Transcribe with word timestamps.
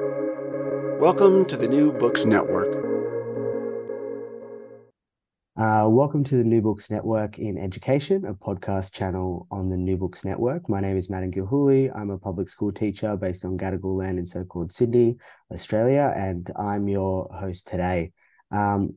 Welcome 0.00 1.44
to 1.46 1.56
the 1.56 1.68
New 1.68 1.92
Books 1.92 2.24
Network. 2.24 2.66
Uh, 5.56 5.86
welcome 5.88 6.24
to 6.24 6.36
the 6.36 6.42
New 6.42 6.60
Books 6.60 6.90
Network 6.90 7.38
in 7.38 7.56
Education, 7.56 8.24
a 8.24 8.34
podcast 8.34 8.92
channel 8.92 9.46
on 9.52 9.70
the 9.70 9.76
New 9.76 9.96
Books 9.96 10.24
Network. 10.24 10.68
My 10.68 10.80
name 10.80 10.96
is 10.96 11.08
Madden 11.08 11.30
Gilhooly. 11.30 11.96
I'm 11.96 12.10
a 12.10 12.18
public 12.18 12.48
school 12.48 12.72
teacher 12.72 13.16
based 13.16 13.44
on 13.44 13.56
Gadigal 13.56 13.96
land 13.96 14.18
in 14.18 14.26
so-called 14.26 14.72
Sydney, 14.72 15.16
Australia, 15.52 16.12
and 16.16 16.50
I'm 16.56 16.88
your 16.88 17.28
host 17.32 17.68
today. 17.68 18.10
Um, 18.50 18.96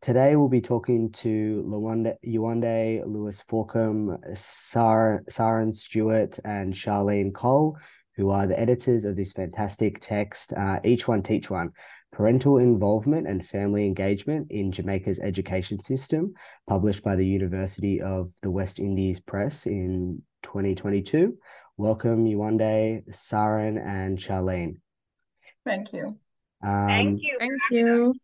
today 0.00 0.34
we'll 0.36 0.48
be 0.48 0.62
talking 0.62 1.12
to 1.12 1.62
Lawande, 1.68 2.14
Yewande, 2.26 3.02
Lewis 3.06 3.44
Fokum, 3.46 4.16
Sar, 4.34 5.24
Saran 5.30 5.74
Stewart, 5.74 6.38
and 6.42 6.72
Sharline 6.72 7.34
Cole, 7.34 7.76
who 8.18 8.30
are 8.30 8.48
the 8.48 8.58
editors 8.58 9.04
of 9.04 9.14
this 9.16 9.32
fantastic 9.32 10.00
text, 10.00 10.52
uh, 10.52 10.80
Each 10.84 11.06
One 11.06 11.22
Teach 11.22 11.48
One 11.48 11.70
Parental 12.12 12.58
Involvement 12.58 13.28
and 13.28 13.46
Family 13.46 13.86
Engagement 13.86 14.50
in 14.50 14.72
Jamaica's 14.72 15.20
Education 15.20 15.80
System, 15.80 16.34
published 16.68 17.04
by 17.04 17.14
the 17.14 17.26
University 17.26 18.00
of 18.02 18.30
the 18.42 18.50
West 18.50 18.80
Indies 18.80 19.20
Press 19.20 19.66
in 19.66 20.22
2022. 20.42 21.38
Welcome, 21.76 22.24
Yewande, 22.24 23.08
Saran, 23.08 23.80
and 23.80 24.18
Sharline. 24.18 24.80
Thank 25.64 25.92
you. 25.92 26.18
Um, 26.64 26.86
Thank 26.88 27.22
you. 27.22 27.36
Thank 27.38 27.60
you. 27.70 28.14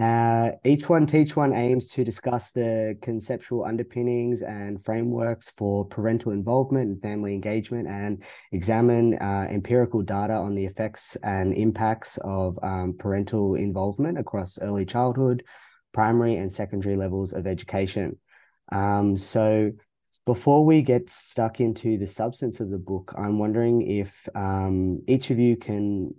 Uh, 0.00 0.52
each 0.64 0.88
one 0.88 1.06
teach 1.06 1.36
one 1.36 1.52
aims 1.52 1.86
to 1.86 2.02
discuss 2.02 2.50
the 2.52 2.96
conceptual 3.02 3.64
underpinnings 3.64 4.40
and 4.40 4.82
frameworks 4.82 5.50
for 5.50 5.86
parental 5.86 6.32
involvement 6.32 6.88
and 6.88 7.02
family 7.02 7.34
engagement 7.34 7.86
and 7.86 8.22
examine 8.52 9.14
uh, 9.18 9.46
empirical 9.50 10.00
data 10.00 10.32
on 10.32 10.54
the 10.54 10.64
effects 10.64 11.16
and 11.22 11.52
impacts 11.52 12.16
of 12.24 12.58
um, 12.62 12.94
parental 12.98 13.54
involvement 13.54 14.18
across 14.18 14.58
early 14.62 14.86
childhood, 14.86 15.44
primary 15.92 16.36
and 16.36 16.52
secondary 16.52 16.96
levels 16.96 17.34
of 17.34 17.46
education. 17.46 18.16
Um, 18.70 19.18
so 19.18 19.72
before 20.24 20.64
we 20.64 20.82
get 20.82 21.10
stuck 21.10 21.60
into 21.60 21.98
the 21.98 22.06
substance 22.06 22.60
of 22.60 22.70
the 22.70 22.78
book, 22.78 23.12
I'm 23.16 23.38
wondering 23.38 23.82
if 23.82 24.28
um, 24.34 25.02
each 25.08 25.30
of 25.30 25.38
you 25.38 25.56
can 25.56 26.14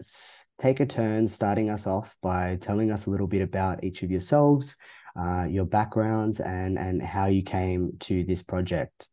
take 0.60 0.82
a 0.82 0.86
turn 0.86 1.28
starting 1.28 1.70
us 1.70 1.88
off 1.88 2.18
by 2.22 2.58
telling 2.60 2.92
us 2.92 3.06
a 3.06 3.10
little 3.10 3.28
bit 3.28 3.42
about 3.42 3.84
each 3.84 4.04
of 4.04 4.12
yourselves, 4.12 4.76
uh, 5.18 5.46
your 5.50 5.66
backgrounds, 5.66 6.42
and, 6.42 6.78
and 6.78 7.02
how 7.02 7.28
you 7.28 7.44
came 7.44 7.94
to 8.02 8.26
this 8.26 8.44
project. 8.44 9.08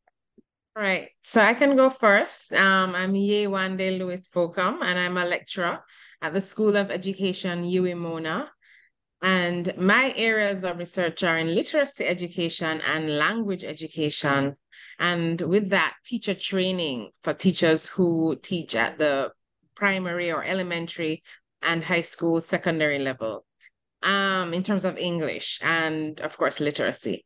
All 0.77 0.83
right, 0.83 1.09
so 1.23 1.41
I 1.41 1.55
can 1.55 1.77
go 1.77 1.89
first. 1.89 2.53
Um, 2.53 2.95
I'm 2.95 3.13
Yewande 3.13 3.97
Lewis 3.99 4.29
Fokum, 4.29 4.83
and 4.83 4.99
I'm 4.99 5.17
a 5.17 5.25
lecturer 5.25 5.85
at 6.21 6.35
the 6.35 6.41
School 6.41 6.77
of 6.77 6.91
Education, 6.91 7.63
UWI 7.63 7.97
Mona. 7.97 8.51
And 9.23 9.77
my 9.77 10.13
areas 10.17 10.65
of 10.65 10.79
research 10.79 11.23
are 11.23 11.39
in 11.39 11.55
literacy 11.55 12.07
education 12.07 12.81
and 12.81 13.19
language 13.19 13.65
education 13.65 14.57
and 15.01 15.41
with 15.41 15.71
that, 15.71 15.95
teacher 16.05 16.35
training 16.35 17.11
for 17.25 17.33
teachers 17.33 17.87
who 17.87 18.37
teach 18.43 18.77
at 18.77 18.99
the 18.99 19.33
primary 19.75 20.31
or 20.31 20.45
elementary 20.45 21.23
and 21.63 21.83
high 21.83 22.03
school, 22.03 22.43
secondary 22.43 22.99
level 22.99 23.47
um, 24.03 24.53
in 24.53 24.63
terms 24.63 24.85
of 24.85 24.99
English 24.99 25.59
and, 25.63 26.21
of 26.21 26.37
course, 26.37 26.61
literacy. 26.61 27.25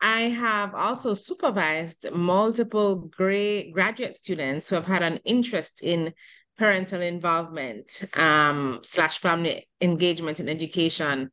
I 0.00 0.22
have 0.22 0.74
also 0.74 1.14
supervised 1.14 2.10
multiple 2.12 2.96
great 2.96 3.72
graduate 3.72 4.16
students 4.16 4.68
who 4.68 4.74
have 4.74 4.86
had 4.86 5.04
an 5.04 5.20
interest 5.24 5.82
in 5.84 6.12
parental 6.58 7.02
involvement 7.02 8.04
um, 8.16 8.80
slash 8.82 9.18
family 9.18 9.68
engagement 9.80 10.40
in 10.40 10.48
education 10.48 11.30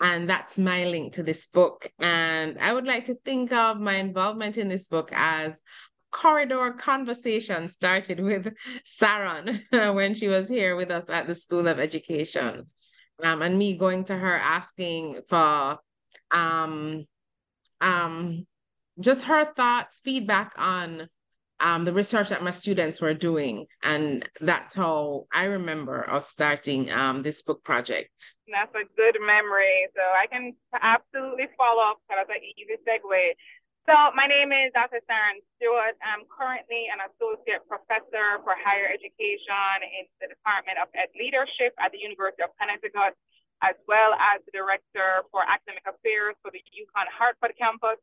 and 0.00 0.28
that's 0.28 0.58
my 0.58 0.84
link 0.84 1.14
to 1.14 1.22
this 1.22 1.46
book. 1.46 1.90
And 1.98 2.58
I 2.58 2.72
would 2.72 2.86
like 2.86 3.06
to 3.06 3.14
think 3.24 3.52
of 3.52 3.80
my 3.80 3.96
involvement 3.96 4.58
in 4.58 4.68
this 4.68 4.88
book 4.88 5.10
as 5.12 5.60
corridor 6.12 6.72
conversation 6.72 7.68
started 7.68 8.20
with 8.20 8.52
Saran 8.86 9.60
when 9.94 10.14
she 10.14 10.28
was 10.28 10.48
here 10.48 10.76
with 10.76 10.90
us 10.90 11.08
at 11.10 11.26
the 11.26 11.34
School 11.34 11.66
of 11.68 11.78
Education. 11.78 12.66
Um, 13.22 13.42
and 13.42 13.58
me 13.58 13.78
going 13.78 14.04
to 14.04 14.16
her 14.16 14.36
asking 14.36 15.20
for 15.28 15.78
um, 16.30 17.04
um, 17.80 18.46
just 19.00 19.24
her 19.24 19.52
thoughts, 19.54 20.00
feedback 20.02 20.52
on 20.56 21.08
um, 21.60 21.84
the 21.84 21.92
research 21.92 22.28
that 22.28 22.42
my 22.42 22.50
students 22.50 23.00
were 23.00 23.14
doing. 23.14 23.66
And 23.82 24.28
that's 24.40 24.74
how 24.74 25.26
I 25.32 25.44
remember 25.44 26.08
us 26.10 26.28
starting 26.28 26.90
um, 26.90 27.22
this 27.22 27.42
book 27.42 27.64
project. 27.64 28.12
That's 28.46 28.74
a 28.74 28.84
good 28.96 29.16
memory. 29.20 29.88
So 29.94 30.02
I 30.02 30.26
can 30.26 30.54
absolutely 30.80 31.48
follow 31.56 31.82
up. 31.82 31.98
That's 32.08 32.28
an 32.28 32.42
easy 32.44 32.76
segue. 32.84 33.32
So 33.86 33.94
my 34.18 34.26
name 34.26 34.50
is 34.50 34.74
Dr. 34.74 34.98
Saran 35.06 35.38
Stewart. 35.54 35.94
I'm 36.02 36.26
currently 36.26 36.90
an 36.90 36.98
associate 37.06 37.62
professor 37.70 38.42
for 38.42 38.58
higher 38.58 38.90
education 38.90 39.78
in 39.86 40.10
the 40.18 40.26
Department 40.26 40.82
of 40.82 40.90
Ed 40.90 41.14
Leadership 41.14 41.70
at 41.78 41.94
the 41.94 42.02
University 42.02 42.42
of 42.42 42.50
Connecticut, 42.58 43.14
as 43.62 43.78
well 43.86 44.10
as 44.18 44.42
the 44.42 44.50
director 44.50 45.22
for 45.30 45.46
academic 45.46 45.86
affairs 45.86 46.34
for 46.42 46.50
the 46.50 46.58
UConn 46.74 47.06
Hartford 47.14 47.54
campus. 47.54 48.02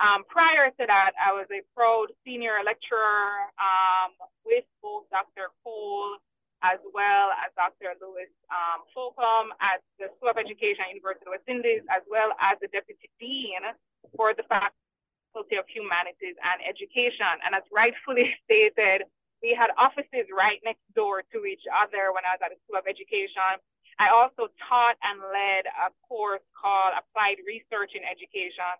Um, 0.00 0.24
prior 0.28 0.70
to 0.70 0.84
that, 0.86 1.12
I 1.20 1.32
was 1.32 1.46
a 1.52 1.60
proud 1.76 2.08
senior 2.24 2.60
lecturer 2.64 3.52
um, 3.60 4.16
with 4.44 4.64
both 4.80 5.04
Dr. 5.10 5.52
Cole 5.62 6.16
as 6.62 6.78
well 6.94 7.34
as 7.42 7.50
Dr. 7.58 7.90
Lewis 7.98 8.30
um, 8.46 8.86
Forkham 8.94 9.50
at 9.58 9.82
the 9.98 10.14
School 10.16 10.30
of 10.30 10.38
Education 10.38 10.86
at 10.86 10.94
University 10.94 11.26
of 11.26 11.34
West 11.34 11.46
Indies, 11.50 11.82
as 11.90 12.06
well 12.06 12.30
as 12.38 12.54
the 12.62 12.70
Deputy 12.70 13.10
Dean 13.18 13.66
for 14.14 14.30
the 14.30 14.46
Faculty 14.46 15.58
of 15.58 15.66
Humanities 15.66 16.38
and 16.38 16.62
Education. 16.62 17.42
And 17.42 17.58
as 17.58 17.66
rightfully 17.74 18.30
stated, 18.46 19.10
we 19.42 19.58
had 19.58 19.74
offices 19.74 20.30
right 20.30 20.62
next 20.62 20.86
door 20.94 21.26
to 21.34 21.38
each 21.42 21.66
other 21.66 22.14
when 22.14 22.22
I 22.22 22.38
was 22.38 22.42
at 22.46 22.54
the 22.54 22.58
School 22.62 22.78
of 22.78 22.86
Education. 22.86 23.58
I 23.98 24.14
also 24.14 24.46
taught 24.70 24.94
and 25.02 25.18
led 25.18 25.66
a 25.66 25.90
course 26.06 26.46
called 26.54 26.94
Applied 26.94 27.42
Research 27.42 27.98
in 27.98 28.06
Education, 28.06 28.70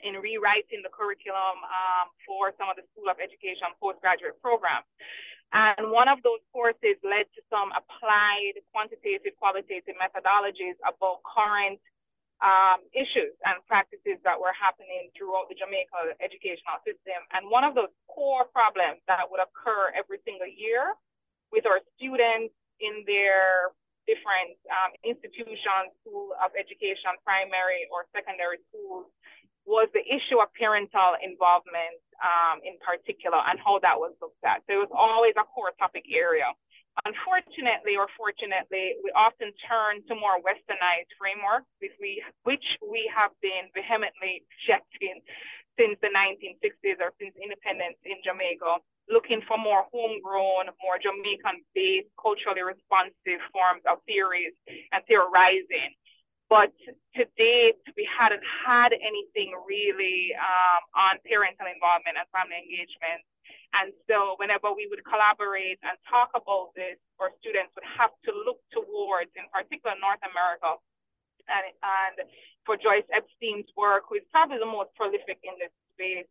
in 0.00 0.20
rewriting 0.20 0.84
the 0.84 0.92
curriculum 0.92 1.62
um, 1.64 2.06
for 2.26 2.52
some 2.60 2.68
of 2.68 2.76
the 2.76 2.84
School 2.92 3.08
of 3.08 3.16
Education 3.20 3.72
postgraduate 3.80 4.36
programs. 4.42 4.88
And 5.54 5.94
one 5.94 6.10
of 6.10 6.18
those 6.26 6.42
courses 6.50 6.98
led 7.06 7.30
to 7.38 7.40
some 7.48 7.70
applied 7.70 8.58
quantitative, 8.74 9.32
qualitative 9.38 9.94
methodologies 9.94 10.74
about 10.82 11.22
current 11.22 11.78
um, 12.44 12.84
issues 12.92 13.32
and 13.48 13.56
practices 13.64 14.20
that 14.26 14.36
were 14.36 14.52
happening 14.52 15.08
throughout 15.16 15.48
the 15.48 15.56
Jamaica 15.56 16.18
educational 16.20 16.82
system. 16.84 17.16
And 17.32 17.48
one 17.48 17.64
of 17.64 17.72
those 17.72 17.94
core 18.10 18.44
problems 18.44 19.00
that 19.08 19.24
would 19.30 19.40
occur 19.40 19.94
every 19.96 20.20
single 20.26 20.50
year 20.50 20.92
with 21.54 21.64
our 21.64 21.80
students 21.96 22.52
in 22.82 23.06
their 23.08 23.72
different 24.04 24.54
um, 24.70 24.92
institutions, 25.02 25.90
school 26.02 26.36
of 26.38 26.52
education, 26.54 27.16
primary 27.24 27.88
or 27.90 28.06
secondary 28.14 28.62
schools, 28.68 29.10
was 29.66 29.90
the 29.92 30.02
issue 30.06 30.38
of 30.38 30.48
parental 30.54 31.18
involvement 31.18 31.98
um, 32.22 32.62
in 32.62 32.78
particular 32.78 33.42
and 33.50 33.58
how 33.58 33.82
that 33.82 33.98
was 33.98 34.14
looked 34.22 34.40
at. 34.46 34.62
So 34.64 34.78
it 34.78 34.82
was 34.86 34.94
always 34.94 35.34
a 35.34 35.44
core 35.44 35.74
topic 35.76 36.06
area. 36.06 36.46
Unfortunately 37.04 37.98
or 37.98 38.08
fortunately, 38.16 38.96
we 39.04 39.12
often 39.12 39.52
turn 39.68 40.00
to 40.08 40.16
more 40.16 40.40
westernized 40.40 41.12
frameworks, 41.20 41.68
which 41.82 41.92
we, 42.00 42.24
which 42.48 42.64
we 42.80 43.04
have 43.12 43.36
been 43.44 43.68
vehemently 43.76 44.46
rejecting 44.48 45.20
since 45.76 46.00
the 46.00 46.08
1960s 46.08 46.96
or 47.04 47.12
since 47.20 47.36
independence 47.36 48.00
in 48.08 48.16
Jamaica, 48.24 48.80
looking 49.12 49.44
for 49.44 49.60
more 49.60 49.84
homegrown, 49.92 50.72
more 50.80 50.96
Jamaican-based, 50.96 52.08
culturally 52.16 52.64
responsive 52.64 53.44
forms 53.52 53.84
of 53.84 54.00
theories 54.08 54.56
and 54.96 55.04
theorizing 55.04 55.92
but 56.48 56.70
to 57.18 57.26
date, 57.34 57.82
we 57.98 58.06
hadn't 58.06 58.42
had 58.42 58.94
anything 58.94 59.50
really 59.66 60.30
um, 60.38 60.82
on 60.94 61.12
parental 61.26 61.66
involvement 61.66 62.14
and 62.14 62.26
family 62.30 62.54
engagement. 62.54 63.22
And 63.74 63.90
so 64.06 64.38
whenever 64.38 64.70
we 64.72 64.86
would 64.86 65.02
collaborate 65.02 65.82
and 65.82 65.98
talk 66.06 66.30
about 66.38 66.70
this, 66.78 66.96
our 67.18 67.34
students 67.42 67.74
would 67.74 67.88
have 67.98 68.14
to 68.24 68.30
look 68.46 68.62
towards, 68.70 69.34
in 69.34 69.44
particular, 69.50 69.98
North 69.98 70.22
America. 70.22 70.78
And, 71.50 71.66
and 71.82 72.16
for 72.62 72.78
Joyce 72.78 73.06
Epstein's 73.10 73.70
work, 73.74 74.06
who 74.08 74.22
is 74.22 74.26
probably 74.30 74.58
the 74.62 74.70
most 74.70 74.94
prolific 74.94 75.42
in 75.42 75.54
this 75.58 75.74
space, 75.94 76.30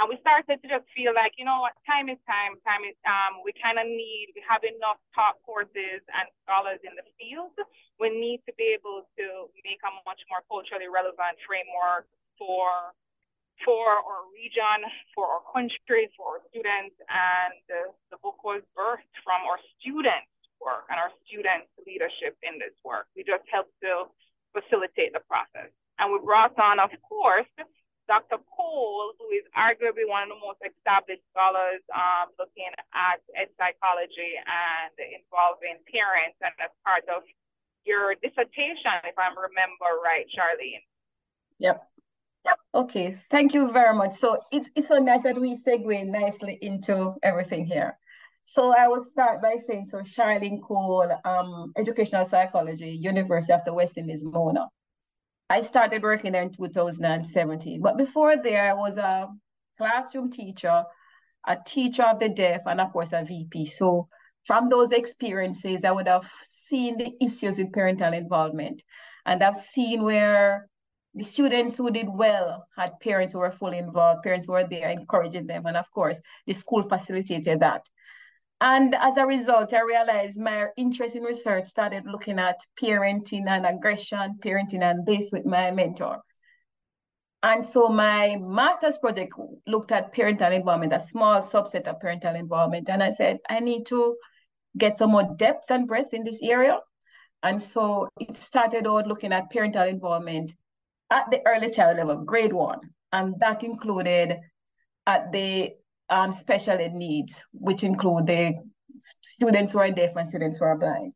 and 0.00 0.08
we 0.08 0.16
started 0.24 0.58
to 0.60 0.66
just 0.66 0.88
feel 0.96 1.12
like, 1.12 1.36
you 1.36 1.44
know 1.44 1.60
what, 1.60 1.76
time 1.84 2.08
is 2.08 2.18
time. 2.24 2.56
Time 2.64 2.82
is, 2.88 2.96
um, 3.04 3.44
we 3.44 3.52
kind 3.60 3.76
of 3.76 3.86
need, 3.86 4.32
we 4.32 4.42
have 4.44 4.64
enough 4.64 4.98
top 5.12 5.38
courses 5.44 6.00
and 6.16 6.26
scholars 6.42 6.80
in 6.82 6.96
the 6.96 7.06
field. 7.20 7.54
We 8.00 8.08
need 8.10 8.40
to 8.48 8.52
be 8.56 8.72
able 8.72 9.06
to 9.20 9.26
make 9.62 9.80
a 9.84 9.92
much 10.08 10.24
more 10.32 10.42
culturally 10.48 10.88
relevant 10.88 11.38
framework 11.44 12.08
for 12.40 12.96
for 13.62 13.86
our 13.86 14.26
region, 14.34 14.82
for 15.14 15.28
our 15.28 15.44
country, 15.54 16.10
for 16.18 16.34
our 16.34 16.42
students. 16.50 16.98
And 17.06 17.54
the, 17.70 17.94
the 18.10 18.18
book 18.18 18.42
was 18.42 18.64
birthed 18.74 19.12
from 19.22 19.46
our 19.46 19.60
students 19.78 20.26
work 20.62 20.86
and 20.90 20.98
our 20.98 21.10
students' 21.26 21.70
leadership 21.82 22.38
in 22.46 22.58
this 22.62 22.74
work. 22.86 23.10
We 23.18 23.26
just 23.26 23.42
helped 23.50 23.74
to 23.82 24.10
facilitate 24.54 25.12
the 25.12 25.22
process. 25.26 25.74
And 25.98 26.14
we 26.14 26.18
brought 26.22 26.54
on, 26.58 26.78
of 26.78 26.94
course, 27.02 27.50
Dr. 28.08 28.42
Cole, 28.50 29.14
who 29.18 29.30
is 29.30 29.46
arguably 29.54 30.04
one 30.04 30.26
of 30.26 30.34
the 30.34 30.40
most 30.42 30.60
established 30.62 31.22
scholars 31.30 31.80
um, 31.94 32.34
looking 32.38 32.68
at 32.94 33.22
ed 33.38 33.48
psychology 33.56 34.36
and 34.42 34.92
involving 34.98 35.78
parents, 35.86 36.36
and 36.42 36.52
as 36.58 36.72
part 36.82 37.06
of 37.08 37.22
your 37.84 38.14
dissertation, 38.18 38.98
if 39.06 39.16
I 39.18 39.30
remember 39.30 40.02
right, 40.02 40.26
Sharline. 40.34 40.82
Yep. 41.58 41.82
Yep. 42.44 42.58
Okay, 42.74 43.18
thank 43.30 43.54
you 43.54 43.70
very 43.70 43.94
much. 43.94 44.14
So 44.14 44.38
it's 44.50 44.70
it's 44.74 44.88
so 44.88 44.98
nice 44.98 45.22
that 45.22 45.40
we 45.40 45.54
segue 45.54 46.06
nicely 46.06 46.58
into 46.60 47.14
everything 47.22 47.66
here. 47.66 47.96
So 48.44 48.74
I 48.76 48.88
will 48.88 49.00
start 49.00 49.40
by 49.40 49.56
saying, 49.56 49.86
so 49.86 49.98
Sharline 49.98 50.60
Cole, 50.60 51.08
um, 51.24 51.72
educational 51.76 52.24
psychology, 52.24 52.90
University 52.90 53.52
of 53.52 53.64
the 53.64 53.72
West 53.72 53.96
Indies, 53.96 54.24
Mona. 54.24 54.68
I 55.52 55.60
started 55.60 56.02
working 56.02 56.32
there 56.32 56.42
in 56.42 56.50
2017. 56.50 57.82
But 57.82 57.98
before 57.98 58.38
there, 58.42 58.70
I 58.70 58.72
was 58.72 58.96
a 58.96 59.28
classroom 59.76 60.30
teacher, 60.30 60.84
a 61.46 61.58
teacher 61.66 62.04
of 62.04 62.20
the 62.20 62.30
deaf, 62.30 62.62
and 62.64 62.80
of 62.80 62.90
course, 62.90 63.12
a 63.12 63.22
VP. 63.22 63.66
So 63.66 64.08
from 64.46 64.70
those 64.70 64.92
experiences, 64.92 65.84
I 65.84 65.90
would 65.90 66.08
have 66.08 66.26
seen 66.42 66.96
the 66.96 67.12
issues 67.22 67.58
with 67.58 67.70
parental 67.70 68.14
involvement. 68.14 68.82
And 69.26 69.42
I've 69.42 69.58
seen 69.58 70.04
where 70.04 70.70
the 71.14 71.22
students 71.22 71.76
who 71.76 71.90
did 71.90 72.08
well 72.08 72.66
had 72.74 72.98
parents 73.00 73.34
who 73.34 73.40
were 73.40 73.52
fully 73.52 73.76
involved, 73.76 74.22
parents 74.22 74.46
who 74.46 74.52
were 74.52 74.66
there 74.66 74.88
encouraging 74.88 75.48
them. 75.48 75.66
And 75.66 75.76
of 75.76 75.90
course, 75.90 76.18
the 76.46 76.54
school 76.54 76.88
facilitated 76.88 77.60
that. 77.60 77.86
And 78.62 78.94
as 78.94 79.16
a 79.16 79.26
result, 79.26 79.74
I 79.74 79.82
realized 79.82 80.40
my 80.40 80.68
interest 80.76 81.16
in 81.16 81.24
research 81.24 81.64
started 81.64 82.06
looking 82.06 82.38
at 82.38 82.60
parenting 82.80 83.48
and 83.48 83.66
aggression, 83.66 84.38
parenting 84.38 84.82
and 84.82 85.04
this 85.04 85.32
with 85.32 85.44
my 85.44 85.72
mentor. 85.72 86.18
And 87.42 87.64
so 87.64 87.88
my 87.88 88.36
master's 88.40 88.98
project 88.98 89.34
looked 89.66 89.90
at 89.90 90.12
parental 90.12 90.52
involvement, 90.52 90.92
a 90.92 91.00
small 91.00 91.40
subset 91.40 91.88
of 91.88 91.98
parental 91.98 92.36
involvement. 92.36 92.88
And 92.88 93.02
I 93.02 93.10
said, 93.10 93.40
I 93.50 93.58
need 93.58 93.84
to 93.86 94.14
get 94.78 94.96
some 94.96 95.10
more 95.10 95.34
depth 95.36 95.68
and 95.72 95.88
breadth 95.88 96.14
in 96.14 96.22
this 96.22 96.40
area. 96.40 96.78
And 97.42 97.60
so 97.60 98.08
it 98.20 98.36
started 98.36 98.86
out 98.86 99.08
looking 99.08 99.32
at 99.32 99.50
parental 99.50 99.88
involvement 99.88 100.54
at 101.10 101.28
the 101.32 101.40
early 101.48 101.72
child 101.72 101.96
level, 101.96 102.18
grade 102.18 102.52
one. 102.52 102.78
And 103.12 103.34
that 103.40 103.64
included 103.64 104.38
at 105.04 105.32
the 105.32 105.72
um, 106.10 106.32
special 106.32 106.78
ed 106.78 106.92
needs, 106.92 107.44
which 107.52 107.82
include 107.82 108.26
the 108.26 108.54
students 108.98 109.72
who 109.72 109.78
are 109.78 109.90
deaf 109.90 110.14
and 110.16 110.28
students 110.28 110.58
who 110.58 110.64
are 110.64 110.78
blind. 110.78 111.12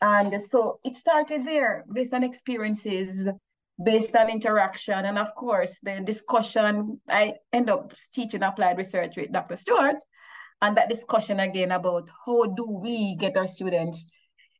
And 0.00 0.40
so 0.40 0.80
it 0.84 0.96
started 0.96 1.46
there 1.46 1.84
based 1.92 2.12
on 2.12 2.22
experiences, 2.22 3.28
based 3.82 4.14
on 4.14 4.28
interaction. 4.28 5.04
And 5.04 5.18
of 5.18 5.34
course, 5.34 5.78
the 5.82 6.00
discussion, 6.04 7.00
I 7.08 7.34
end 7.52 7.70
up 7.70 7.94
teaching 8.12 8.42
applied 8.42 8.76
research 8.76 9.16
with 9.16 9.32
Dr. 9.32 9.56
Stewart. 9.56 9.96
And 10.60 10.76
that 10.76 10.88
discussion 10.88 11.40
again 11.40 11.72
about 11.72 12.08
how 12.26 12.44
do 12.46 12.66
we 12.66 13.16
get 13.16 13.36
our 13.36 13.46
students, 13.46 14.06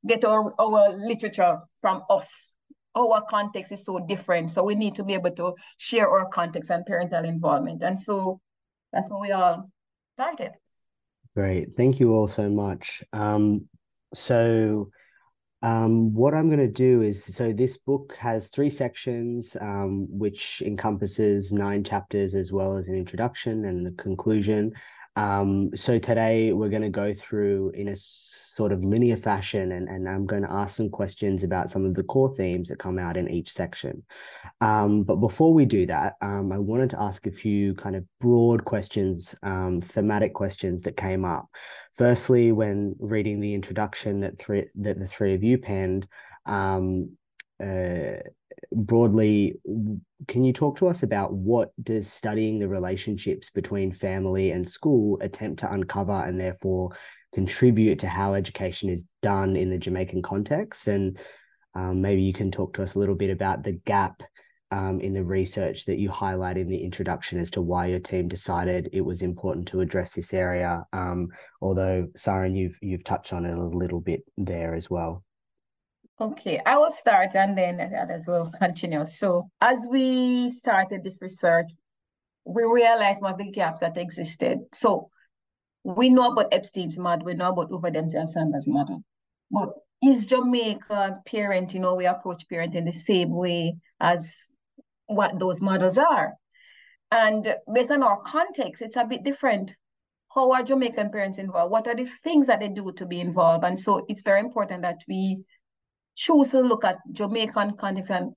get 0.06 0.24
our, 0.24 0.52
our 0.58 0.94
literature 0.96 1.58
from 1.80 2.02
us 2.10 2.54
our 2.96 3.22
context 3.28 3.72
is 3.72 3.84
so 3.84 3.98
different. 4.06 4.50
So 4.50 4.62
we 4.62 4.74
need 4.74 4.94
to 4.96 5.04
be 5.04 5.14
able 5.14 5.32
to 5.32 5.54
share 5.78 6.08
our 6.08 6.28
context 6.28 6.70
and 6.70 6.86
parental 6.86 7.24
involvement. 7.24 7.82
And 7.82 7.98
so 7.98 8.40
that's 8.94 9.10
what 9.10 9.20
we 9.20 9.32
all 9.32 9.68
started. 10.14 10.52
Great. 11.34 11.74
Thank 11.76 11.98
you 11.98 12.14
all 12.14 12.28
so 12.28 12.48
much. 12.48 13.02
Um, 13.12 13.68
so 14.14 14.90
um, 15.62 16.14
what 16.14 16.34
I'm 16.34 16.48
going 16.48 16.60
to 16.60 16.68
do 16.68 17.02
is 17.02 17.24
so 17.24 17.52
this 17.52 17.76
book 17.76 18.16
has 18.20 18.48
three 18.48 18.70
sections, 18.70 19.56
um, 19.60 20.06
which 20.10 20.62
encompasses 20.64 21.52
nine 21.52 21.82
chapters 21.82 22.34
as 22.34 22.52
well 22.52 22.76
as 22.76 22.86
an 22.86 22.94
introduction 22.94 23.64
and 23.64 23.84
the 23.84 23.92
conclusion. 23.92 24.72
Um, 25.16 25.76
so 25.76 25.98
today 25.98 26.52
we're 26.52 26.68
going 26.68 26.82
to 26.82 26.88
go 26.88 27.12
through 27.12 27.70
in 27.70 27.88
a 27.88 27.96
sort 27.96 28.72
of 28.72 28.84
linear 28.84 29.16
fashion, 29.16 29.72
and, 29.72 29.88
and 29.88 30.08
I'm 30.08 30.26
going 30.26 30.42
to 30.42 30.50
ask 30.50 30.76
some 30.76 30.88
questions 30.88 31.42
about 31.42 31.70
some 31.70 31.84
of 31.84 31.94
the 31.94 32.04
core 32.04 32.32
themes 32.34 32.68
that 32.68 32.78
come 32.78 32.98
out 32.98 33.16
in 33.16 33.28
each 33.28 33.50
section. 33.50 34.04
Um, 34.60 35.02
but 35.02 35.16
before 35.16 35.52
we 35.52 35.66
do 35.66 35.86
that, 35.86 36.14
um, 36.20 36.52
I 36.52 36.58
wanted 36.58 36.90
to 36.90 37.00
ask 37.00 37.26
a 37.26 37.32
few 37.32 37.74
kind 37.74 37.96
of 37.96 38.04
broad 38.20 38.64
questions, 38.64 39.34
um, 39.42 39.80
thematic 39.80 40.34
questions 40.34 40.82
that 40.82 40.96
came 40.96 41.24
up. 41.24 41.46
Firstly, 41.92 42.52
when 42.52 42.94
reading 42.98 43.40
the 43.40 43.54
introduction 43.54 44.20
that 44.20 44.38
three 44.38 44.66
that 44.76 44.98
the 44.98 45.08
three 45.08 45.34
of 45.34 45.42
you 45.42 45.58
penned, 45.58 46.06
um, 46.46 47.16
uh, 47.60 48.18
broadly, 48.74 49.56
can 50.28 50.44
you 50.44 50.52
talk 50.52 50.76
to 50.78 50.88
us 50.88 51.02
about 51.02 51.32
what 51.32 51.72
does 51.82 52.10
studying 52.10 52.58
the 52.58 52.68
relationships 52.68 53.50
between 53.50 53.92
family 53.92 54.50
and 54.50 54.68
school 54.68 55.18
attempt 55.20 55.60
to 55.60 55.72
uncover 55.72 56.12
and 56.12 56.38
therefore 56.38 56.96
contribute 57.32 57.98
to 58.00 58.08
how 58.08 58.34
education 58.34 58.88
is 58.88 59.04
done 59.22 59.56
in 59.56 59.70
the 59.70 59.78
Jamaican 59.78 60.22
context? 60.22 60.88
And 60.88 61.18
um, 61.74 62.00
maybe 62.00 62.22
you 62.22 62.32
can 62.32 62.50
talk 62.50 62.74
to 62.74 62.82
us 62.82 62.94
a 62.94 62.98
little 62.98 63.16
bit 63.16 63.30
about 63.30 63.62
the 63.62 63.72
gap 63.72 64.22
um, 64.70 65.00
in 65.00 65.12
the 65.12 65.24
research 65.24 65.84
that 65.84 65.98
you 65.98 66.10
highlight 66.10 66.56
in 66.56 66.68
the 66.68 66.82
introduction 66.82 67.38
as 67.38 67.50
to 67.52 67.62
why 67.62 67.86
your 67.86 68.00
team 68.00 68.28
decided 68.28 68.88
it 68.92 69.02
was 69.02 69.22
important 69.22 69.68
to 69.68 69.80
address 69.80 70.14
this 70.14 70.34
area. 70.34 70.84
Um, 70.92 71.28
although, 71.60 72.08
Saran, 72.16 72.56
you've 72.56 72.78
you've 72.80 73.04
touched 73.04 73.32
on 73.32 73.44
it 73.44 73.56
a 73.56 73.62
little 73.62 74.00
bit 74.00 74.22
there 74.36 74.74
as 74.74 74.90
well. 74.90 75.22
Okay, 76.20 76.60
I 76.64 76.78
will 76.78 76.92
start 76.92 77.34
and 77.34 77.58
then 77.58 77.80
others 77.80 78.22
will 78.26 78.50
continue. 78.58 79.04
So 79.04 79.50
as 79.60 79.86
we 79.90 80.48
started 80.48 81.02
this 81.02 81.20
research, 81.20 81.72
we 82.44 82.62
realized 82.62 83.20
some 83.20 83.32
of 83.32 83.38
the 83.38 83.50
gaps 83.50 83.80
that 83.80 83.96
existed. 83.96 84.60
So 84.72 85.10
we 85.82 86.10
know 86.10 86.30
about 86.30 86.52
Epstein's 86.52 86.96
model, 86.98 87.26
we 87.26 87.34
know 87.34 87.50
about 87.50 87.68
Hoover 87.68 87.88
and 87.88 88.10
Sandler 88.10 88.60
model. 88.68 89.02
But 89.50 89.70
is 90.02 90.26
Jamaica 90.26 91.20
parenting, 91.26 91.74
you 91.74 91.80
know, 91.80 91.96
we 91.96 92.06
approach 92.06 92.44
parenting 92.50 92.84
the 92.84 92.92
same 92.92 93.30
way 93.30 93.76
as 94.00 94.46
what 95.06 95.38
those 95.40 95.60
models 95.60 95.98
are? 95.98 96.34
And 97.10 97.56
based 97.72 97.90
on 97.90 98.02
our 98.02 98.20
context, 98.20 98.82
it's 98.82 98.96
a 98.96 99.04
bit 99.04 99.24
different. 99.24 99.74
How 100.34 100.52
are 100.52 100.62
Jamaican 100.62 101.10
parents 101.10 101.38
involved? 101.38 101.72
What 101.72 101.86
are 101.86 101.94
the 101.94 102.08
things 102.22 102.46
that 102.46 102.60
they 102.60 102.68
do 102.68 102.92
to 102.92 103.06
be 103.06 103.20
involved? 103.20 103.64
And 103.64 103.78
so 103.78 104.04
it's 104.08 104.22
very 104.22 104.40
important 104.40 104.82
that 104.82 105.02
we 105.08 105.44
choose 106.14 106.50
to 106.50 106.60
look 106.60 106.84
at 106.84 106.98
Jamaican 107.12 107.76
context 107.76 108.10
and 108.10 108.32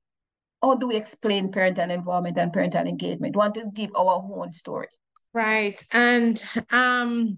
how 0.61 0.75
do 0.75 0.87
we 0.87 0.95
explain 0.95 1.51
parental 1.51 1.89
involvement 1.89 2.37
and 2.37 2.51
parental 2.51 2.85
engagement? 2.85 3.35
We 3.35 3.39
want 3.39 3.55
to 3.55 3.65
give 3.73 3.91
our 3.95 4.23
own 4.35 4.53
story. 4.53 4.87
Right. 5.33 5.81
And 5.91 6.41
um, 6.71 7.37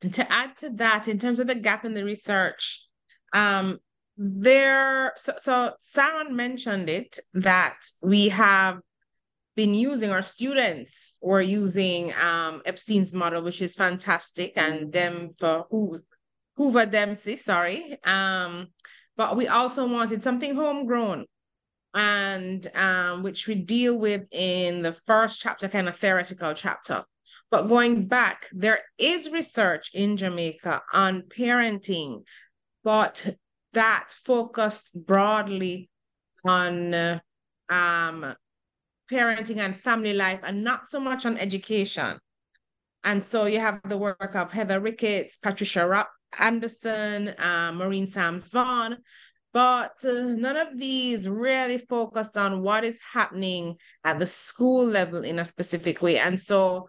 to 0.00 0.32
add 0.32 0.56
to 0.58 0.70
that, 0.76 1.08
in 1.08 1.18
terms 1.18 1.38
of 1.38 1.46
the 1.46 1.54
gap 1.54 1.84
in 1.84 1.94
the 1.94 2.04
research, 2.04 2.86
um, 3.34 3.78
there, 4.16 5.12
so, 5.16 5.34
so 5.36 5.72
Saran 5.82 6.30
mentioned 6.30 6.88
it 6.88 7.18
that 7.34 7.76
we 8.02 8.30
have 8.30 8.80
been 9.56 9.74
using, 9.74 10.10
our 10.10 10.22
students 10.22 11.16
were 11.20 11.42
using 11.42 12.14
um, 12.14 12.62
Epstein's 12.64 13.14
model, 13.14 13.42
which 13.42 13.60
is 13.60 13.74
fantastic, 13.74 14.54
and 14.56 14.92
them 14.92 15.30
for 15.38 15.66
who, 15.70 15.98
Hoover 16.56 16.86
Dempsey, 16.86 17.36
sorry. 17.36 17.98
Um, 18.04 18.68
but 19.16 19.36
we 19.36 19.48
also 19.48 19.86
wanted 19.86 20.22
something 20.22 20.54
homegrown 20.54 21.26
and 21.94 22.66
um, 22.76 23.22
which 23.22 23.46
we 23.46 23.54
deal 23.54 23.98
with 23.98 24.22
in 24.32 24.82
the 24.82 24.92
first 25.06 25.40
chapter, 25.40 25.68
kind 25.68 25.88
of 25.88 25.96
theoretical 25.96 26.54
chapter. 26.54 27.04
But 27.50 27.68
going 27.68 28.06
back, 28.06 28.46
there 28.52 28.80
is 28.96 29.30
research 29.30 29.90
in 29.92 30.16
Jamaica 30.16 30.82
on 30.92 31.22
parenting, 31.22 32.22
but 32.84 33.36
that 33.72 34.14
focused 34.24 34.90
broadly 34.94 35.90
on 36.44 36.94
um, 37.68 38.34
parenting 39.10 39.58
and 39.58 39.80
family 39.80 40.12
life 40.12 40.40
and 40.44 40.62
not 40.62 40.88
so 40.88 41.00
much 41.00 41.26
on 41.26 41.36
education. 41.36 42.18
And 43.02 43.24
so 43.24 43.46
you 43.46 43.58
have 43.58 43.80
the 43.88 43.98
work 43.98 44.34
of 44.34 44.52
Heather 44.52 44.78
Ricketts, 44.78 45.38
Patricia 45.38 45.86
Anderson, 46.38 47.28
uh, 47.38 47.72
Maureen 47.74 48.06
Samms 48.06 48.50
Vaughan, 48.50 48.98
but 49.52 49.96
uh, 50.04 50.12
none 50.12 50.56
of 50.56 50.78
these 50.78 51.28
really 51.28 51.78
focused 51.78 52.36
on 52.36 52.62
what 52.62 52.84
is 52.84 53.00
happening 53.12 53.76
at 54.04 54.18
the 54.18 54.26
school 54.26 54.86
level 54.86 55.24
in 55.24 55.38
a 55.38 55.44
specific 55.44 56.02
way. 56.02 56.18
And 56.18 56.40
so 56.40 56.88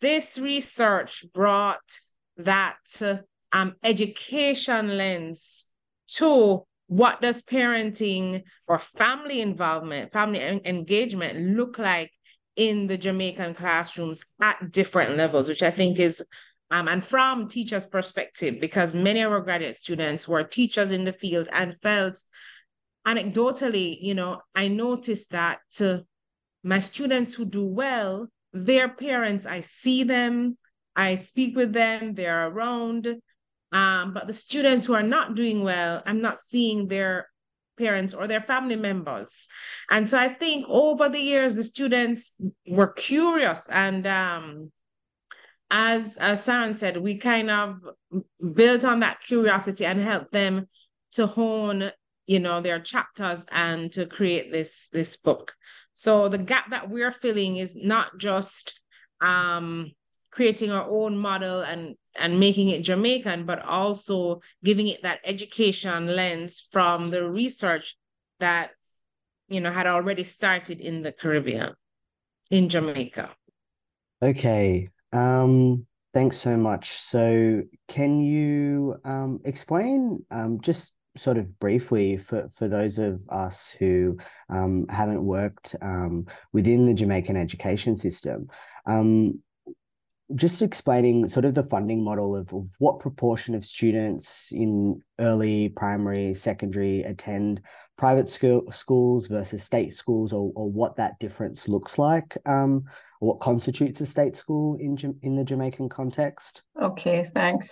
this 0.00 0.38
research 0.38 1.24
brought 1.34 1.80
that 2.38 2.78
uh, 3.00 3.16
um, 3.52 3.74
education 3.82 4.96
lens 4.96 5.66
to 6.08 6.64
what 6.86 7.20
does 7.20 7.42
parenting 7.42 8.42
or 8.66 8.78
family 8.78 9.42
involvement, 9.42 10.12
family 10.12 10.40
engagement 10.64 11.56
look 11.56 11.78
like 11.78 12.10
in 12.56 12.86
the 12.86 12.96
Jamaican 12.96 13.54
classrooms 13.54 14.24
at 14.40 14.72
different 14.72 15.16
levels, 15.16 15.48
which 15.48 15.62
I 15.62 15.70
think 15.70 15.98
is 15.98 16.24
um, 16.70 16.88
and 16.88 17.04
from 17.04 17.48
teachers' 17.48 17.86
perspective, 17.86 18.60
because 18.60 18.94
many 18.94 19.22
of 19.22 19.32
our 19.32 19.40
graduate 19.40 19.76
students 19.76 20.28
were 20.28 20.42
teachers 20.42 20.90
in 20.90 21.04
the 21.04 21.12
field 21.12 21.48
and 21.52 21.76
felt 21.82 22.20
anecdotally, 23.06 23.98
you 24.00 24.14
know, 24.14 24.40
I 24.54 24.68
noticed 24.68 25.30
that 25.30 25.60
uh, 25.80 25.98
my 26.62 26.78
students 26.78 27.32
who 27.32 27.46
do 27.46 27.66
well, 27.66 28.28
their 28.52 28.88
parents, 28.88 29.46
I 29.46 29.60
see 29.60 30.02
them, 30.02 30.58
I 30.94 31.16
speak 31.16 31.56
with 31.56 31.72
them, 31.72 32.14
they're 32.14 32.48
around. 32.48 33.16
Um, 33.72 34.12
but 34.12 34.26
the 34.26 34.32
students 34.32 34.84
who 34.84 34.94
are 34.94 35.02
not 35.02 35.34
doing 35.34 35.62
well, 35.62 36.02
I'm 36.04 36.20
not 36.20 36.40
seeing 36.42 36.88
their 36.88 37.28
parents 37.78 38.12
or 38.12 38.26
their 38.26 38.40
family 38.40 38.76
members. 38.76 39.46
And 39.90 40.08
so 40.08 40.18
I 40.18 40.28
think 40.28 40.66
over 40.68 41.08
the 41.08 41.20
years, 41.20 41.56
the 41.56 41.64
students 41.64 42.36
were 42.66 42.92
curious 42.92 43.66
and 43.70 44.06
um, 44.06 44.72
as 45.70 46.16
as 46.16 46.44
Saran 46.46 46.76
said, 46.76 46.96
we 46.96 47.18
kind 47.18 47.50
of 47.50 47.80
built 48.54 48.84
on 48.84 49.00
that 49.00 49.20
curiosity 49.20 49.84
and 49.84 50.00
helped 50.00 50.32
them 50.32 50.68
to 51.12 51.26
hone, 51.26 51.90
you 52.26 52.38
know, 52.38 52.60
their 52.60 52.80
chapters 52.80 53.44
and 53.52 53.92
to 53.92 54.06
create 54.06 54.50
this 54.52 54.88
this 54.92 55.16
book. 55.16 55.54
So 55.94 56.28
the 56.28 56.38
gap 56.38 56.70
that 56.70 56.88
we're 56.88 57.12
filling 57.12 57.56
is 57.56 57.76
not 57.76 58.18
just 58.18 58.80
um, 59.20 59.92
creating 60.30 60.70
our 60.70 60.88
own 60.88 61.18
model 61.18 61.60
and 61.60 61.96
and 62.18 62.40
making 62.40 62.68
it 62.70 62.82
Jamaican, 62.82 63.44
but 63.44 63.62
also 63.62 64.40
giving 64.64 64.88
it 64.88 65.02
that 65.02 65.20
education 65.24 66.16
lens 66.16 66.66
from 66.72 67.10
the 67.10 67.28
research 67.28 67.96
that 68.40 68.70
you 69.48 69.60
know 69.60 69.70
had 69.70 69.86
already 69.86 70.24
started 70.24 70.80
in 70.80 71.02
the 71.02 71.12
Caribbean, 71.12 71.74
in 72.50 72.68
Jamaica. 72.68 73.30
Okay, 74.22 74.88
um, 75.12 75.86
thanks 76.12 76.36
so 76.36 76.56
much. 76.56 76.92
So, 76.92 77.62
can 77.88 78.20
you 78.20 78.96
um, 79.04 79.40
explain 79.44 80.24
um, 80.30 80.60
just 80.60 80.94
sort 81.16 81.36
of 81.36 81.58
briefly 81.58 82.16
for, 82.16 82.48
for 82.54 82.68
those 82.68 82.98
of 82.98 83.22
us 83.28 83.70
who 83.70 84.16
um, 84.48 84.86
haven't 84.88 85.22
worked 85.22 85.74
um, 85.82 86.26
within 86.52 86.86
the 86.86 86.94
Jamaican 86.94 87.36
education 87.36 87.96
system, 87.96 88.48
um, 88.86 89.42
just 90.34 90.60
explaining 90.60 91.28
sort 91.28 91.44
of 91.44 91.54
the 91.54 91.62
funding 91.62 92.04
model 92.04 92.36
of, 92.36 92.52
of 92.52 92.68
what 92.78 93.00
proportion 93.00 93.54
of 93.54 93.64
students 93.64 94.52
in 94.52 95.00
early 95.18 95.70
primary, 95.70 96.34
secondary 96.34 97.00
attend 97.02 97.62
private 97.96 98.28
school, 98.28 98.70
schools 98.70 99.26
versus 99.26 99.62
state 99.62 99.94
schools, 99.94 100.32
or, 100.32 100.52
or 100.54 100.70
what 100.70 100.96
that 100.96 101.18
difference 101.18 101.66
looks 101.66 101.98
like, 101.98 102.36
um, 102.46 102.84
what 103.20 103.40
constitutes 103.40 104.00
a 104.00 104.06
state 104.06 104.36
school 104.36 104.76
in 104.76 104.96
in 105.22 105.34
the 105.34 105.44
Jamaican 105.44 105.88
context. 105.88 106.62
Okay, 106.80 107.30
thanks. 107.34 107.70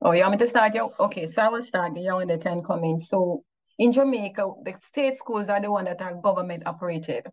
Oh, 0.00 0.12
you 0.12 0.20
want 0.20 0.32
me 0.32 0.38
to 0.38 0.48
start? 0.48 0.74
You? 0.74 0.90
Okay, 0.98 1.26
so 1.26 1.42
I 1.42 1.48
will 1.48 1.64
start. 1.64 1.94
The 1.94 2.00
young 2.00 2.22
and 2.22 2.30
they 2.30 2.38
can 2.38 2.62
come 2.62 2.84
in. 2.84 3.00
So 3.00 3.44
in 3.78 3.92
Jamaica, 3.92 4.50
the 4.64 4.74
state 4.78 5.14
schools 5.14 5.48
are 5.48 5.60
the 5.60 5.70
one 5.70 5.84
that 5.84 6.00
are 6.00 6.14
government 6.14 6.64
operated. 6.66 7.26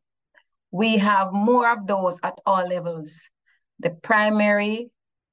We 0.71 0.97
have 0.97 1.31
more 1.31 1.71
of 1.71 1.87
those 1.87 2.19
at 2.23 2.39
all 2.45 2.67
levels 2.67 3.29
the 3.79 3.91
primary, 3.91 4.91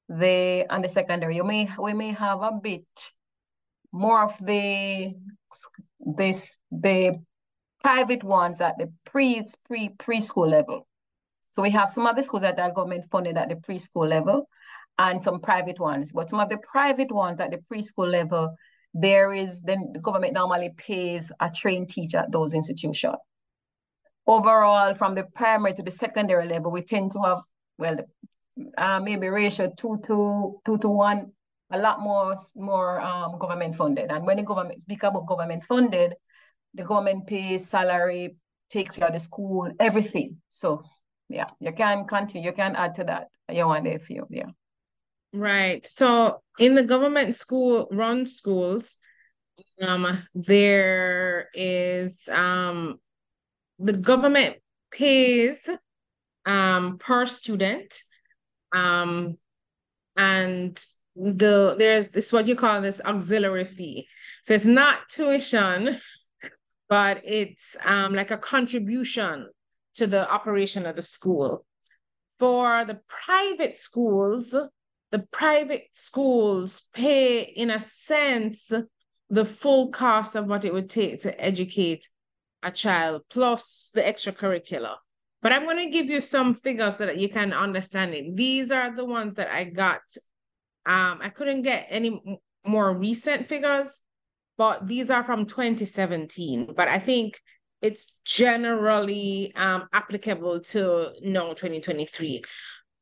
the 0.09 0.67
and 0.71 0.85
the 0.85 0.89
secondary. 0.89 1.37
You 1.37 1.45
may 1.45 1.69
we 1.79 1.93
may 1.95 2.13
have 2.13 2.43
a 2.43 2.53
bit 2.53 2.87
more 3.93 4.23
of 4.23 4.37
the 4.45 5.15
this 6.01 6.59
the 6.71 7.21
private 7.81 8.23
ones 8.23 8.61
at 8.61 8.79
the 8.79 8.93
pre 9.05 9.45
pre 9.67 9.91
preschool 9.91 10.49
level. 10.49 10.87
So 11.51 11.63
we 11.63 11.71
have 11.71 11.91
some 11.91 12.07
of 12.07 12.17
the 12.17 12.23
schools 12.23 12.43
that 12.43 12.59
are 12.59 12.73
government 12.73 13.11
funded 13.11 13.37
at 13.37 13.49
the 13.49 13.57
preschool 13.57 14.09
level 14.09 14.49
and 14.99 15.23
some 15.23 15.41
private 15.41 15.79
ones. 15.79 16.13
But 16.13 16.31
some 16.31 16.41
of 16.41 16.49
the 16.49 16.59
private 16.59 17.13
ones 17.13 17.41
at 17.41 17.51
the 17.51 17.59
preschool 17.59 18.11
level, 18.11 18.57
there 18.95 19.33
is 19.33 19.63
then 19.63 19.91
the 19.93 20.01
government 20.01 20.35
normally 20.35 20.71
pays 20.77 21.31
a 21.41 21.51
trained 21.51 21.91
teacher 21.91 22.19
at 22.19 22.33
those 22.33 22.55
institutions. 22.55 23.17
Overall, 24.27 24.95
from 24.95 25.15
the 25.15 25.25
primary 25.35 25.75
to 25.75 25.83
the 25.83 25.91
secondary 25.91 26.47
level, 26.47 26.71
we 26.71 26.83
tend 26.83 27.13
to 27.13 27.21
have, 27.23 27.41
well, 27.77 27.99
uh, 28.77 29.01
maybe 29.01 29.29
ratio 29.29 29.73
two 29.77 30.01
to 30.07 30.61
two 30.65 30.79
to 30.79 30.89
one, 30.89 31.33
a 31.71 31.79
lot 31.79 32.01
more 32.01 32.37
more 32.57 33.01
um, 33.01 33.39
government 33.39 33.77
funded. 33.77 34.11
And 34.11 34.27
when 34.27 34.37
the 34.37 34.43
government 34.43 34.83
speak 34.83 35.03
about 35.03 35.27
government 35.27 35.65
funded, 35.65 36.15
the 36.75 36.85
government 36.85 37.27
pays 37.27 37.69
salary, 37.69 38.37
takes 38.71 39.01
out 39.01 39.15
of 39.15 39.21
school, 39.21 39.71
everything. 39.81 40.39
So 40.49 40.83
yeah, 41.29 41.47
you 41.61 41.73
can 41.73 42.07
continue, 42.07 42.51
you 42.51 42.55
can 42.55 42.77
add 42.77 42.95
to 42.97 43.05
that. 43.05 43.29
You 43.51 43.67
want 43.67 43.87
if 43.87 44.11
you 44.11 44.27
yeah. 44.31 44.51
Right. 45.33 45.87
So 45.87 46.43
in 46.59 46.75
the 46.75 46.83
government 46.83 47.35
school 47.35 47.89
run 47.91 48.27
schools, 48.27 48.97
um, 49.81 50.07
there 50.35 51.49
is 51.55 52.29
um 52.29 52.99
the 53.79 53.95
government 53.95 54.57
pays 54.91 55.69
um 56.45 56.99
per 56.99 57.27
student 57.27 57.95
um, 58.73 59.37
and 60.17 60.85
the 61.15 61.75
there's 61.79 62.09
this 62.09 62.33
what 62.33 62.47
you 62.47 62.57
call 62.57 62.81
this 62.81 63.01
auxiliary 63.05 63.65
fee. 63.65 64.07
So 64.45 64.55
it's 64.55 64.65
not 64.65 65.09
tuition, 65.09 65.99
but 66.89 67.21
it's 67.25 67.77
um, 67.85 68.15
like 68.15 68.31
a 68.31 68.39
contribution 68.39 69.49
to 69.97 70.07
the 70.07 70.31
operation 70.31 70.87
of 70.87 70.97
the 70.97 71.03
school. 71.03 71.65
For 72.39 72.85
the 72.85 73.01
private 73.09 73.75
schools, 73.75 74.55
the 75.11 75.19
private 75.31 75.85
schools 75.93 76.89
pay, 76.93 77.43
in 77.43 77.71
a 77.71 77.79
sense, 77.79 78.73
the 79.31 79.45
full 79.45 79.91
cost 79.91 80.35
of 80.35 80.47
what 80.47 80.65
it 80.65 80.73
would 80.73 80.91
take 80.91 81.21
to 81.21 81.41
educate 81.41 82.09
a 82.63 82.71
child 82.71 83.23
plus 83.31 83.91
the 83.95 84.03
extracurricular. 84.03 84.97
But 85.43 85.53
I'm 85.53 85.65
going 85.65 85.79
to 85.79 85.91
give 85.91 86.07
you 86.07 86.21
some 86.21 86.55
figures 86.55 86.97
so 86.97 87.07
that 87.07 87.19
you 87.19 87.29
can 87.29 87.53
understand 87.53 88.15
it. 88.15 88.37
These 88.37 88.71
are 88.71 88.95
the 88.95 89.05
ones 89.05 89.35
that 89.35 89.51
I 89.53 89.65
got. 89.65 90.01
Um, 90.87 91.19
I 91.21 91.29
couldn't 91.29 91.63
get 91.63 91.87
any 91.91 92.23
more 92.65 92.97
recent 92.97 93.49
figures, 93.49 94.03
but 94.57 94.87
these 94.87 95.11
are 95.11 95.25
from 95.25 95.47
2017. 95.47 96.75
But 96.77 96.89
I 96.89 97.01
think 97.01 97.41
it's 97.81 98.21
generally 98.25 99.53
um, 99.57 99.89
applicable 99.93 100.61
to 100.61 101.13
no 101.23 101.55
2023. 101.55 102.43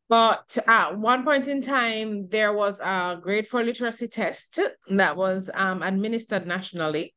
But 0.09 0.59
at 0.67 0.99
one 0.99 1.23
point 1.23 1.47
in 1.47 1.63
time, 1.63 2.27
there 2.29 2.53
was 2.53 2.81
a 2.81 3.21
grade 3.23 3.47
four 3.47 3.63
literacy 3.63 4.09
test 4.09 4.59
that 4.89 5.17
was 5.17 5.51
um, 5.55 5.83
administered 5.83 6.47
nationally, 6.47 7.15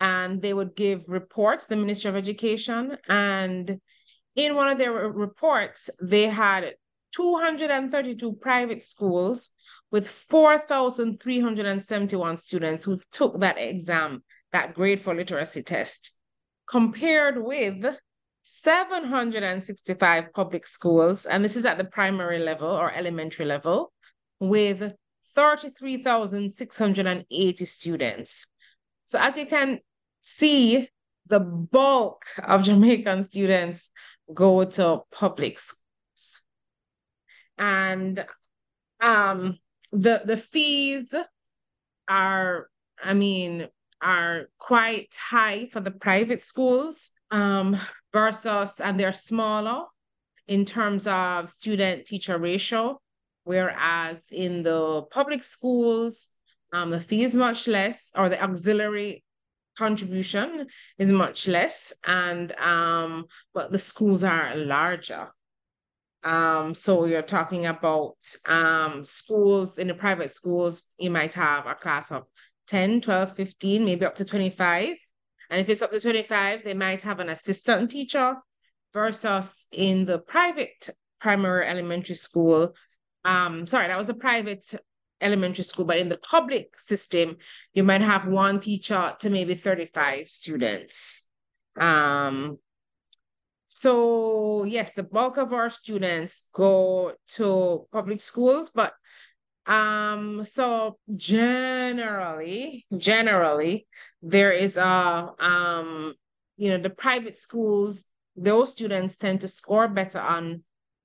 and 0.00 0.42
they 0.42 0.52
would 0.52 0.76
give 0.76 1.04
reports, 1.06 1.64
the 1.66 1.76
Ministry 1.76 2.10
of 2.10 2.16
Education, 2.16 2.98
and 3.08 3.80
in 4.36 4.54
one 4.54 4.68
of 4.68 4.78
their 4.78 4.92
reports, 4.92 5.90
they 6.00 6.26
had 6.26 6.76
232 7.14 8.34
private 8.34 8.82
schools 8.82 9.50
with 9.90 10.06
4,371 10.08 12.36
students 12.36 12.84
who 12.84 13.00
took 13.12 13.40
that 13.40 13.56
exam, 13.58 14.22
that 14.52 14.74
grade 14.74 15.00
four 15.00 15.14
literacy 15.14 15.62
test, 15.62 16.14
compared 16.68 17.42
with 17.42 17.98
765 18.44 20.34
public 20.34 20.66
schools, 20.66 21.24
and 21.26 21.44
this 21.44 21.56
is 21.56 21.64
at 21.64 21.78
the 21.78 21.84
primary 21.84 22.38
level 22.38 22.68
or 22.68 22.92
elementary 22.92 23.46
level, 23.46 23.92
with 24.38 24.92
33,680 25.34 27.64
students. 27.64 28.46
So 29.06 29.18
as 29.18 29.36
you 29.36 29.46
can 29.46 29.80
see, 30.20 30.88
the 31.26 31.40
bulk 31.40 32.24
of 32.44 32.62
Jamaican 32.64 33.24
students 33.24 33.90
go 34.32 34.64
to 34.64 35.02
public 35.12 35.58
schools. 35.58 36.42
And 37.58 38.24
um 39.00 39.58
the 39.92 40.22
the 40.24 40.36
fees 40.36 41.14
are, 42.08 42.68
I 43.02 43.14
mean, 43.14 43.68
are 44.02 44.48
quite 44.58 45.16
high 45.18 45.68
for 45.72 45.80
the 45.80 45.90
private 45.90 46.42
schools 46.42 47.10
um 47.30 47.76
versus 48.12 48.80
and 48.80 48.98
they're 49.00 49.12
smaller 49.12 49.84
in 50.46 50.64
terms 50.64 51.06
of 51.06 51.50
student 51.50 52.06
teacher 52.06 52.38
ratio 52.38 53.00
whereas 53.44 54.24
in 54.30 54.62
the 54.62 55.02
public 55.10 55.42
schools 55.42 56.28
um 56.72 56.90
the 56.90 57.00
fee 57.00 57.24
is 57.24 57.34
much 57.34 57.66
less 57.66 58.12
or 58.14 58.28
the 58.28 58.40
auxiliary 58.40 59.24
contribution 59.76 60.66
is 60.98 61.10
much 61.12 61.48
less 61.48 61.92
and 62.06 62.52
um 62.60 63.26
but 63.54 63.72
the 63.72 63.78
schools 63.78 64.24
are 64.24 64.54
larger. 64.56 65.28
Um 66.24 66.74
so 66.74 67.04
you're 67.06 67.22
talking 67.22 67.66
about 67.66 68.16
um 68.46 69.04
schools 69.04 69.78
in 69.78 69.88
the 69.88 69.94
private 69.94 70.30
schools 70.30 70.84
you 70.98 71.10
might 71.10 71.34
have 71.34 71.66
a 71.66 71.74
class 71.74 72.10
of 72.10 72.24
10 72.68 73.00
12 73.00 73.36
15 73.36 73.84
maybe 73.84 74.04
up 74.04 74.16
to 74.16 74.24
25 74.24 74.96
and 75.50 75.60
if 75.60 75.68
it's 75.68 75.82
up 75.82 75.92
to 75.92 76.00
25 76.00 76.64
they 76.64 76.74
might 76.74 77.02
have 77.02 77.20
an 77.20 77.28
assistant 77.28 77.90
teacher 77.90 78.36
versus 78.92 79.66
in 79.72 80.04
the 80.06 80.18
private 80.18 80.90
primary 81.20 81.66
elementary 81.66 82.14
school. 82.14 82.74
Um, 83.24 83.66
sorry, 83.66 83.88
that 83.88 83.98
was 83.98 84.06
the 84.06 84.14
private 84.14 84.64
elementary 85.20 85.64
school, 85.64 85.84
but 85.84 85.98
in 85.98 86.08
the 86.08 86.18
public 86.18 86.78
system, 86.78 87.36
you 87.72 87.82
might 87.82 88.02
have 88.02 88.26
one 88.26 88.60
teacher 88.60 89.14
to 89.20 89.30
maybe 89.30 89.54
35 89.54 90.28
students. 90.28 91.22
Um, 91.78 92.58
so 93.66 94.64
yes, 94.64 94.92
the 94.92 95.02
bulk 95.02 95.36
of 95.36 95.52
our 95.52 95.70
students 95.70 96.48
go 96.52 97.12
to 97.28 97.86
public 97.92 98.20
schools, 98.20 98.70
but 98.74 98.94
um, 99.66 100.44
so 100.44 100.98
generally, 101.16 102.86
generally, 102.96 103.86
there 104.22 104.52
is 104.52 104.76
a 104.76 105.32
um, 105.40 106.14
you 106.56 106.70
know, 106.70 106.78
the 106.78 106.90
private 106.90 107.36
schools, 107.36 108.04
those 108.36 108.70
students 108.70 109.16
tend 109.16 109.40
to 109.42 109.48
score 109.48 109.88
better 109.88 110.20
on 110.20 110.62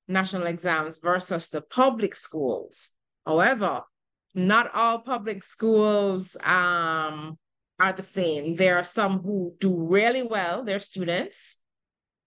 national 0.08 0.48
exams 0.48 1.00
versus 1.00 1.50
the 1.50 1.62
public 1.62 2.15
schools. 2.15 2.91
However, 3.25 3.84
not 4.33 4.73
all 4.73 5.00
public 5.00 5.43
schools 5.43 6.35
um, 6.43 7.38
are 7.79 7.93
the 7.93 8.01
same. 8.01 8.55
There 8.55 8.77
are 8.77 8.83
some 8.83 9.19
who 9.19 9.55
do 9.59 9.75
really 9.75 10.23
well, 10.23 10.63
their 10.63 10.79
students, 10.79 11.57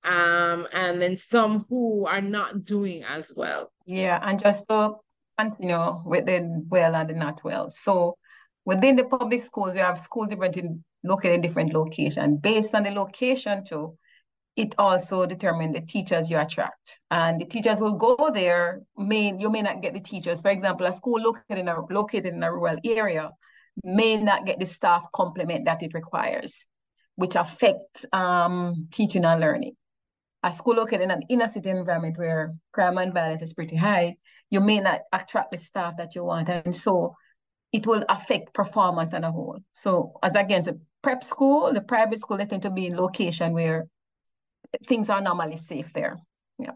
um, 0.05 0.67
and 0.73 1.01
then 1.01 1.17
some 1.17 1.65
who 1.69 2.07
are 2.07 2.21
not 2.21 2.65
doing 2.65 3.05
as 3.05 3.33
well. 3.35 3.73
Yeah, 3.87 4.19
and 4.23 4.41
just 4.41 4.67
to 4.69 4.95
continue 5.39 6.03
with 6.05 6.27
the 6.27 6.65
well 6.69 6.95
and 6.95 7.09
the 7.09 7.15
not 7.15 7.43
well. 7.43 7.71
So 7.71 8.17
within 8.65 8.97
the 8.97 9.05
public 9.05 9.41
schools, 9.41 9.75
we 9.75 9.81
have 9.81 9.99
schools 9.99 10.29
different 10.29 10.57
in, 10.57 10.85
located 11.03 11.37
in 11.37 11.41
different 11.41 11.73
locations. 11.73 12.41
Based 12.41 12.75
on 12.75 12.85
the 12.85 12.91
location 12.91 13.65
too, 13.65 13.97
it 14.57 14.75
also 14.79 15.27
determines 15.27 15.75
the 15.75 15.81
teachers 15.81 16.31
you 16.31 16.39
attract. 16.39 17.01
And 17.11 17.41
the 17.41 17.45
teachers 17.45 17.81
will 17.81 17.95
go 17.95 18.31
there, 18.33 18.83
may 18.97 19.37
you 19.37 19.51
may 19.51 19.63
not 19.63 19.83
get 19.83 19.95
the 19.95 20.01
teachers. 20.01 20.41
For 20.41 20.51
example, 20.51 20.87
a 20.87 20.93
school 20.93 21.21
located 21.21 21.59
in 21.59 21.69
a 21.69 21.81
located 21.91 22.35
in 22.35 22.43
a 22.43 22.53
rural 22.53 22.79
area 22.85 23.31
may 23.83 24.17
not 24.17 24.47
get 24.47 24.61
the 24.61 24.67
staff 24.67 25.07
complement 25.13 25.65
that 25.65 25.83
it 25.83 25.93
requires, 25.95 26.67
which 27.17 27.35
affects 27.35 28.07
um, 28.13 28.89
teaching 28.93 29.25
and 29.25 29.41
learning. 29.41 29.75
A 30.45 30.53
school 30.53 30.75
located 30.75 31.03
in 31.03 31.11
an 31.11 31.23
inner 31.29 31.49
city 31.49 31.71
environment 31.71 32.17
where 32.19 32.55
crime 32.73 32.99
and 32.99 33.13
violence 33.13 33.43
is 33.43 33.55
pretty 33.55 33.77
high, 33.77 34.17
you 34.51 34.61
may 34.61 34.79
not 34.79 35.01
attract 35.13 35.51
the 35.51 35.59
staff 35.59 35.95
that 35.99 36.15
you 36.15 36.25
want. 36.25 36.49
And 36.49 36.77
so 36.77 37.17
it 37.73 37.87
will 37.87 38.05
affect 38.09 38.55
performance 38.55 39.15
as 39.15 39.23
a 39.23 39.33
whole. 39.33 39.59
So 39.73 40.13
as 40.23 40.37
against 40.37 40.69
a 40.69 40.79
prep 41.03 41.25
school, 41.25 41.73
the 41.73 41.81
private 41.81 42.21
school, 42.21 42.37
they 42.37 42.45
tend 42.45 42.63
to 42.63 42.71
be 42.71 42.87
in 42.87 42.97
location 42.97 43.53
where 43.53 43.87
things 44.85 45.11
are 45.11 45.21
normally 45.21 45.57
safe 45.57 45.93
there. 45.93 46.19
Yeah. 46.59 46.73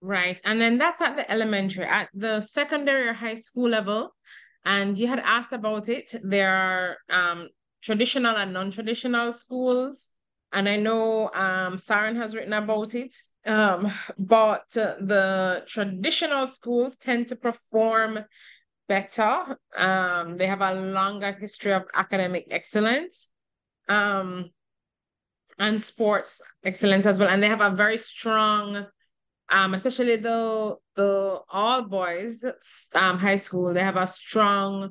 Right. 0.00 0.40
And 0.44 0.60
then 0.60 0.78
that's 0.78 1.00
at 1.00 1.16
the 1.16 1.30
elementary. 1.30 1.84
At 1.84 2.08
the 2.14 2.40
secondary 2.40 3.08
or 3.08 3.12
high 3.12 3.36
school 3.36 3.68
level, 3.68 4.14
and 4.64 4.98
you 4.98 5.06
had 5.08 5.20
asked 5.20 5.52
about 5.52 5.88
it, 5.88 6.14
there 6.22 6.54
are 6.54 6.96
um, 7.10 7.48
traditional 7.82 8.36
and 8.36 8.52
non-traditional 8.52 9.32
schools. 9.32 10.10
And 10.52 10.68
I 10.68 10.76
know 10.76 11.30
um, 11.32 11.76
Saran 11.76 12.16
has 12.16 12.34
written 12.34 12.52
about 12.52 12.94
it. 12.94 13.14
Um, 13.44 13.90
but 14.18 14.66
uh, 14.76 14.94
the 15.00 15.64
traditional 15.66 16.46
schools 16.46 16.96
tend 16.96 17.28
to 17.28 17.36
perform 17.36 18.20
better. 18.88 19.58
Um, 19.76 20.36
they 20.36 20.46
have 20.46 20.60
a 20.60 20.74
longer 20.74 21.32
history 21.32 21.72
of 21.72 21.84
academic 21.94 22.46
excellence. 22.50 23.30
Um, 23.88 24.50
and 25.58 25.82
sports 25.82 26.40
excellence 26.64 27.06
as 27.06 27.18
well. 27.18 27.28
And 27.28 27.42
they 27.42 27.48
have 27.48 27.60
a 27.60 27.70
very 27.70 27.98
strong, 27.98 28.86
um, 29.50 29.74
especially 29.74 30.16
the 30.16 30.76
the 30.96 31.40
all 31.48 31.82
boys 31.82 32.44
um 32.94 33.18
high 33.18 33.36
school, 33.36 33.72
they 33.72 33.80
have 33.80 33.96
a 33.96 34.06
strong 34.06 34.90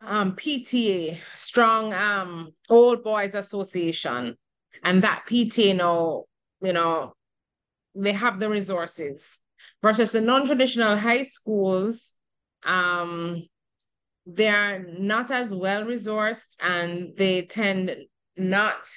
um 0.00 0.36
PTA, 0.36 1.18
strong 1.36 1.92
um 1.92 2.50
old 2.68 3.02
boys 3.02 3.34
association. 3.34 4.36
And 4.84 5.02
that 5.02 5.24
PTA 5.28 5.76
now, 5.76 6.24
you 6.60 6.72
know, 6.72 7.12
they 7.94 8.12
have 8.12 8.38
the 8.38 8.48
resources 8.50 9.38
versus 9.82 10.12
the 10.12 10.20
non-traditional 10.20 10.96
high 10.96 11.22
schools 11.22 12.12
um 12.64 13.42
they 14.26 14.48
are 14.48 14.80
not 14.98 15.30
as 15.30 15.54
well 15.54 15.84
resourced 15.84 16.56
and 16.60 17.16
they 17.16 17.42
tend 17.42 17.96
not 18.36 18.88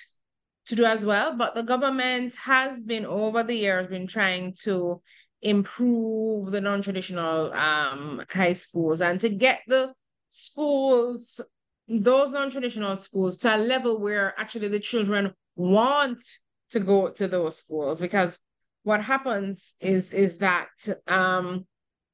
to 0.70 0.76
do 0.76 0.86
as 0.86 1.04
well. 1.04 1.36
But 1.36 1.56
the 1.56 1.64
government 1.64 2.36
has 2.36 2.84
been 2.84 3.06
over 3.06 3.44
the 3.44 3.56
years 3.56 3.88
been 3.88 4.08
trying 4.08 4.54
to 4.64 5.02
improve 5.42 6.52
the 6.52 6.62
non-traditional 6.62 7.54
um, 7.54 8.24
high 8.32 8.54
schools 8.54 9.02
and 9.02 9.20
to 9.22 9.30
get 9.30 9.62
the 9.68 9.94
schools, 10.30 11.42
those 11.88 12.32
non-traditional 12.32 12.96
schools 12.98 13.38
to 13.38 13.56
a 13.56 13.58
level 13.58 14.00
where 14.00 14.40
actually 14.40 14.68
the 14.68 14.80
children 14.80 15.34
want 15.56 16.22
to 16.70 16.80
go 16.80 17.10
to 17.10 17.28
those 17.28 17.58
schools 17.58 18.00
because 18.00 18.40
what 18.84 19.04
happens 19.04 19.76
is 19.80 20.12
is 20.12 20.38
that 20.38 20.70
um, 21.08 21.66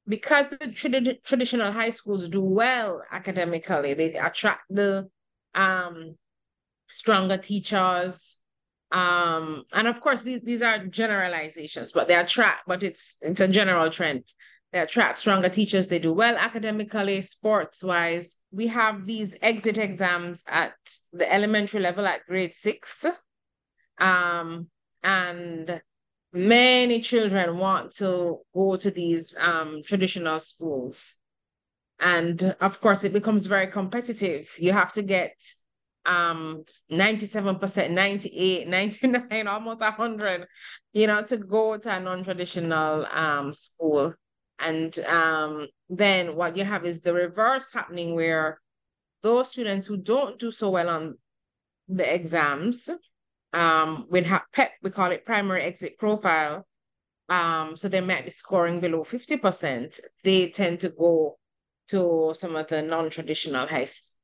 because 0.08 0.50
the 0.50 0.58
trad- 0.58 1.22
traditional 1.24 1.72
high 1.72 1.90
schools 1.90 2.30
do 2.30 2.42
well 2.42 3.04
academically, 3.12 3.94
they 3.94 4.14
attract 4.16 4.64
the 4.70 5.10
um, 5.54 6.16
stronger 6.88 7.38
teachers, 7.38 8.40
um, 8.96 9.66
and 9.74 9.90
of 9.90 10.00
course, 10.00 10.24
these, 10.24 10.40
these 10.42 10.62
are 10.62 10.86
generalizations, 10.86 11.92
but 11.92 12.08
they 12.08 12.16
are 12.16 12.22
attract, 12.22 12.62
but 12.66 12.82
it's 12.82 13.18
it's 13.22 13.42
a 13.42 13.48
general 13.50 13.90
trend. 13.90 14.24
They 14.72 14.80
are 14.80 14.84
attract 14.84 15.18
stronger 15.18 15.50
teachers, 15.50 15.88
they 15.88 16.00
do 16.00 16.14
well 16.14 16.38
academically, 16.38 17.20
sports-wise. 17.20 18.38
We 18.52 18.68
have 18.68 19.06
these 19.06 19.36
exit 19.42 19.78
exams 19.78 20.46
at 20.48 20.76
the 21.12 21.30
elementary 21.30 21.82
level 21.82 22.08
at 22.08 22.26
grade 22.26 22.54
six. 22.54 23.06
Um, 23.98 24.70
and 25.04 25.82
many 26.32 27.02
children 27.02 27.58
want 27.58 27.96
to 27.98 28.40
go 28.54 28.78
to 28.78 28.92
these 28.92 29.36
um, 29.38 29.82
traditional 29.84 30.40
schools. 30.40 31.16
And 32.00 32.56
of 32.62 32.80
course, 32.80 33.04
it 33.04 33.12
becomes 33.12 33.46
very 33.46 33.68
competitive. 33.68 34.50
You 34.58 34.72
have 34.72 34.94
to 34.94 35.02
get 35.02 35.36
um 36.06 36.64
97%, 36.92 37.92
98, 37.92 38.68
99, 38.68 39.48
almost 39.48 39.80
100, 39.80 40.48
you 40.94 41.08
know, 41.08 41.22
to 41.24 41.38
go 41.38 41.78
to 41.78 41.96
a 41.96 42.00
non-traditional 42.00 43.06
um 43.12 43.54
school. 43.54 44.14
And 44.60 44.98
um 45.00 45.68
then 45.90 46.36
what 46.36 46.56
you 46.58 46.64
have 46.64 46.86
is 46.86 47.02
the 47.02 47.14
reverse 47.14 47.68
happening 47.74 48.16
where 48.16 48.60
those 49.22 49.50
students 49.50 49.86
who 49.86 49.98
don't 49.98 50.40
do 50.40 50.52
so 50.52 50.70
well 50.70 50.90
on 50.90 51.18
the 51.88 52.14
exams, 52.14 52.90
um, 53.54 54.06
we 54.10 54.22
have 54.24 54.44
PEP, 54.54 54.72
we 54.84 54.92
call 54.92 55.12
it 55.12 55.26
primary 55.26 55.64
exit 55.64 55.98
profile. 55.98 56.66
Um, 57.30 57.76
so 57.76 57.88
they 57.88 58.02
might 58.02 58.26
be 58.26 58.30
scoring 58.30 58.80
below 58.80 59.04
50%. 59.04 60.00
They 60.24 60.50
tend 60.50 60.82
to 60.82 60.90
go 60.90 61.38
to 61.88 62.34
some 62.36 62.56
of 62.56 62.68
the 62.68 62.82
non-traditional 62.82 63.68
high 63.68 63.86
schools 63.86 64.15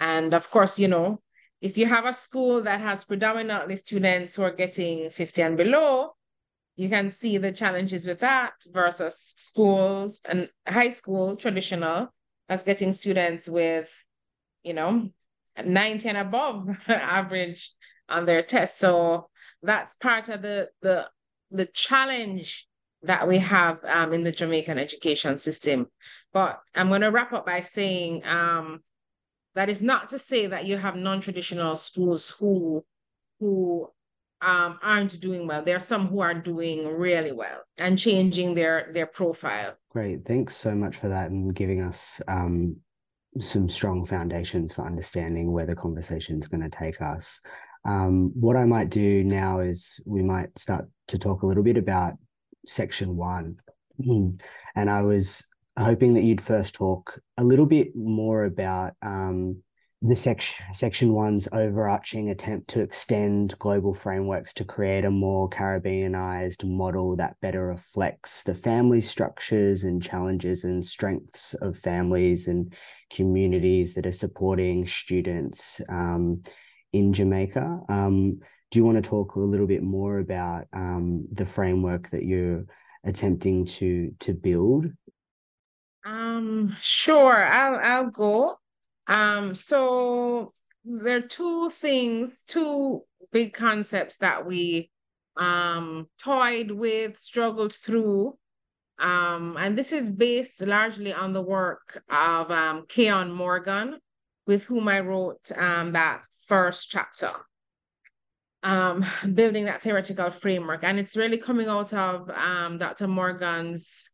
and 0.00 0.34
of 0.34 0.50
course, 0.50 0.78
you 0.78 0.88
know, 0.88 1.20
if 1.60 1.76
you 1.76 1.86
have 1.86 2.06
a 2.06 2.12
school 2.12 2.62
that 2.62 2.80
has 2.80 3.04
predominantly 3.04 3.76
students 3.76 4.34
who 4.34 4.42
are 4.42 4.50
getting 4.50 5.10
50 5.10 5.42
and 5.42 5.56
below, 5.56 6.14
you 6.76 6.88
can 6.88 7.10
see 7.10 7.36
the 7.36 7.52
challenges 7.52 8.06
with 8.06 8.20
that 8.20 8.54
versus 8.72 9.34
schools 9.36 10.20
and 10.26 10.48
high 10.66 10.88
school 10.88 11.36
traditional 11.36 12.08
that's 12.48 12.62
getting 12.62 12.94
students 12.94 13.48
with, 13.48 13.92
you 14.62 14.72
know, 14.72 15.10
90 15.62 16.08
and 16.08 16.18
above 16.18 16.68
average 16.88 17.70
on 18.08 18.24
their 18.24 18.42
test. 18.42 18.78
So 18.78 19.28
that's 19.62 19.94
part 19.96 20.30
of 20.30 20.40
the 20.40 20.70
the 20.80 21.08
the 21.50 21.66
challenge 21.66 22.66
that 23.02 23.28
we 23.28 23.38
have 23.38 23.80
um, 23.84 24.12
in 24.12 24.24
the 24.24 24.32
Jamaican 24.32 24.78
education 24.78 25.38
system. 25.38 25.88
But 26.32 26.60
I'm 26.74 26.88
going 26.88 27.00
to 27.00 27.10
wrap 27.10 27.32
up 27.32 27.46
by 27.46 27.60
saying 27.60 28.24
um, 28.24 28.80
that 29.54 29.68
is 29.68 29.82
not 29.82 30.08
to 30.10 30.18
say 30.18 30.46
that 30.46 30.64
you 30.64 30.76
have 30.76 30.96
non-traditional 30.96 31.76
schools 31.76 32.30
who 32.30 32.84
who 33.38 33.88
um, 34.42 34.78
aren't 34.82 35.20
doing 35.20 35.46
well. 35.46 35.62
There 35.62 35.76
are 35.76 35.80
some 35.80 36.08
who 36.08 36.20
are 36.20 36.34
doing 36.34 36.86
really 36.86 37.32
well 37.32 37.62
and 37.78 37.98
changing 37.98 38.54
their 38.54 38.90
their 38.92 39.06
profile. 39.06 39.74
Great, 39.90 40.24
thanks 40.24 40.56
so 40.56 40.74
much 40.74 40.96
for 40.96 41.08
that 41.08 41.30
and 41.30 41.54
giving 41.54 41.82
us 41.82 42.20
um, 42.28 42.76
some 43.38 43.68
strong 43.68 44.04
foundations 44.04 44.72
for 44.72 44.82
understanding 44.82 45.52
where 45.52 45.66
the 45.66 45.76
conversation 45.76 46.38
is 46.38 46.48
going 46.48 46.62
to 46.62 46.70
take 46.70 47.00
us. 47.00 47.40
Um, 47.84 48.32
what 48.34 48.56
I 48.56 48.64
might 48.64 48.90
do 48.90 49.24
now 49.24 49.60
is 49.60 50.00
we 50.04 50.22
might 50.22 50.58
start 50.58 50.86
to 51.08 51.18
talk 51.18 51.42
a 51.42 51.46
little 51.46 51.62
bit 51.62 51.76
about 51.76 52.14
section 52.66 53.16
one. 53.16 53.56
And 54.76 54.90
I 54.90 55.02
was 55.02 55.46
hoping 55.80 56.14
that 56.14 56.22
you'd 56.22 56.40
first 56.40 56.74
talk 56.74 57.20
a 57.36 57.44
little 57.44 57.66
bit 57.66 57.94
more 57.96 58.44
about 58.44 58.94
um, 59.02 59.62
the 60.02 60.16
section 60.16 60.64
section 60.72 61.12
one's 61.12 61.46
overarching 61.52 62.30
attempt 62.30 62.68
to 62.68 62.80
extend 62.80 63.58
global 63.58 63.92
frameworks 63.92 64.54
to 64.54 64.64
create 64.64 65.04
a 65.04 65.10
more 65.10 65.48
Caribbeanized 65.50 66.64
model 66.64 67.16
that 67.16 67.36
better 67.42 67.66
reflects 67.66 68.42
the 68.42 68.54
family 68.54 69.02
structures 69.02 69.84
and 69.84 70.02
challenges 70.02 70.64
and 70.64 70.84
strengths 70.84 71.52
of 71.54 71.76
families 71.76 72.48
and 72.48 72.74
communities 73.10 73.94
that 73.94 74.06
are 74.06 74.12
supporting 74.12 74.86
students 74.86 75.82
um, 75.90 76.42
in 76.94 77.12
Jamaica. 77.12 77.80
Um, 77.90 78.40
do 78.70 78.78
you 78.78 78.84
want 78.86 78.96
to 78.96 79.08
talk 79.08 79.34
a 79.34 79.40
little 79.40 79.66
bit 79.66 79.82
more 79.82 80.18
about 80.18 80.66
um, 80.72 81.26
the 81.30 81.44
framework 81.44 82.08
that 82.10 82.24
you're 82.24 82.64
attempting 83.04 83.66
to 83.66 84.14
to 84.20 84.32
build? 84.32 84.86
Um, 86.04 86.76
sure, 86.80 87.44
I'll 87.44 87.74
I'll 87.76 88.10
go. 88.10 88.56
Um, 89.06 89.54
so 89.54 90.54
there 90.84 91.18
are 91.18 91.20
two 91.20 91.70
things, 91.70 92.44
two 92.44 93.02
big 93.32 93.52
concepts 93.52 94.18
that 94.18 94.46
we 94.46 94.90
um 95.36 96.08
toyed 96.18 96.70
with, 96.70 97.18
struggled 97.18 97.72
through. 97.74 98.36
Um, 98.98 99.56
and 99.58 99.76
this 99.78 99.92
is 99.92 100.10
based 100.10 100.60
largely 100.62 101.12
on 101.12 101.32
the 101.32 101.42
work 101.42 102.02
of 102.10 102.50
um 102.50 102.86
Keon 102.88 103.30
Morgan, 103.32 103.98
with 104.46 104.64
whom 104.64 104.88
I 104.88 105.00
wrote 105.00 105.50
um 105.56 105.92
that 105.92 106.22
first 106.48 106.90
chapter. 106.90 107.30
Um, 108.62 109.04
building 109.34 109.66
that 109.66 109.82
theoretical 109.82 110.30
framework. 110.30 110.84
And 110.84 110.98
it's 110.98 111.16
really 111.16 111.38
coming 111.38 111.68
out 111.68 111.92
of 111.92 112.30
um 112.30 112.78
Dr. 112.78 113.08
Morgan's 113.08 114.04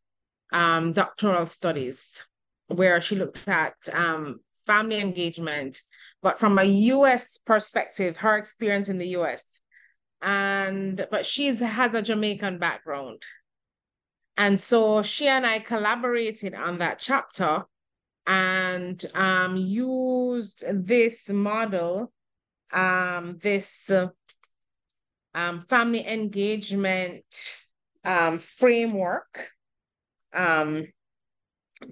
um 0.51 0.93
doctoral 0.93 1.45
studies, 1.47 2.23
where 2.67 3.01
she 3.01 3.15
looked 3.15 3.47
at 3.47 3.75
um 3.93 4.39
family 4.65 4.99
engagement, 4.99 5.81
but 6.21 6.39
from 6.39 6.59
a 6.59 6.63
US 6.63 7.39
perspective, 7.45 8.17
her 8.17 8.37
experience 8.37 8.89
in 8.89 8.97
the 8.97 9.09
US. 9.19 9.43
And 10.21 11.07
but 11.11 11.25
she's 11.25 11.59
has 11.59 11.93
a 11.93 12.01
Jamaican 12.01 12.59
background. 12.59 13.23
And 14.35 14.61
so 14.61 15.01
she 15.01 15.27
and 15.27 15.45
I 15.45 15.59
collaborated 15.59 16.53
on 16.53 16.77
that 16.77 16.99
chapter 16.99 17.65
and 18.27 19.03
um, 19.15 19.57
used 19.57 20.63
this 20.69 21.29
model, 21.29 22.11
um, 22.71 23.39
this 23.41 23.89
uh, 23.89 24.09
um, 25.33 25.61
family 25.61 26.05
engagement 26.05 27.25
um, 28.03 28.37
framework 28.37 29.49
um, 30.33 30.85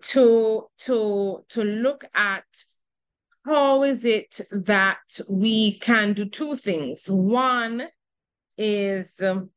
to 0.01 0.67
to 0.79 1.45
to 1.49 1.63
look 1.63 2.05
at 2.13 2.45
how 3.45 3.83
is 3.83 4.03
it 4.05 4.41
that 4.51 5.19
we 5.29 5.77
can 5.79 6.13
do 6.13 6.25
two 6.25 6.55
things. 6.55 7.05
One 7.07 7.87
is 8.57 9.21
um, 9.21 9.51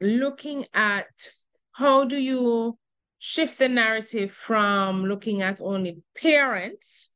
looking 0.00 0.66
at 0.74 1.08
how 1.72 2.04
do 2.04 2.16
you 2.16 2.78
shift 3.18 3.58
the 3.58 3.68
narrative 3.68 4.30
from 4.30 5.06
looking 5.06 5.42
at 5.42 5.60
only 5.60 6.02
parents, 6.16 7.10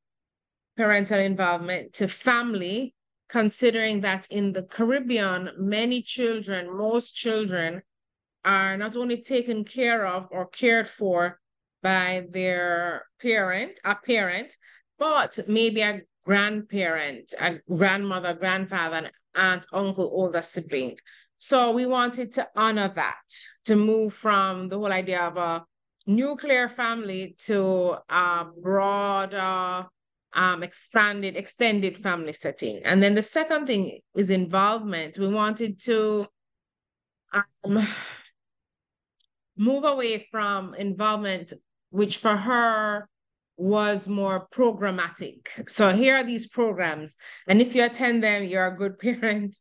parental 0.76 1.20
involvement, 1.20 1.92
to 1.94 2.08
family, 2.08 2.94
considering 3.28 4.00
that 4.00 4.26
in 4.30 4.52
the 4.52 4.64
Caribbean, 4.64 5.50
many 5.58 6.02
children, 6.02 6.76
most 6.76 7.14
children, 7.14 7.82
are 8.44 8.76
not 8.76 8.96
only 8.96 9.22
taken 9.22 9.64
care 9.64 10.06
of 10.06 10.28
or 10.30 10.46
cared 10.46 10.88
for 10.88 11.40
by 11.82 12.26
their 12.30 13.06
parent, 13.20 13.78
a 13.84 13.94
parent, 13.94 14.56
but 14.98 15.38
maybe 15.46 15.80
a 15.80 16.02
grandparent, 16.24 17.32
a 17.40 17.58
grandmother, 17.74 18.34
grandfather, 18.34 18.96
an 18.96 19.10
aunt, 19.34 19.66
uncle, 19.72 20.10
older 20.12 20.42
sibling. 20.42 20.96
So 21.38 21.70
we 21.70 21.86
wanted 21.86 22.32
to 22.34 22.48
honor 22.56 22.92
that, 22.94 23.22
to 23.66 23.76
move 23.76 24.12
from 24.12 24.68
the 24.68 24.76
whole 24.76 24.92
idea 24.92 25.22
of 25.22 25.36
a 25.36 25.64
nuclear 26.06 26.68
family 26.68 27.36
to 27.46 27.96
a 28.08 28.46
broader, 28.60 29.86
um, 30.32 30.62
expanded, 30.62 31.36
extended 31.36 31.98
family 31.98 32.32
setting. 32.32 32.80
And 32.84 33.02
then 33.02 33.14
the 33.14 33.22
second 33.22 33.66
thing 33.66 34.00
is 34.16 34.30
involvement. 34.30 35.18
We 35.18 35.28
wanted 35.28 35.80
to 35.82 36.26
um, 37.32 37.86
move 39.58 39.84
away 39.84 40.26
from 40.30 40.74
involvement 40.74 41.52
which 41.90 42.18
for 42.18 42.36
her 42.36 43.08
was 43.56 44.06
more 44.06 44.46
programmatic. 44.54 45.68
So 45.68 45.90
here 45.90 46.16
are 46.16 46.24
these 46.24 46.46
programs, 46.48 47.16
and 47.48 47.60
if 47.60 47.74
you 47.74 47.84
attend 47.84 48.22
them, 48.22 48.44
you're 48.44 48.68
a 48.68 48.76
good 48.76 48.98
parent, 49.00 49.56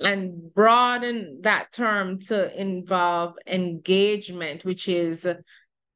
and 0.00 0.52
broaden 0.54 1.40
that 1.42 1.72
term 1.72 2.20
to 2.28 2.60
involve 2.60 3.36
engagement, 3.46 4.64
which 4.64 4.88
is 4.88 5.26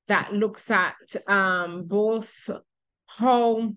that 0.09 0.33
looks 0.33 0.71
at 0.71 0.97
um, 1.27 1.85
both 1.85 2.49
how 3.07 3.73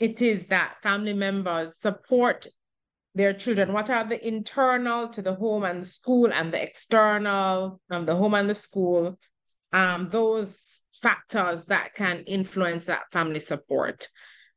it 0.00 0.22
is 0.22 0.46
that 0.46 0.76
family 0.82 1.12
members 1.12 1.76
support 1.80 2.46
their 3.16 3.32
children. 3.32 3.72
What 3.72 3.90
are 3.90 4.04
the 4.04 4.24
internal 4.26 5.08
to 5.08 5.22
the 5.22 5.34
home 5.34 5.64
and 5.64 5.82
the 5.82 5.86
school, 5.86 6.32
and 6.32 6.52
the 6.52 6.62
external, 6.62 7.80
um, 7.90 8.06
the 8.06 8.14
home 8.14 8.34
and 8.34 8.48
the 8.48 8.54
school, 8.54 9.18
um, 9.72 10.10
those 10.10 10.82
factors 11.02 11.66
that 11.66 11.94
can 11.94 12.20
influence 12.26 12.86
that 12.86 13.10
family 13.10 13.40
support 13.40 14.08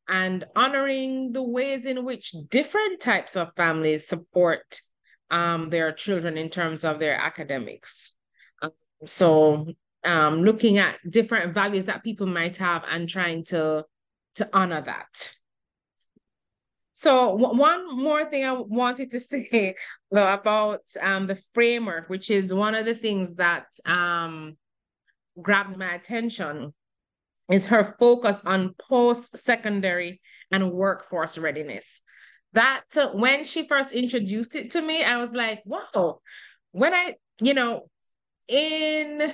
and 0.08 0.46
honoring 0.56 1.32
the 1.32 1.44
ways 1.44 1.86
in 1.86 2.04
which 2.04 2.34
different 2.50 3.00
types 3.00 3.36
of 3.36 3.54
families 3.56 4.08
support 4.08 4.82
um, 5.30 5.70
their 5.70 5.92
children 5.92 6.38
in 6.38 6.50
terms 6.50 6.84
of 6.84 7.00
their 7.00 7.16
academics. 7.16 8.16
Um, 8.62 8.72
so 9.06 9.68
um, 10.04 10.44
looking 10.44 10.80
at 10.80 10.98
different 11.08 11.54
values 11.54 11.86
that 11.86 12.04
people 12.04 12.26
might 12.26 12.58
have 12.58 12.84
and 12.90 13.08
trying 13.08 13.44
to, 13.46 13.86
to 14.36 14.50
honor 14.52 14.82
that. 14.82 15.36
So 17.00 17.32
one 17.34 17.96
more 17.98 18.26
thing 18.26 18.44
I 18.44 18.52
wanted 18.52 19.12
to 19.12 19.20
say 19.22 19.76
though, 20.12 20.34
about 20.34 20.82
um, 21.00 21.28
the 21.28 21.40
framework, 21.54 22.10
which 22.10 22.30
is 22.30 22.54
one 22.54 22.76
of 22.76 22.86
the 22.86 22.94
things 22.94 23.36
that 23.36 23.68
um, 23.86 24.58
grabbed 25.42 25.78
my 25.78 25.94
attention 25.94 26.74
is 27.50 27.68
her 27.68 27.96
focus 28.00 28.42
on 28.46 28.76
post-secondary 28.90 30.20
and 30.52 30.74
workforce 30.74 31.38
readiness. 31.38 32.02
That 32.52 32.84
uh, 32.98 33.12
when 33.12 33.46
she 33.46 33.66
first 33.66 33.94
introduced 33.94 34.56
it 34.56 34.72
to 34.72 34.82
me, 34.82 35.02
I 35.02 35.18
was 35.18 35.32
like, 35.32 35.62
wow. 35.64 36.20
When 36.74 36.94
I, 36.94 37.16
you 37.40 37.54
know, 37.54 37.90
in 38.50 39.34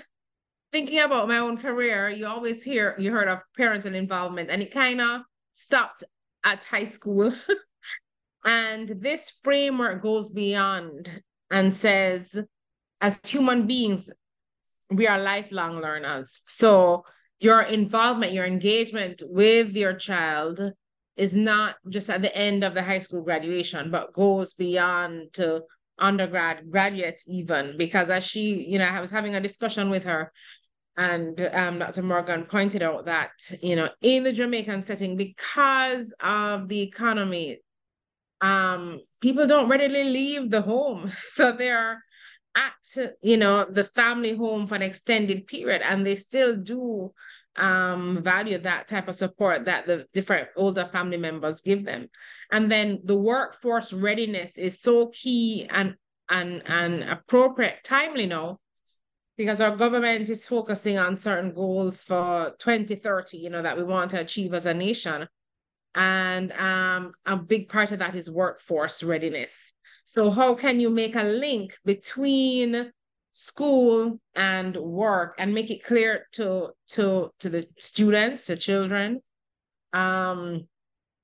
thinking 0.71 0.99
about 0.99 1.28
my 1.28 1.39
own 1.39 1.58
career, 1.58 2.10
you 2.10 2.28
always 2.28 2.63
hear 2.63 2.95
you 2.99 3.12
heard 3.12 3.28
of 3.28 3.39
parental 3.56 3.95
involvement, 3.95 4.51
and 4.51 4.62
it 4.62 4.71
kind 4.71 5.01
of 5.01 5.21
stopped 5.56 6.04
at 6.46 6.64
high 6.64 6.86
school. 6.86 7.34
and 8.46 8.88
this 9.02 9.32
framework 9.44 10.02
goes 10.02 10.30
beyond 10.30 11.10
and 11.52 11.74
says, 11.74 12.40
as 13.02 13.20
human 13.26 13.68
beings, 13.68 14.10
we 14.90 15.08
are 15.08 15.20
lifelong 15.20 15.82
learners. 15.82 16.42
So 16.48 17.04
your 17.40 17.62
involvement, 17.64 18.34
your 18.34 18.46
engagement 18.46 19.22
with 19.26 19.76
your 19.76 19.94
child 19.94 20.62
is 21.18 21.36
not 21.36 21.76
just 21.90 22.10
at 22.10 22.22
the 22.22 22.36
end 22.36 22.64
of 22.64 22.74
the 22.74 22.84
high 22.84 23.00
school 23.00 23.22
graduation, 23.22 23.90
but 23.92 24.14
goes 24.14 24.54
beyond 24.54 25.34
to 25.34 25.64
undergrad, 25.98 26.70
graduates 26.70 27.24
even, 27.28 27.78
because 27.78 28.10
as 28.10 28.24
she, 28.24 28.66
you 28.68 28.78
know, 28.78 28.86
I 28.86 29.00
was 29.00 29.12
having 29.12 29.36
a 29.36 29.42
discussion 29.42 29.90
with 29.90 30.04
her 30.04 30.32
and 30.98 31.40
um, 31.54 31.80
Dr. 31.80 32.04
Morgan 32.04 32.46
pointed 32.46 32.82
out 32.82 33.06
that, 33.06 33.32
you 33.62 33.76
know, 33.76 33.90
in 34.02 34.24
the 34.24 34.32
Jamaican 34.32 34.84
setting, 34.84 35.18
because 35.18 36.14
of 36.22 36.70
the 36.70 36.82
economy, 36.82 37.60
um, 38.42 39.02
people 39.22 39.46
don't 39.46 39.68
readily 39.68 40.06
leave 40.06 40.50
the 40.50 40.62
home. 40.62 41.12
So 41.30 41.52
they're 41.52 42.02
at 42.56 42.74
you 43.22 43.38
know 43.38 43.66
the 43.70 43.84
family 43.84 44.36
home 44.36 44.66
for 44.66 44.76
an 44.76 44.82
extended 44.82 45.46
period 45.46 45.82
and 45.82 46.06
they 46.06 46.16
still 46.16 46.56
do 46.56 47.12
um 47.58 48.22
value 48.24 48.58
that 48.58 48.88
type 48.88 49.08
of 49.08 49.16
support 49.16 49.66
that 49.66 49.86
the 49.86 50.06
different 50.14 50.48
older 50.56 50.86
family 50.92 51.18
members 51.18 51.62
give 51.62 51.86
them 51.86 52.08
and 52.52 52.72
then 52.72 53.00
the 53.04 53.16
workforce 53.16 53.94
readiness 53.94 54.58
is 54.58 54.82
so 54.82 55.08
key 55.08 55.68
and 55.70 55.96
and 56.30 56.64
and 56.68 57.04
appropriate 57.04 57.84
timely 57.84 58.26
now 58.26 58.58
because 59.38 59.62
our 59.62 59.76
government 59.76 60.30
is 60.30 60.45
focusing 60.45 60.98
on 60.98 61.17
certain 61.17 61.54
goals 61.54 62.04
for 62.04 62.56
2030 62.60 63.38
you 63.38 63.50
know 63.50 63.62
that 63.62 63.78
we 63.78 63.84
want 63.84 64.12
to 64.12 64.19
achieve 64.19 64.54
as 64.54 64.65
a 64.65 64.74
nation. 64.74 65.28
And 65.95 66.52
um 66.54 67.13
a 67.26 67.38
big 67.38 67.69
part 67.69 67.91
of 67.91 68.00
that 68.00 68.15
is 68.15 68.30
workforce 68.30 69.04
readiness. 69.04 69.74
So 70.06 70.30
how 70.30 70.56
can 70.56 70.80
you 70.80 70.89
make 70.89 71.15
a 71.15 71.24
link 71.24 71.78
between 71.86 72.91
school 73.32 74.19
and 74.36 74.78
work 74.78 75.36
and 75.39 75.54
make 75.54 75.69
it 75.71 75.84
clear 75.84 76.28
to 76.34 76.69
to 76.89 77.32
to 77.39 77.50
the 77.50 77.67
students, 77.78 78.45
to 78.45 78.56
children, 78.56 79.21
um, 79.95 80.67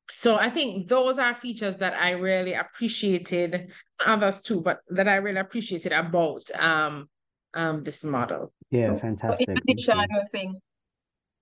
so 0.10 0.36
I 0.38 0.50
think 0.50 0.88
those 0.88 1.20
are 1.20 1.36
features 1.36 1.78
that 1.78 1.94
I 1.94 2.12
really 2.12 2.54
appreciated, 2.54 3.72
others 4.06 4.42
too, 4.42 4.62
but 4.62 4.80
that 4.90 5.08
I 5.08 5.16
really 5.16 5.40
appreciated 5.40 5.92
about 5.92 6.44
um, 6.58 7.10
um, 7.54 7.84
this 7.84 8.04
model. 8.04 8.54
Yeah, 8.70 8.94
fantastic. 8.96 9.50
In 9.50 9.58
addition, 9.58 10.00
I 10.00 10.08
think 10.32 10.58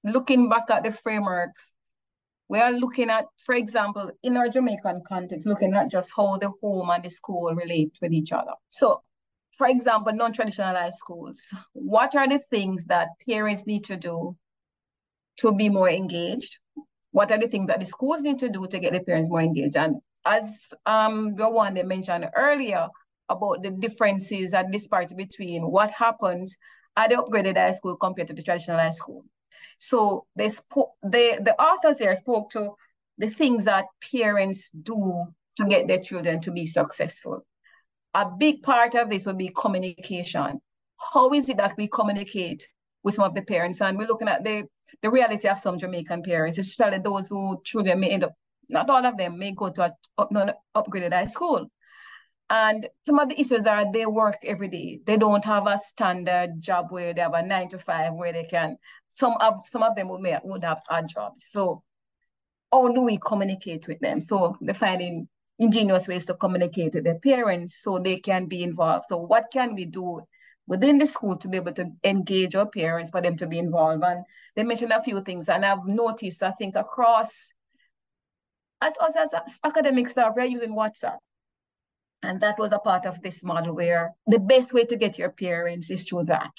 looking 0.04 0.50
back 0.50 0.70
at 0.70 0.84
the 0.84 0.92
frameworks, 0.92 1.74
we 2.48 2.60
are 2.60 2.72
looking 2.72 3.10
at, 3.10 3.26
for 3.46 3.54
example, 3.54 4.12
in 4.24 4.36
our 4.36 4.50
Jamaican 4.50 5.04
context, 5.08 5.46
looking 5.46 5.76
at 5.76 5.92
just 5.92 6.12
how 6.16 6.38
the 6.38 6.52
home 6.62 6.90
and 6.90 7.04
the 7.04 7.10
school 7.10 7.54
relate 7.54 7.96
with 8.02 8.12
each 8.12 8.32
other. 8.32 8.54
So, 8.70 9.04
for 9.56 9.68
example, 9.68 10.14
non-traditionalized 10.14 10.94
schools, 10.94 11.54
what 11.74 12.16
are 12.16 12.28
the 12.28 12.40
things 12.40 12.86
that 12.86 13.10
parents 13.28 13.68
need 13.68 13.84
to 13.86 13.98
do 13.98 14.36
to 15.38 15.52
be 15.52 15.70
more 15.70 15.90
engaged? 15.90 16.58
What 17.12 17.32
are 17.32 17.38
the 17.40 17.48
things 17.48 17.68
that 17.68 17.80
the 17.80 17.86
schools 17.86 18.22
need 18.22 18.40
to 18.40 18.50
do 18.50 18.66
to 18.68 18.80
get 18.80 18.94
the 18.94 19.02
parents 19.02 19.30
more 19.30 19.42
engaged? 19.42 19.76
And 19.78 19.98
as 20.26 20.74
um 20.86 21.36
the 21.36 21.50
one 21.50 21.74
they 21.74 21.84
mentioned 21.84 22.30
earlier 22.36 22.88
about 23.30 23.64
the 23.64 23.72
differences 23.72 24.54
and 24.54 24.72
disparity 24.72 25.16
between 25.16 25.64
what 25.64 25.92
happens 25.92 26.58
at 26.98 27.10
the 27.10 27.16
upgraded 27.16 27.58
high 27.58 27.72
school 27.72 27.96
compared 27.96 28.28
to 28.28 28.34
the 28.34 28.42
traditional 28.42 28.78
high 28.78 28.90
school. 28.90 29.24
So 29.78 30.26
they 30.36 30.50
spoke, 30.50 30.92
the 31.04 31.56
authors 31.60 32.00
here 32.00 32.16
spoke 32.16 32.50
to 32.52 32.72
the 33.18 33.30
things 33.30 33.66
that 33.66 33.86
parents 34.12 34.72
do 34.72 35.26
to 35.58 35.66
get 35.66 35.88
their 35.88 36.00
children 36.00 36.42
to 36.42 36.52
be 36.52 36.66
successful. 36.66 37.46
A 38.14 38.26
big 38.26 38.64
part 38.64 38.96
of 38.96 39.10
this 39.10 39.26
would 39.26 39.38
be 39.38 39.50
communication. 39.50 40.60
How 41.14 41.32
is 41.34 41.48
it 41.50 41.58
that 41.58 41.76
we 41.78 41.88
communicate 41.88 42.68
with 43.04 43.16
some 43.16 43.26
of 43.26 43.36
the 43.36 43.42
parents? 43.42 43.82
And 43.82 43.98
we're 43.98 44.08
looking 44.08 44.28
at 44.28 44.44
the, 44.44 44.64
the 45.02 45.10
reality 45.10 45.48
of 45.48 45.60
some 45.60 45.78
Jamaican 45.78 46.24
parents, 46.24 46.58
especially 46.58 47.00
those 47.00 47.30
who 47.30 47.62
children 47.64 48.00
may 48.00 48.10
end 48.10 48.24
up, 48.24 48.34
not 48.68 48.90
all 48.90 49.06
of 49.06 49.18
them 49.18 49.38
may 49.38 49.52
go 49.52 49.70
to 49.70 49.84
a 49.84 49.94
up, 50.18 50.32
upgraded 50.76 51.14
high 51.14 51.28
school. 51.28 51.70
And 52.50 52.88
some 53.06 53.20
of 53.20 53.30
the 53.30 53.40
issues 53.40 53.68
are 53.68 53.92
they 53.92 54.06
work 54.06 54.38
every 54.44 54.70
day. 54.70 55.00
They 55.06 55.18
don't 55.18 55.46
have 55.46 55.68
a 55.68 55.78
standard 55.78 56.60
job 56.60 56.88
where 56.90 57.14
they 57.14 57.22
have 57.22 57.34
a 57.34 57.46
nine 57.46 57.70
to 57.70 57.78
five 57.78 58.14
where 58.14 58.34
they 58.34 58.46
can 58.46 58.78
some 59.12 59.34
of 59.40 59.68
some 59.68 59.84
of 59.84 59.96
them 59.96 60.10
would, 60.10 60.22
may, 60.22 60.38
would 60.44 60.64
have 60.64 60.82
odd 60.90 61.08
jobs. 61.08 61.46
So 61.46 61.84
how 62.72 62.92
do 62.92 63.02
we 63.02 63.18
communicate 63.18 63.88
with 63.88 64.00
them? 64.00 64.22
So 64.22 64.58
they're 64.62 64.74
finding 64.74 65.28
ingenious 65.58 66.08
ways 66.08 66.26
to 66.26 66.34
communicate 66.36 66.94
with 66.94 67.04
their 67.04 67.20
parents 67.20 67.82
so 67.82 68.00
they 68.00 68.18
can 68.18 68.48
be 68.48 68.64
involved. 68.64 69.06
So 69.08 69.18
what 69.18 69.46
can 69.52 69.76
we 69.76 69.86
do 69.86 70.22
within 70.68 71.00
the 71.00 71.06
school 71.06 71.36
to 71.38 71.48
be 71.48 71.58
able 71.58 71.74
to 71.74 71.92
engage 72.04 72.56
our 72.56 72.68
parents 72.68 73.10
for 73.10 73.22
them 73.22 73.36
to 73.38 73.48
be 73.48 73.60
involved? 73.60 74.04
And 74.04 74.24
they 74.56 74.64
mentioned 74.64 74.92
a 74.92 75.04
few 75.04 75.22
things, 75.24 75.50
and 75.50 75.66
I've 75.66 75.86
noticed, 75.86 76.42
I 76.44 76.52
think, 76.52 76.76
across 76.76 77.52
as 78.82 78.98
us 78.98 79.16
as, 79.18 79.34
as 79.34 79.60
academic 79.64 80.08
staff, 80.08 80.34
we're 80.36 80.46
using 80.46 80.76
WhatsApp. 80.76 81.18
And 82.22 82.42
that 82.42 82.60
was 82.60 82.72
a 82.72 82.80
part 82.80 83.06
of 83.06 83.22
this 83.22 83.44
model 83.44 83.76
where 83.76 84.14
the 84.28 84.40
best 84.40 84.74
way 84.74 84.86
to 84.86 84.98
get 84.98 85.18
your 85.18 85.30
parents 85.30 85.90
is 85.90 86.04
through 86.04 86.26
that. 86.26 86.52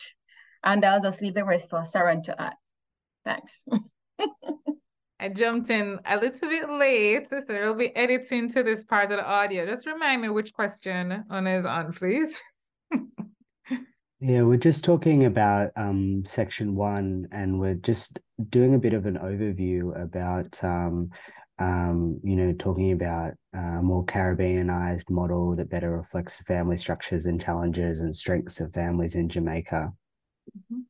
And 0.64 0.84
I'll 0.84 1.02
just 1.02 1.20
leave 1.20 1.34
the 1.34 1.44
rest 1.44 1.70
for 1.70 1.82
Saran 1.82 2.22
to 2.24 2.40
add. 2.40 2.54
Thanks. 3.24 3.60
I 5.20 5.28
jumped 5.28 5.68
in 5.68 5.98
a 6.06 6.16
little 6.16 6.48
bit 6.48 6.70
late, 6.70 7.28
so 7.28 7.42
there'll 7.46 7.74
be 7.74 7.94
editing 7.94 8.48
to 8.50 8.62
this 8.62 8.84
part 8.84 9.10
of 9.10 9.18
the 9.18 9.26
audio. 9.26 9.66
Just 9.66 9.86
remind 9.86 10.22
me 10.22 10.30
which 10.30 10.54
question 10.54 11.24
on 11.28 11.46
is 11.46 11.66
on, 11.66 11.92
please. 11.92 12.40
yeah, 14.20 14.42
we're 14.42 14.56
just 14.56 14.82
talking 14.82 15.26
about 15.26 15.72
um, 15.76 16.24
section 16.24 16.74
one, 16.74 17.28
and 17.32 17.60
we're 17.60 17.74
just 17.74 18.18
doing 18.48 18.74
a 18.74 18.78
bit 18.78 18.94
of 18.94 19.04
an 19.04 19.18
overview 19.18 20.02
about, 20.02 20.58
um, 20.64 21.10
um, 21.60 22.18
you 22.24 22.36
know, 22.36 22.52
talking 22.52 22.92
about 22.92 23.34
a 23.52 23.82
more 23.82 24.04
Caribbeanized 24.06 25.10
model 25.10 25.54
that 25.56 25.68
better 25.68 25.96
reflects 25.96 26.38
the 26.38 26.44
family 26.44 26.78
structures 26.78 27.26
and 27.26 27.40
challenges 27.40 28.00
and 28.00 28.16
strengths 28.16 28.60
of 28.60 28.72
families 28.72 29.14
in 29.14 29.28
Jamaica. 29.28 29.92
Mm-hmm. 30.56 30.80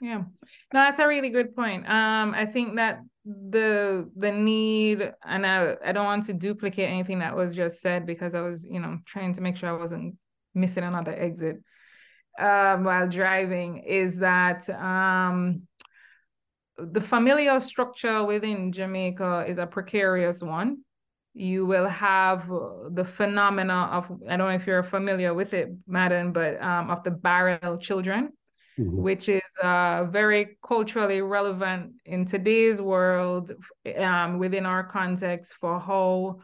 Yeah, 0.00 0.18
no, 0.18 0.24
that's 0.72 0.98
a 0.98 1.06
really 1.06 1.28
good 1.28 1.54
point. 1.54 1.88
Um, 1.88 2.32
I 2.32 2.46
think 2.46 2.76
that 2.76 3.00
the 3.24 4.08
the 4.16 4.32
need, 4.32 5.12
and 5.26 5.46
I 5.46 5.74
I 5.84 5.92
don't 5.92 6.04
want 6.04 6.24
to 6.26 6.32
duplicate 6.34 6.88
anything 6.88 7.18
that 7.18 7.36
was 7.36 7.54
just 7.54 7.80
said 7.80 8.06
because 8.06 8.34
I 8.34 8.40
was 8.40 8.64
you 8.64 8.80
know 8.80 8.98
trying 9.06 9.34
to 9.34 9.40
make 9.40 9.56
sure 9.56 9.68
I 9.68 9.78
wasn't 9.78 10.16
missing 10.54 10.84
another 10.84 11.12
exit 11.12 11.56
um, 12.38 12.84
while 12.84 13.08
driving. 13.08 13.78
Is 13.78 14.16
that 14.18 14.70
um, 14.70 15.62
the 16.78 17.00
familial 17.00 17.60
structure 17.60 18.24
within 18.24 18.72
Jamaica 18.72 19.44
is 19.48 19.58
a 19.58 19.66
precarious 19.66 20.42
one. 20.42 20.78
You 21.34 21.66
will 21.66 21.88
have 21.88 22.48
the 22.90 23.04
phenomena 23.04 23.90
of 23.92 24.10
I 24.28 24.36
don't 24.36 24.48
know 24.48 24.54
if 24.54 24.66
you're 24.66 24.82
familiar 24.82 25.34
with 25.34 25.54
it, 25.54 25.68
Madden, 25.86 26.32
but 26.32 26.60
um, 26.62 26.90
of 26.90 27.04
the 27.04 27.10
barrel 27.10 27.78
children 27.78 28.32
mm-hmm. 28.78 29.02
which 29.02 29.28
is 29.28 29.56
uh, 29.62 30.04
very 30.04 30.58
culturally 30.66 31.20
relevant 31.20 31.94
in 32.04 32.24
today's 32.24 32.80
world 32.80 33.52
um, 33.96 34.38
within 34.38 34.66
our 34.66 34.84
context 34.84 35.54
for 35.54 35.80
how 35.80 36.38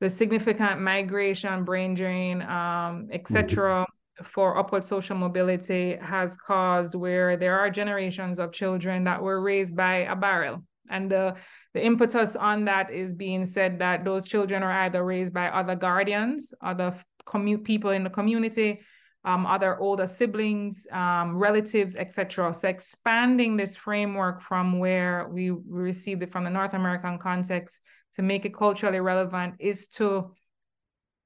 the 0.00 0.10
significant 0.10 0.80
migration, 0.80 1.64
brain 1.64 1.94
drain, 1.94 2.42
um, 2.42 3.08
etc., 3.12 3.46
mm-hmm. 3.72 3.92
For 4.26 4.58
upward 4.58 4.84
social 4.84 5.16
mobility 5.16 5.96
has 5.96 6.36
caused 6.36 6.94
where 6.94 7.36
there 7.36 7.58
are 7.58 7.70
generations 7.70 8.38
of 8.38 8.52
children 8.52 9.04
that 9.04 9.22
were 9.22 9.40
raised 9.40 9.76
by 9.76 9.98
a 9.98 10.16
barrel. 10.16 10.62
And 10.90 11.10
the, 11.10 11.36
the 11.74 11.84
impetus 11.84 12.36
on 12.36 12.66
that 12.66 12.92
is 12.92 13.14
being 13.14 13.46
said 13.46 13.78
that 13.78 14.04
those 14.04 14.26
children 14.26 14.62
are 14.62 14.72
either 14.84 15.04
raised 15.04 15.32
by 15.32 15.48
other 15.48 15.74
guardians, 15.74 16.52
other 16.60 16.94
commu- 17.26 17.64
people 17.64 17.90
in 17.90 18.04
the 18.04 18.10
community, 18.10 18.80
um, 19.24 19.46
other 19.46 19.78
older 19.78 20.06
siblings, 20.06 20.86
um, 20.90 21.36
relatives, 21.36 21.96
etc. 21.96 22.52
So 22.52 22.68
expanding 22.68 23.56
this 23.56 23.76
framework 23.76 24.42
from 24.42 24.78
where 24.78 25.28
we 25.30 25.50
received 25.50 26.22
it 26.22 26.32
from 26.32 26.44
the 26.44 26.50
North 26.50 26.74
American 26.74 27.18
context 27.18 27.80
to 28.16 28.22
make 28.22 28.44
it 28.44 28.54
culturally 28.54 29.00
relevant 29.00 29.54
is 29.58 29.88
to 29.88 30.34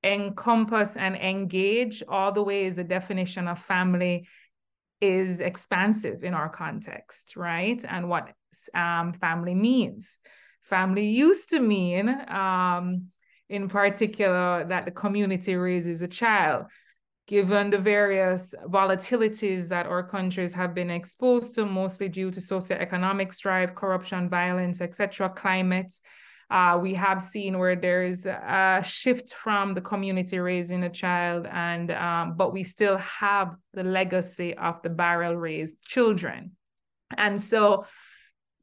encompass 0.07 0.97
and 0.97 1.17
engage 1.17 2.03
all 2.09 2.33
the 2.33 2.43
ways 2.43 2.77
the 2.77 2.85
definition 2.85 3.49
of 3.49 3.59
family 3.59 4.29
is 5.01 5.41
expansive 5.41 6.25
in 6.25 6.33
our 6.33 6.49
context, 6.49 7.37
right? 7.37 7.85
And 7.89 8.09
what 8.09 8.29
um, 8.75 9.13
family 9.13 9.55
means. 9.55 10.19
Family 10.63 11.07
used 11.07 11.51
to 11.51 11.61
mean, 11.61 12.09
um, 12.29 13.07
in 13.49 13.69
particular, 13.69 14.65
that 14.69 14.85
the 14.85 14.91
community 14.91 15.55
raises 15.55 16.03
a 16.03 16.09
child 16.09 16.67
given 17.27 17.71
the 17.71 17.79
various 17.79 18.55
volatilities 18.67 19.69
that 19.69 19.87
our 19.87 20.03
countries 20.03 20.53
have 20.53 20.75
been 20.75 20.91
exposed 20.91 21.55
to, 21.57 21.67
mostly 21.67 22.09
due 22.09 22.31
to 22.31 22.41
socioeconomic 22.41 23.35
strife, 23.35 23.75
corruption, 23.75 24.29
violence, 24.29 24.81
etc., 24.81 25.29
climate. 25.31 25.93
Uh, 26.49 26.79
we 26.81 26.95
have 26.95 27.21
seen 27.21 27.59
where 27.59 27.75
there 27.75 28.05
is 28.05 28.25
a 28.25 28.81
shift 28.85 29.35
from 29.35 29.75
the 29.75 29.81
community 29.81 30.39
raising 30.39 30.85
a 30.85 30.91
child, 30.91 31.47
and 31.51 31.91
um, 31.91 32.35
but 32.37 32.53
we 32.53 32.63
still 32.63 32.99
have 32.99 33.57
the 33.75 33.83
legacy 33.83 34.55
of 34.55 34.81
the 34.83 34.89
barrel 34.89 35.35
raised 35.35 35.83
children. 35.83 36.53
And 37.17 37.41
so 37.41 37.87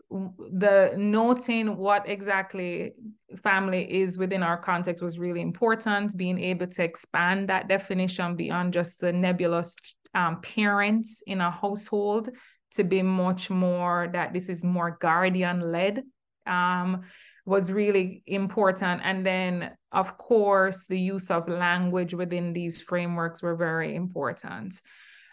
the 0.10 0.94
noting 0.96 1.76
what 1.76 2.08
exactly 2.08 2.94
family 3.42 4.02
is 4.02 4.18
within 4.18 4.44
our 4.44 4.58
context 4.58 5.04
was 5.04 5.18
really 5.18 5.42
important 5.42 6.16
being 6.16 6.40
able 6.40 6.68
to 6.68 6.84
expand 6.84 7.50
that 7.50 7.68
definition 7.68 8.36
beyond 8.36 8.74
just 8.74 9.00
the 9.00 9.12
nebulous 9.12 9.76
um, 10.14 10.40
parents 10.42 11.24
in 11.26 11.42
a 11.42 11.50
household 11.50 12.30
to 12.72 12.84
be 12.84 13.02
much 13.02 13.50
more 13.50 14.08
that 14.14 14.34
this 14.34 14.50
is 14.50 14.64
more 14.64 14.98
guardian 15.02 15.60
led 15.72 16.04
um, 16.46 17.04
was 17.46 17.72
really 17.72 18.24
important 18.28 19.02
and 19.04 19.26
then 19.26 19.72
of 19.92 20.18
course 20.18 20.86
the 20.86 21.00
use 21.00 21.30
of 21.30 21.50
language 21.50 22.14
within 22.14 22.54
these 22.54 22.82
frameworks 22.82 23.42
were 23.44 23.56
very 23.56 23.96
important 23.96 24.82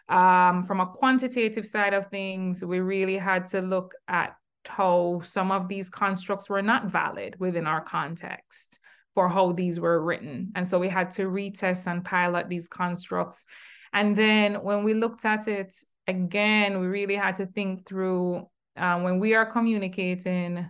um, 0.09 0.65
from 0.65 0.81
a 0.81 0.87
quantitative 0.87 1.67
side 1.67 1.95
of 1.95 2.11
things 2.11 2.65
we 2.65 2.81
really 2.81 3.17
had 3.17 3.47
to 3.47 3.61
look 3.61 3.95
at 4.09 4.35
how 4.67 5.21
some 5.25 5.51
of 5.51 5.69
these 5.69 5.89
constructs 5.89 6.51
were 6.51 6.63
not 6.63 6.87
valid 6.87 7.37
within 7.39 7.67
our 7.67 7.81
context 7.81 8.79
for 9.15 9.29
how 9.29 9.53
these 9.53 9.81
were 9.81 10.03
written. 10.03 10.53
And 10.55 10.67
so 10.67 10.79
we 10.79 10.89
had 10.89 11.11
to 11.13 11.27
retest 11.27 11.87
and 11.87 12.05
pilot 12.05 12.49
these 12.49 12.69
constructs. 12.69 13.45
And 13.93 14.17
then 14.17 14.55
when 14.63 14.85
we 14.85 14.95
looked 14.95 15.25
at 15.25 15.49
it 15.49 15.77
again, 16.07 16.81
we 16.81 16.87
really 16.87 17.17
had 17.17 17.37
to 17.37 17.47
think 17.47 17.87
through 17.87 18.49
uh, 18.77 19.01
when 19.01 19.19
we 19.19 19.35
are 19.35 19.47
communicating 19.47 20.67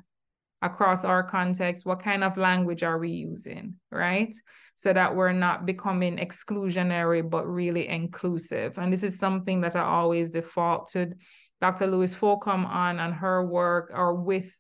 across 0.63 1.05
our 1.05 1.23
context, 1.23 1.87
what 1.87 2.03
kind 2.03 2.23
of 2.23 2.37
language 2.37 2.83
are 2.83 2.99
we 2.99 3.11
using, 3.11 3.75
right? 3.91 4.35
So 4.77 4.93
that 4.93 5.15
we're 5.15 5.33
not 5.33 5.67
becoming 5.67 6.17
exclusionary, 6.17 7.29
but 7.29 7.47
really 7.47 7.89
inclusive. 7.89 8.79
And 8.79 8.93
this 8.93 9.03
is 9.03 9.19
something 9.19 9.61
that 9.63 9.77
I 9.77 9.83
always 9.83 10.31
default 10.31 10.91
to 10.93 11.13
Dr. 11.61 11.87
Lewis 11.87 12.15
Fokum 12.15 12.67
on 12.67 12.99
and 12.99 13.15
her 13.15 13.45
work 13.45 13.91
or 13.95 14.15
with 14.15 14.55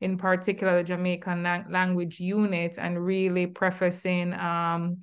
in 0.00 0.18
particular 0.18 0.76
the 0.76 0.84
Jamaican 0.84 1.42
language 1.70 2.20
unit, 2.20 2.78
and 2.78 3.02
really 3.02 3.46
prefacing 3.46 4.34
um, 4.34 5.00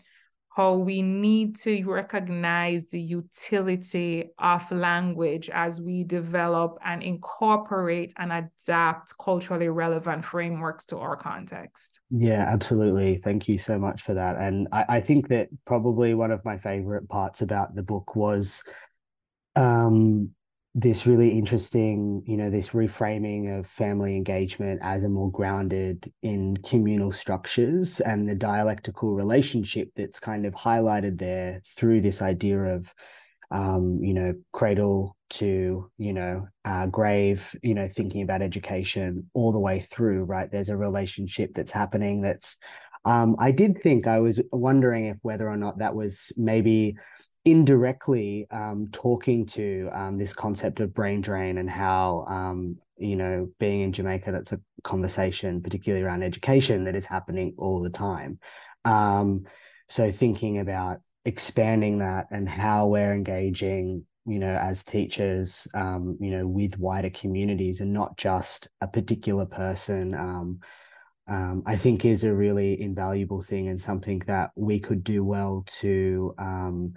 how 0.54 0.76
we 0.76 1.02
need 1.02 1.56
to 1.56 1.82
recognize 1.86 2.88
the 2.88 3.00
utility 3.00 4.32
of 4.38 4.70
language 4.70 5.50
as 5.50 5.80
we 5.80 6.04
develop 6.04 6.78
and 6.84 7.02
incorporate 7.02 8.14
and 8.18 8.34
adapt 8.34 9.18
culturally 9.18 9.70
relevant 9.70 10.26
frameworks 10.26 10.84
to 10.86 10.98
our 10.98 11.16
context. 11.16 12.02
Yeah, 12.10 12.46
absolutely. 12.50 13.16
Thank 13.16 13.48
you 13.48 13.58
so 13.58 13.80
much 13.80 14.02
for 14.02 14.14
that. 14.14 14.36
And 14.36 14.68
I, 14.74 14.86
I 14.90 15.00
think 15.00 15.30
that 15.30 15.48
probably 15.64 16.14
one 16.16 16.32
of 16.32 16.44
my 16.44 16.58
favorite 16.58 17.08
parts 17.08 17.42
about 17.42 17.74
the 17.74 17.84
book 17.84 18.18
was 18.18 18.62
um, 19.56 20.32
this 20.74 21.06
really 21.06 21.30
interesting, 21.30 22.24
you 22.26 22.38
know, 22.38 22.50
this 22.50 22.70
reframing 22.70 23.60
of 23.60 23.68
family 23.68 24.16
engagement 24.16 24.80
as 24.82 25.04
a 25.04 25.10
more 25.10 25.30
grounded 25.30 26.12
in 26.24 26.56
communal 26.58 27.12
structures 27.12 28.00
and 28.00 28.28
the 28.28 28.36
dialectical 28.36 29.14
relationship 29.14 29.90
that's 29.96 30.20
kind 30.20 30.46
of 30.46 30.54
highlighted 30.54 31.18
there 31.18 31.62
through 31.66 32.00
this 32.00 32.22
idea 32.22 32.58
of, 32.58 32.94
um, 33.52 34.00
you 34.02 34.14
know, 34.14 34.34
cradle 34.54 35.18
to, 35.30 35.90
you 35.98 36.14
know, 36.14 36.48
uh, 36.64 36.88
grave, 36.88 37.54
you 37.62 37.76
know, 37.76 37.90
thinking 37.90 38.22
about 38.22 38.42
education 38.42 39.30
all 39.34 39.52
the 39.52 39.60
way 39.60 39.82
through, 39.82 40.24
right? 40.24 40.50
There's 40.50 40.70
a 40.70 40.78
relationship 40.78 41.54
that's 41.54 41.72
happening 41.74 42.22
that's, 42.22 42.56
um, 43.04 43.36
I 43.40 43.52
did 43.52 43.82
think 43.82 44.08
I 44.08 44.20
was 44.20 44.40
wondering 44.54 45.06
if 45.06 45.18
whether 45.22 45.50
or 45.50 45.58
not 45.58 45.80
that 45.80 45.96
was 45.96 46.32
maybe 46.38 46.96
indirectly 47.44 48.46
um, 48.52 48.88
talking 48.92 49.46
to 49.48 49.90
um, 49.92 50.18
this 50.18 50.34
concept 50.34 50.80
of 50.80 50.94
brain 50.94 51.22
drain 51.22 51.58
and 51.58 51.70
how 51.70 52.26
um, 52.28 52.78
you 52.98 53.16
know 53.16 53.50
being 53.60 53.82
in 53.82 53.94
Jamaica 53.94 54.32
that's 54.32 54.52
a 54.52 54.62
conversation 54.84 55.62
particularly 55.62 56.06
around 56.06 56.24
education 56.24 56.84
that 56.84 56.96
is 56.96 57.06
happening 57.06 57.54
all 57.58 57.82
the 57.82 57.90
time. 57.90 58.40
Um, 58.86 59.46
so 59.88 60.12
thinking 60.12 60.60
about 60.60 61.00
expanding 61.26 62.00
that 62.00 62.28
and 62.32 62.48
how 62.48 62.88
we're 62.88 63.14
engaging 63.14 64.06
you 64.26 64.40
know 64.40 64.56
as 64.56 64.84
teachers 64.84 65.68
um, 65.74 66.18
you 66.20 66.32
know 66.32 66.48
with 66.48 66.78
wider 66.78 67.10
communities 67.10 67.82
and 67.82 67.92
not 67.92 68.18
just 68.18 68.68
a 68.82 68.88
particular 68.88 69.46
person 69.46 70.14
um, 70.14 70.60
um, 71.28 71.64
I 71.66 71.76
think 71.76 72.06
is 72.06 72.24
a 72.24 72.34
really 72.34 72.80
invaluable 72.80 73.42
thing 73.42 73.68
and 73.68 73.80
something 73.80 74.20
that 74.28 74.52
we 74.56 74.80
could 74.80 75.04
do 75.04 75.24
well 75.24 75.64
to 75.80 76.34
um, 76.38 76.94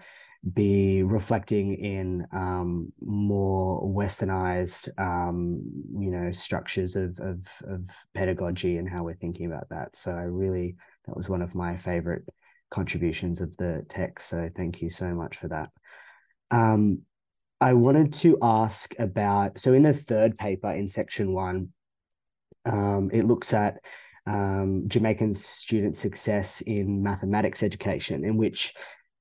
be 0.52 1.02
reflecting 1.02 1.74
in 1.74 2.26
um, 2.32 2.92
more 3.00 3.82
westernized, 3.82 4.88
um, 5.00 5.62
you 5.98 6.10
know, 6.10 6.30
structures 6.32 6.96
of, 6.96 7.18
of, 7.18 7.46
of 7.66 7.88
pedagogy 8.14 8.76
and 8.76 8.88
how 8.88 9.04
we're 9.04 9.14
thinking 9.14 9.46
about 9.46 9.68
that. 9.70 9.96
So 9.96 10.12
I 10.12 10.22
really 10.22 10.76
that 11.06 11.16
was 11.16 11.28
one 11.28 11.42
of 11.42 11.54
my 11.54 11.76
favorite 11.76 12.24
contributions 12.70 13.40
of 13.40 13.56
the 13.56 13.84
text. 13.88 14.28
So 14.28 14.50
thank 14.54 14.82
you 14.82 14.90
so 14.90 15.14
much 15.14 15.36
for 15.36 15.48
that. 15.48 15.70
Um, 16.50 17.02
I 17.60 17.72
wanted 17.72 18.12
to 18.14 18.36
ask 18.42 18.94
about 18.98 19.58
so 19.58 19.72
in 19.72 19.82
the 19.82 19.94
third 19.94 20.36
paper 20.36 20.70
in 20.70 20.88
section 20.88 21.32
one, 21.32 21.70
um, 22.66 23.10
it 23.12 23.24
looks 23.24 23.54
at 23.54 23.78
um, 24.26 24.84
Jamaican 24.88 25.34
student 25.34 25.96
success 25.96 26.60
in 26.62 27.02
mathematics 27.02 27.62
education, 27.62 28.24
in 28.24 28.36
which 28.36 28.74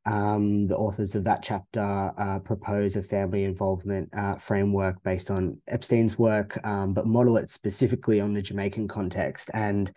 um, 0.06 0.68
the 0.68 0.76
authors 0.76 1.16
of 1.16 1.24
that 1.24 1.42
chapter 1.44 2.12
uh, 2.18 2.40
propose 2.40 2.96
a 2.96 3.04
family 3.04 3.46
involvement 3.46 4.10
uh, 4.14 4.36
framework 4.36 5.02
based 5.04 5.32
on 5.32 5.62
Epstein's 5.68 6.20
work, 6.20 6.60
um, 6.66 6.94
but 6.94 7.06
model 7.06 7.38
it 7.38 7.50
specifically 7.50 8.20
on 8.20 8.34
the 8.34 8.42
Jamaican 8.42 8.88
context. 8.88 9.50
And 9.54 9.92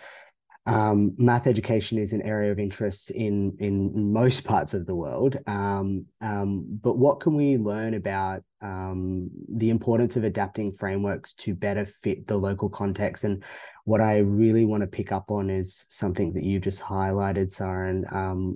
um, 0.67 1.15
math 1.17 1.47
education 1.47 1.97
is 1.99 2.13
an 2.13 2.23
area 2.23 2.51
of 2.51 2.59
interest 2.59 3.11
in 3.13 3.57
in 3.61 4.13
most 4.13 4.45
parts 4.45 4.75
of 4.75 4.85
the 4.85 4.97
world. 4.97 5.37
Um, 5.47 6.07
um, 6.21 6.65
but 6.83 6.99
what 6.99 7.21
can 7.21 7.35
we 7.35 7.57
learn 7.57 7.95
about 7.95 8.43
um, 8.61 9.31
the 9.49 9.71
importance 9.71 10.17
of 10.17 10.25
adapting 10.25 10.73
frameworks 10.73 11.35
to 11.35 11.55
better 11.55 11.87
fit 11.87 12.27
the 12.27 12.37
local 12.37 12.69
context? 12.69 13.23
And 13.23 13.45
what 13.85 14.01
I 14.01 14.19
really 14.19 14.65
want 14.65 14.81
to 14.81 14.89
pick 14.89 15.13
up 15.13 15.31
on 15.31 15.51
is 15.51 15.87
something 15.89 16.33
that 16.33 16.43
you 16.43 16.59
just 16.59 16.83
highlighted, 16.83 17.55
Saran, 17.55 18.05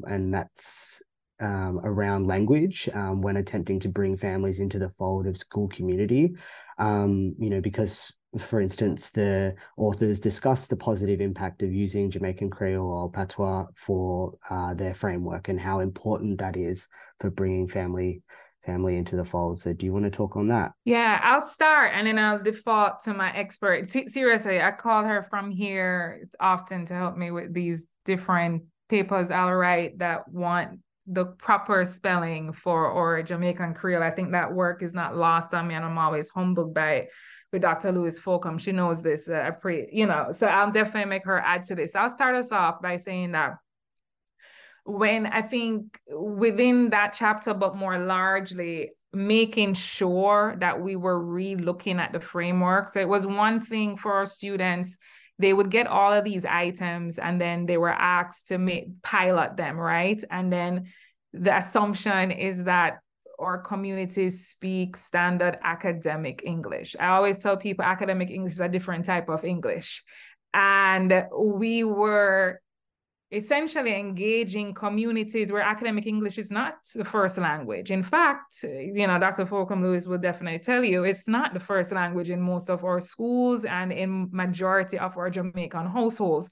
and 0.09 0.35
that's 0.35 1.03
um, 1.41 1.81
around 1.85 2.27
language 2.27 2.89
um, 2.95 3.21
when 3.23 3.37
attempting 3.37 3.81
to 3.81 3.89
bring 3.89 4.17
families 4.17 4.61
into 4.61 4.79
the 4.79 4.91
fold 4.91 5.27
of 5.27 5.37
school 5.37 5.69
community. 5.69 6.35
Um, 6.79 7.35
you 7.39 7.51
know, 7.51 7.61
because 7.61 8.13
for 8.39 8.61
instance, 8.61 9.11
the 9.11 9.57
authors 9.77 10.21
discuss 10.21 10.67
the 10.67 10.77
positive 10.77 11.21
impact 11.21 11.63
of 11.63 11.73
using 11.73 12.11
Jamaican 12.11 12.51
Creole 12.51 12.93
or 12.93 13.11
patois 13.11 13.67
for 13.75 14.35
uh, 14.49 14.75
their 14.75 14.95
framework 14.95 15.49
and 15.49 15.59
how 15.59 15.81
important 15.81 16.39
that 16.39 16.57
is 16.57 16.87
for 17.19 17.31
bringing 17.31 17.67
family 17.67 18.23
family 18.65 18.97
into 18.97 19.17
the 19.17 19.25
fold. 19.25 19.59
So, 19.59 19.73
do 19.73 19.87
you 19.87 19.93
want 19.93 20.05
to 20.05 20.11
talk 20.11 20.37
on 20.37 20.49
that? 20.49 20.73
Yeah, 20.85 21.19
I'll 21.23 21.41
start 21.41 21.93
and 21.95 22.07
then 22.07 22.19
I'll 22.19 22.43
default 22.43 23.03
to 23.05 23.15
my 23.15 23.35
expert. 23.35 23.91
seriously, 23.91 24.61
I 24.61 24.71
call 24.71 25.03
her 25.05 25.27
from 25.29 25.51
here 25.51 26.29
often 26.39 26.85
to 26.87 26.95
help 26.95 27.17
me 27.17 27.31
with 27.31 27.53
these 27.53 27.89
different 28.05 28.65
papers 28.91 29.31
I'll 29.31 29.55
write 29.55 29.99
that 29.99 30.29
want 30.29 30.81
the 31.13 31.25
proper 31.25 31.85
spelling 31.85 32.53
for 32.53 32.89
or 32.89 33.23
Jamaican 33.23 33.75
Creole. 33.75 34.03
I 34.03 34.11
think 34.11 34.33
that 34.33 34.53
work 34.53 34.83
is 34.83 34.95
not 34.95 35.17
lost 35.17 35.55
on 35.55 35.67
me, 35.67 35.75
and 35.75 35.85
I'm 35.85 35.99
always 35.99 36.31
humbled 36.31 36.73
by 36.73 36.93
it 36.93 37.09
with 37.53 37.63
Dr. 37.63 37.91
Lewis 37.91 38.19
Fokum. 38.19 38.61
She 38.61 38.73
knows 38.73 39.03
this. 39.03 39.29
Uh, 39.29 39.43
I 39.47 39.51
pray, 39.51 39.89
you 39.93 40.07
know, 40.07 40.29
so 40.31 40.47
I'll 40.47 40.71
definitely 40.71 41.11
make 41.11 41.25
her 41.25 41.39
add 41.39 41.65
to 41.67 41.75
this. 41.75 41.97
I'll 41.97 42.09
start 42.09 42.37
us 42.37 42.53
off 42.53 42.81
by 42.81 42.97
saying 42.97 43.33
that 43.33 43.57
when 44.85 45.27
I 45.27 45.43
think 45.43 45.99
within 46.09 46.91
that 46.91 47.15
chapter, 47.19 47.55
but 47.55 47.77
more 47.77 47.99
largely, 47.99 48.93
making 49.13 49.75
sure 49.75 50.57
that 50.61 50.81
we 50.81 50.95
were 50.95 51.21
re-looking 51.21 51.99
at 51.99 52.13
the 52.13 52.21
framework. 52.21 52.93
So 52.93 53.01
it 53.01 53.09
was 53.09 53.27
one 53.27 53.61
thing 53.61 53.97
for 53.97 54.13
our 54.13 54.27
students 54.27 54.97
they 55.41 55.53
would 55.53 55.71
get 55.71 55.87
all 55.87 56.13
of 56.13 56.25
these 56.25 56.45
items 56.45 57.19
and 57.19 57.41
then 57.41 57.67
they 57.67 57.77
were 57.77 57.89
asked 57.89 58.49
to 58.49 58.59
make 58.59 59.03
pilot 59.03 59.57
them 59.57 59.79
right? 59.79 60.23
And 60.31 60.53
then 60.53 60.93
the 61.33 61.57
assumption 61.57 62.31
is 62.31 62.65
that 62.65 62.99
our 63.39 63.59
communities 63.59 64.49
speak 64.49 64.97
standard 64.97 65.59
academic 65.63 66.43
english. 66.45 66.95
I 67.01 67.09
always 67.09 67.39
tell 67.39 67.57
people 67.57 67.85
academic 67.85 68.31
english 68.31 68.55
is 68.55 68.61
a 68.61 68.69
different 68.69 69.07
type 69.07 69.29
of 69.29 69.45
english. 69.45 70.05
And 70.53 71.27
we 71.39 71.85
were 71.85 72.61
essentially 73.33 73.95
engaging 73.95 74.75
communities 74.75 75.53
where 75.53 75.63
academic 75.63 76.07
English 76.07 76.37
is 76.37 76.51
not 76.51 76.75
the 76.95 77.05
first 77.05 77.39
language. 77.39 77.91
In 77.91 78.03
fact, 78.03 78.63
you 78.63 79.07
know, 79.07 79.19
Dr. 79.19 79.47
Fokum 79.47 79.83
Lewis 79.83 80.07
will 80.07 80.19
definitely 80.19 80.59
tell 80.59 80.83
you 80.83 81.05
it's 81.05 81.29
not 81.29 81.55
the 81.55 81.61
first 81.61 81.93
language 81.93 82.31
in 82.31 82.41
most 82.41 82.71
of 82.71 82.85
our 82.85 82.99
schools 82.99 83.65
and 83.65 83.93
in 83.93 84.29
majority 84.33 84.99
of 84.99 85.17
our 85.17 85.31
Jamaican 85.31 85.87
households. 85.87 86.51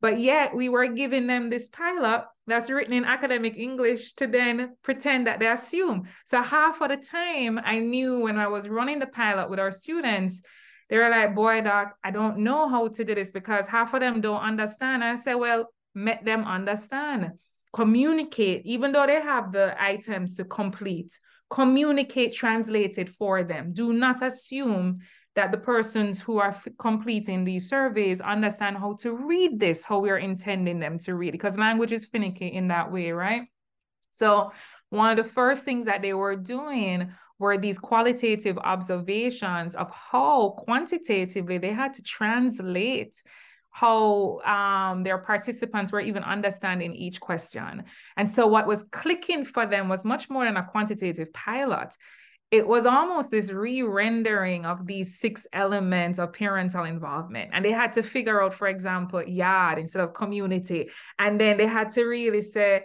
But 0.00 0.18
yet 0.20 0.54
we 0.54 0.68
were 0.68 0.86
giving 0.86 1.26
them 1.26 1.50
this 1.50 1.68
pilot 1.68 2.24
that's 2.46 2.70
written 2.70 2.94
in 2.94 3.04
academic 3.04 3.56
English 3.58 4.14
to 4.14 4.26
then 4.26 4.76
pretend 4.82 5.26
that 5.26 5.40
they 5.40 5.48
assume. 5.48 6.08
So 6.24 6.40
half 6.42 6.80
of 6.80 6.90
the 6.90 6.96
time 6.96 7.58
I 7.62 7.80
knew 7.80 8.20
when 8.20 8.38
I 8.38 8.46
was 8.46 8.68
running 8.68 8.98
the 8.98 9.06
pilot 9.06 9.50
with 9.50 9.58
our 9.58 9.70
students, 9.70 10.42
they 10.88 10.96
were 10.96 11.10
like, 11.10 11.34
boy, 11.34 11.60
doc, 11.60 11.96
I 12.02 12.12
don't 12.12 12.38
know 12.38 12.68
how 12.68 12.88
to 12.88 13.04
do 13.04 13.14
this 13.14 13.30
because 13.30 13.68
half 13.68 13.94
of 13.94 14.00
them 14.00 14.20
don't 14.20 14.40
understand. 14.40 15.04
I 15.04 15.16
said, 15.16 15.34
well, 15.34 15.66
make 15.94 16.24
them 16.24 16.44
understand. 16.44 17.32
Communicate 17.72 18.62
even 18.64 18.92
though 18.92 19.06
they 19.06 19.20
have 19.20 19.52
the 19.52 19.80
items 19.80 20.34
to 20.34 20.44
complete 20.44 21.18
communicate 21.50 22.32
translate 22.32 22.96
it 22.96 23.08
for 23.08 23.42
them. 23.42 23.72
Do 23.72 23.92
not 23.92 24.22
assume 24.22 25.00
that 25.34 25.50
the 25.50 25.58
persons 25.58 26.20
who 26.20 26.38
are 26.38 26.56
completing 26.78 27.44
these 27.44 27.68
surveys 27.68 28.20
understand 28.20 28.76
how 28.76 28.94
to 29.00 29.12
read 29.12 29.60
this 29.60 29.84
how 29.84 29.98
we're 29.98 30.18
intending 30.18 30.80
them 30.80 30.98
to 30.98 31.14
read 31.14 31.28
it 31.28 31.32
because 31.32 31.58
language 31.58 31.92
is 31.92 32.06
finicky 32.06 32.48
in 32.48 32.68
that 32.68 32.90
way 32.90 33.10
right? 33.10 33.42
So 34.12 34.52
one 34.90 35.18
of 35.18 35.24
the 35.24 35.30
first 35.30 35.64
things 35.64 35.86
that 35.86 36.02
they 36.02 36.14
were 36.14 36.36
doing 36.36 37.12
were 37.38 37.58
these 37.58 37.78
qualitative 37.78 38.58
observations 38.58 39.74
of 39.74 39.90
how 39.90 40.56
quantitatively 40.58 41.58
they 41.58 41.72
had 41.72 41.94
to 41.94 42.02
translate 42.02 43.22
how 43.70 44.40
um, 44.40 45.04
their 45.04 45.18
participants 45.18 45.92
were 45.92 46.00
even 46.00 46.22
understanding 46.24 46.94
each 46.94 47.20
question. 47.20 47.84
And 48.16 48.30
so 48.30 48.46
what 48.46 48.66
was 48.66 48.84
clicking 48.90 49.44
for 49.44 49.66
them 49.66 49.88
was 49.88 50.04
much 50.04 50.28
more 50.28 50.44
than 50.44 50.56
a 50.56 50.64
quantitative 50.64 51.32
pilot. 51.32 51.96
It 52.50 52.66
was 52.66 52.84
almost 52.84 53.30
this 53.30 53.52
re-rendering 53.52 54.66
of 54.66 54.84
these 54.84 55.20
six 55.20 55.46
elements 55.52 56.18
of 56.18 56.32
parental 56.32 56.84
involvement. 56.84 57.50
And 57.52 57.64
they 57.64 57.70
had 57.70 57.92
to 57.92 58.02
figure 58.02 58.42
out, 58.42 58.54
for 58.54 58.66
example, 58.66 59.22
yard 59.22 59.78
instead 59.78 60.02
of 60.02 60.14
community. 60.14 60.90
And 61.18 61.40
then 61.40 61.56
they 61.58 61.68
had 61.68 61.92
to 61.92 62.04
really 62.04 62.40
say, 62.40 62.82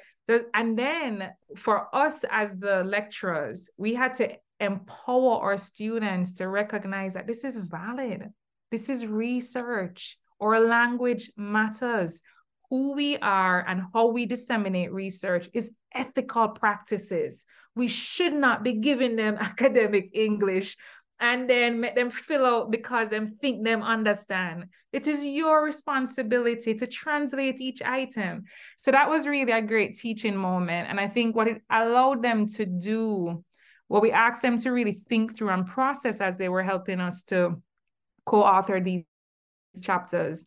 and 0.54 0.78
then 0.78 1.32
for 1.58 1.88
us 1.96 2.24
as 2.30 2.56
the 2.58 2.84
lecturers, 2.84 3.72
we 3.78 3.96
had 3.96 4.14
to 4.16 4.34
empower 4.60 5.42
our 5.42 5.58
students 5.58 6.34
to 6.34 6.48
recognize 6.48 7.16
that 7.16 7.26
this 7.28 7.44
is 7.44 7.58
valid. 7.58 8.30
This 8.72 8.88
is 8.90 9.06
research 9.08 10.18
Our 10.40 10.60
language 10.60 11.32
matters. 11.38 12.22
Who 12.70 12.94
we 12.94 13.18
are 13.18 13.64
and 13.68 13.84
how 13.94 14.08
we 14.08 14.26
disseminate 14.26 14.92
research 14.92 15.50
is 15.54 15.76
ethical 15.94 16.50
practices. 16.50 17.46
We 17.76 17.88
should 17.88 18.34
not 18.34 18.64
be 18.64 18.74
giving 18.74 19.16
them 19.16 19.38
academic 19.40 20.10
English 20.14 20.78
and 21.20 21.50
then 21.50 21.80
make 21.80 21.96
them 21.96 22.10
fill 22.10 22.46
out 22.46 22.72
because 22.72 23.10
them 23.10 23.38
think 23.42 23.64
them 23.64 23.82
understand. 23.82 24.66
It 24.92 25.08
is 25.08 25.24
your 25.24 25.64
responsibility 25.64 26.74
to 26.74 26.88
translate 26.88 27.62
each 27.62 27.82
item. 27.82 28.44
So 28.82 28.92
that 28.92 29.10
was 29.10 29.28
really 29.28 29.52
a 29.52 29.62
great 29.62 29.96
teaching 29.96 30.36
moment. 30.36 30.90
And 30.90 31.00
I 31.00 31.08
think 31.08 31.36
what 31.36 31.48
it 31.48 31.62
allowed 31.70 32.22
them 32.22 32.50
to 32.52 32.66
do, 32.66 33.44
what 33.88 34.02
we 34.02 34.12
asked 34.12 34.42
them 34.42 34.58
to 34.60 34.72
really 34.72 35.04
think 35.08 35.36
through 35.36 35.50
and 35.50 35.66
process 35.66 36.20
as 36.20 36.38
they 36.38 36.50
were 36.50 36.64
helping 36.64 37.00
us 37.00 37.22
to 37.28 37.62
co-author 38.26 38.82
these 38.82 39.04
chapters 39.82 40.46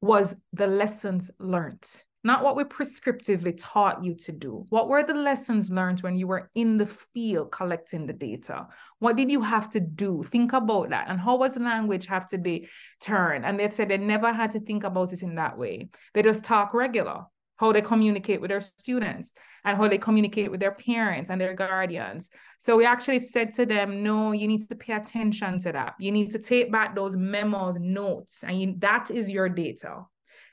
was 0.00 0.34
the 0.52 0.66
lessons 0.66 1.30
learned 1.38 1.84
not 2.24 2.42
what 2.42 2.56
we 2.56 2.64
prescriptively 2.64 3.54
taught 3.56 4.04
you 4.04 4.14
to 4.14 4.32
do. 4.32 4.66
What 4.70 4.88
were 4.88 5.04
the 5.04 5.14
lessons 5.14 5.70
learned 5.70 6.00
when 6.00 6.16
you 6.16 6.26
were 6.26 6.50
in 6.54 6.76
the 6.76 6.86
field 6.86 7.52
collecting 7.52 8.06
the 8.06 8.12
data? 8.12 8.66
What 8.98 9.16
did 9.16 9.30
you 9.30 9.40
have 9.40 9.68
to 9.70 9.80
do? 9.80 10.24
Think 10.30 10.52
about 10.52 10.90
that. 10.90 11.08
And 11.08 11.20
how 11.20 11.36
was 11.36 11.56
language 11.56 12.06
have 12.06 12.26
to 12.28 12.38
be 12.38 12.68
turned? 13.00 13.46
And 13.46 13.58
they 13.58 13.70
said 13.70 13.88
they 13.88 13.98
never 13.98 14.32
had 14.32 14.50
to 14.52 14.60
think 14.60 14.82
about 14.84 15.12
it 15.12 15.22
in 15.22 15.36
that 15.36 15.56
way. 15.56 15.90
They 16.12 16.22
just 16.22 16.44
talk 16.44 16.74
regular, 16.74 17.24
how 17.58 17.72
they 17.72 17.82
communicate 17.82 18.40
with 18.40 18.50
their 18.50 18.60
students 18.60 19.32
and 19.64 19.76
how 19.76 19.88
they 19.88 19.98
communicate 19.98 20.50
with 20.50 20.60
their 20.60 20.72
parents 20.72 21.30
and 21.30 21.40
their 21.40 21.54
guardians. 21.54 22.30
So 22.58 22.76
we 22.76 22.86
actually 22.86 23.18
said 23.18 23.52
to 23.54 23.66
them, 23.66 24.02
no, 24.02 24.32
you 24.32 24.48
need 24.48 24.62
to 24.68 24.74
pay 24.74 24.94
attention 24.94 25.58
to 25.60 25.72
that. 25.72 25.94
You 25.98 26.10
need 26.10 26.30
to 26.30 26.38
take 26.38 26.72
back 26.72 26.94
those 26.94 27.16
memos, 27.16 27.76
notes, 27.78 28.44
and 28.44 28.60
you, 28.60 28.74
that 28.78 29.10
is 29.10 29.30
your 29.30 29.48
data 29.48 30.04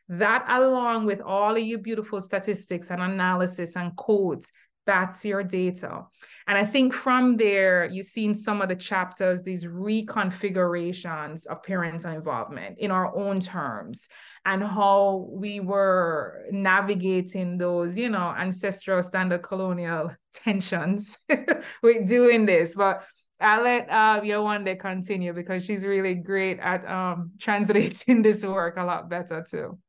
that, 0.09 0.45
along 0.47 1.05
with 1.05 1.21
all 1.21 1.55
of 1.55 1.63
your 1.63 1.79
beautiful 1.79 2.21
statistics 2.21 2.91
and 2.91 3.01
analysis 3.01 3.75
and 3.75 3.95
codes, 3.95 4.51
that's 4.85 5.25
your 5.25 5.43
data. 5.43 6.03
And 6.47 6.57
I 6.57 6.65
think 6.65 6.93
from 6.93 7.37
there, 7.37 7.85
you've 7.85 8.05
seen 8.05 8.35
some 8.35 8.61
of 8.61 8.69
the 8.69 8.75
chapters, 8.75 9.41
these 9.41 9.65
reconfigurations 9.65 11.47
of 11.47 11.63
parental 11.63 12.11
involvement 12.11 12.77
in 12.77 12.91
our 12.91 13.15
own 13.15 13.39
terms 13.39 14.09
and 14.45 14.63
how 14.63 15.27
we 15.31 15.59
were 15.59 16.45
navigating 16.51 17.57
those, 17.57 17.97
you 17.97 18.09
know, 18.09 18.33
ancestral 18.37 19.01
standard 19.01 19.41
colonial 19.41 20.11
tensions 20.33 21.17
with 21.81 22.07
doing 22.07 22.45
this. 22.45 22.75
But 22.75 23.03
I'll 23.39 23.63
let 23.63 23.89
uh, 23.89 24.21
Yewande 24.21 24.79
continue 24.79 25.33
because 25.33 25.65
she's 25.65 25.83
really 25.83 26.13
great 26.13 26.59
at 26.59 26.87
um, 26.87 27.31
translating 27.39 28.21
this 28.21 28.45
work 28.45 28.77
a 28.77 28.83
lot 28.83 29.09
better 29.09 29.43
too. 29.47 29.79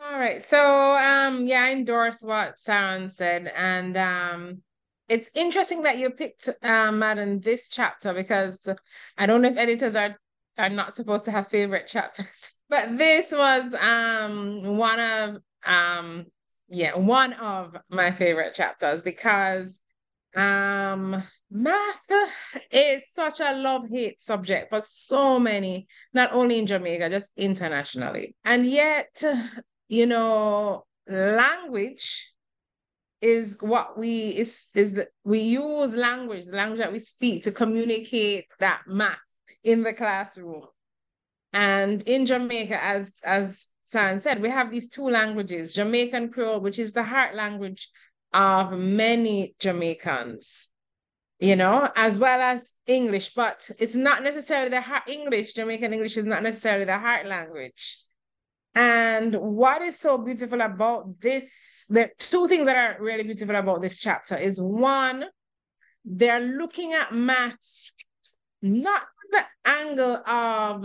All 0.00 0.18
right. 0.18 0.44
So 0.44 0.96
um 0.96 1.46
yeah, 1.46 1.64
I 1.64 1.72
endorse 1.72 2.18
what 2.20 2.56
Saran 2.56 3.10
said. 3.10 3.50
And 3.54 3.96
um 3.96 4.62
it's 5.08 5.30
interesting 5.34 5.82
that 5.82 5.98
you 5.98 6.10
picked 6.10 6.48
um 6.62 6.98
Madden 6.98 7.40
this 7.40 7.68
chapter 7.68 8.12
because 8.12 8.66
I 9.16 9.26
don't 9.26 9.42
know 9.42 9.48
if 9.48 9.56
editors 9.56 9.96
are 9.96 10.16
are 10.56 10.68
not 10.68 10.94
supposed 10.94 11.24
to 11.26 11.30
have 11.30 11.48
favorite 11.48 11.86
chapters. 11.86 12.54
But 12.70 12.98
this 12.98 13.32
was 13.32 13.72
um 13.74 14.76
one 14.76 15.00
of 15.00 15.38
um 15.64 16.26
yeah, 16.68 16.96
one 16.96 17.32
of 17.32 17.74
my 17.88 18.10
favorite 18.10 18.54
chapters 18.54 19.00
because 19.00 19.80
um 20.36 21.22
math 21.50 22.10
is 22.70 23.10
such 23.10 23.40
a 23.40 23.54
love-hate 23.54 24.20
subject 24.20 24.68
for 24.68 24.80
so 24.82 25.40
many, 25.40 25.88
not 26.12 26.32
only 26.32 26.58
in 26.58 26.66
Jamaica, 26.66 27.08
just 27.08 27.32
internationally. 27.36 28.36
And 28.44 28.66
yet 28.66 29.22
you 29.88 30.04
know, 30.04 30.84
language 31.08 32.30
is 33.20 33.58
what 33.60 33.98
we 33.98 34.28
is 34.28 34.68
is 34.74 34.94
that 34.94 35.08
we 35.24 35.40
use 35.40 35.94
language, 35.94 36.46
the 36.46 36.56
language 36.56 36.78
that 36.78 36.92
we 36.92 36.98
speak 36.98 37.44
to 37.44 37.52
communicate 37.52 38.46
that 38.60 38.82
math 38.86 39.18
in 39.64 39.82
the 39.82 39.92
classroom. 39.92 40.64
And 41.52 42.02
in 42.02 42.26
Jamaica, 42.26 42.82
as 42.82 43.14
as 43.24 43.66
San 43.82 44.20
said, 44.20 44.42
we 44.42 44.50
have 44.50 44.70
these 44.70 44.88
two 44.88 45.08
languages, 45.08 45.72
Jamaican 45.72 46.30
Creole, 46.30 46.60
which 46.60 46.78
is 46.78 46.92
the 46.92 47.02
heart 47.02 47.34
language 47.34 47.88
of 48.34 48.72
many 48.72 49.54
Jamaicans, 49.58 50.68
you 51.40 51.56
know, 51.56 51.90
as 51.96 52.18
well 52.18 52.40
as 52.40 52.74
English, 52.86 53.32
but 53.34 53.70
it's 53.78 53.94
not 53.94 54.22
necessarily 54.22 54.68
the 54.68 54.80
heart 54.80 55.08
English, 55.08 55.54
Jamaican 55.54 55.92
English 55.92 56.16
is 56.16 56.26
not 56.26 56.42
necessarily 56.42 56.84
the 56.84 56.98
heart 56.98 57.26
language. 57.26 58.04
And 58.74 59.34
what 59.34 59.82
is 59.82 59.98
so 59.98 60.18
beautiful 60.18 60.60
about 60.60 61.20
this, 61.20 61.84
the 61.88 62.10
two 62.18 62.46
things 62.48 62.66
that 62.66 62.76
are 62.76 63.02
really 63.02 63.24
beautiful 63.24 63.56
about 63.56 63.82
this 63.82 63.98
chapter 63.98 64.36
is 64.36 64.60
one, 64.60 65.24
they're 66.04 66.40
looking 66.40 66.92
at 66.92 67.12
math 67.12 67.56
not 68.62 69.02
the 69.30 69.44
angle 69.64 70.16
of 70.16 70.82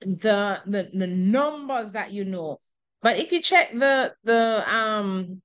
the, 0.00 0.60
the 0.66 0.90
the 0.92 1.06
numbers 1.06 1.92
that 1.92 2.12
you 2.12 2.24
know, 2.24 2.60
but 3.02 3.18
if 3.18 3.32
you 3.32 3.42
check 3.42 3.72
the 3.72 4.14
the 4.24 4.64
um 4.72 5.42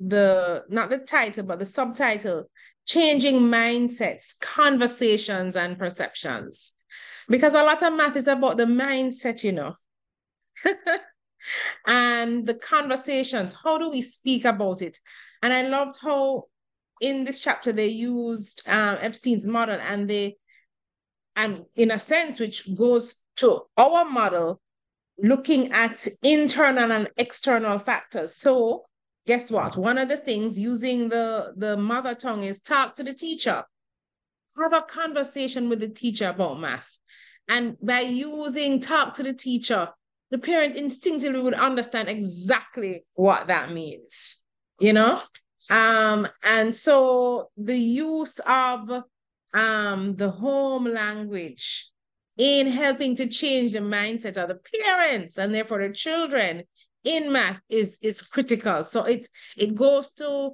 the 0.00 0.64
not 0.68 0.90
the 0.90 0.98
title 0.98 1.44
but 1.44 1.58
the 1.58 1.66
subtitle, 1.66 2.50
changing 2.86 3.40
mindsets, 3.40 4.38
conversations, 4.40 5.56
and 5.56 5.78
perceptions, 5.78 6.72
because 7.28 7.54
a 7.54 7.62
lot 7.62 7.82
of 7.82 7.94
math 7.94 8.16
is 8.16 8.28
about 8.28 8.56
the 8.56 8.64
mindset, 8.64 9.44
you 9.44 9.52
know 9.52 9.74
and 11.86 12.46
the 12.46 12.54
conversations. 12.54 13.54
How 13.62 13.78
do 13.78 13.90
we 13.90 14.02
speak 14.02 14.44
about 14.44 14.82
it? 14.82 14.98
And 15.42 15.52
I 15.52 15.62
loved 15.62 15.98
how 16.00 16.44
in 17.00 17.24
this 17.24 17.40
chapter 17.40 17.72
they 17.72 17.88
used 17.88 18.62
um, 18.66 18.98
Epstein's 19.00 19.46
model 19.46 19.78
and 19.80 20.08
they, 20.08 20.36
and 21.34 21.64
in 21.74 21.90
a 21.90 21.98
sense, 21.98 22.38
which 22.38 22.68
goes 22.76 23.16
to 23.36 23.62
our 23.76 24.04
model, 24.04 24.60
looking 25.18 25.72
at 25.72 26.06
internal 26.22 26.92
and 26.92 27.10
external 27.16 27.78
factors. 27.78 28.36
So 28.36 28.84
guess 29.26 29.50
what? 29.50 29.76
One 29.76 29.98
of 29.98 30.08
the 30.08 30.16
things 30.16 30.58
using 30.58 31.08
the, 31.08 31.52
the 31.56 31.76
mother 31.76 32.14
tongue 32.14 32.44
is 32.44 32.60
talk 32.60 32.96
to 32.96 33.02
the 33.02 33.14
teacher. 33.14 33.64
Have 34.60 34.72
a 34.72 34.82
conversation 34.82 35.68
with 35.68 35.80
the 35.80 35.88
teacher 35.88 36.28
about 36.28 36.60
math. 36.60 36.88
And 37.48 37.76
by 37.82 38.00
using 38.00 38.80
talk 38.80 39.14
to 39.14 39.22
the 39.22 39.32
teacher, 39.32 39.88
the 40.32 40.38
parent 40.38 40.76
instinctively 40.76 41.38
would 41.38 41.52
understand 41.52 42.08
exactly 42.08 43.04
what 43.12 43.48
that 43.48 43.70
means, 43.70 44.42
you 44.80 44.94
know? 44.94 45.20
Um, 45.70 46.26
and 46.42 46.74
so 46.74 47.50
the 47.58 47.76
use 47.76 48.38
of 48.46 48.90
um, 49.52 50.16
the 50.16 50.30
home 50.30 50.86
language 50.86 51.86
in 52.38 52.66
helping 52.66 53.14
to 53.16 53.28
change 53.28 53.74
the 53.74 53.80
mindset 53.80 54.38
of 54.38 54.48
the 54.48 54.58
parents 54.82 55.36
and 55.36 55.54
therefore 55.54 55.86
the 55.86 55.92
children 55.92 56.62
in 57.04 57.30
math 57.30 57.60
is 57.68 57.98
is 58.00 58.22
critical. 58.22 58.84
So 58.84 59.04
it 59.04 59.28
it 59.56 59.74
goes 59.74 60.12
to 60.12 60.52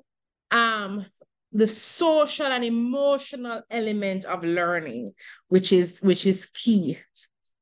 um 0.51 1.07
the 1.53 1.68
social 1.68 2.47
and 2.47 2.64
emotional 2.64 3.62
element 3.70 4.24
of 4.24 4.43
learning, 4.43 5.12
which 5.49 5.72
is 5.72 6.01
which 6.01 6.26
is 6.26 6.47
key 6.47 6.99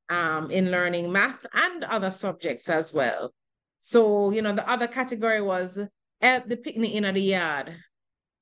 um, 0.08 0.50
in 0.50 0.70
learning 0.70 1.12
math 1.12 1.44
and 1.52 1.84
other 1.84 2.10
subjects 2.10 2.68
as 2.68 2.92
well. 2.92 3.32
So, 3.80 4.30
you 4.30 4.42
know, 4.42 4.54
the 4.54 4.68
other 4.68 4.86
category 4.86 5.42
was 5.42 5.78
help 6.20 6.48
the 6.48 6.56
picnic 6.56 6.92
in 6.92 7.02
the 7.02 7.20
yard, 7.20 7.76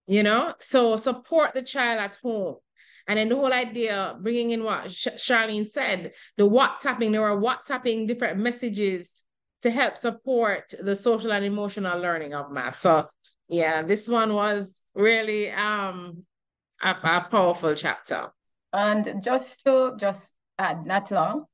you 0.06 0.22
know, 0.22 0.54
so 0.60 0.96
support 0.96 1.54
the 1.54 1.62
child 1.62 2.00
at 2.00 2.16
home. 2.22 2.56
And 3.06 3.18
then 3.18 3.28
the 3.28 3.36
whole 3.36 3.52
idea, 3.52 4.16
bringing 4.20 4.50
in 4.50 4.64
what 4.64 4.86
Sharline 4.86 5.66
said, 5.66 6.12
the 6.38 6.48
WhatsApping, 6.48 7.12
there 7.12 7.20
were 7.20 7.40
WhatsApping 7.40 8.08
different 8.08 8.38
messages 8.38 9.24
to 9.62 9.70
help 9.70 9.96
support 9.96 10.72
the 10.80 10.96
social 10.96 11.32
and 11.32 11.44
emotional 11.44 12.00
learning 12.00 12.34
of 12.34 12.50
math. 12.50 12.78
So 12.78 13.08
yeah, 13.48 13.82
this 13.82 14.08
one 14.08 14.32
was 14.32 14.82
really 14.94 15.50
um 15.50 16.24
a, 16.82 16.90
a 16.90 17.26
powerful 17.30 17.74
chapter. 17.74 18.30
And 18.72 19.22
just 19.22 19.62
to 19.64 19.94
just 19.98 20.26
add, 20.58 20.86
not 20.86 21.10
long, 21.10 21.46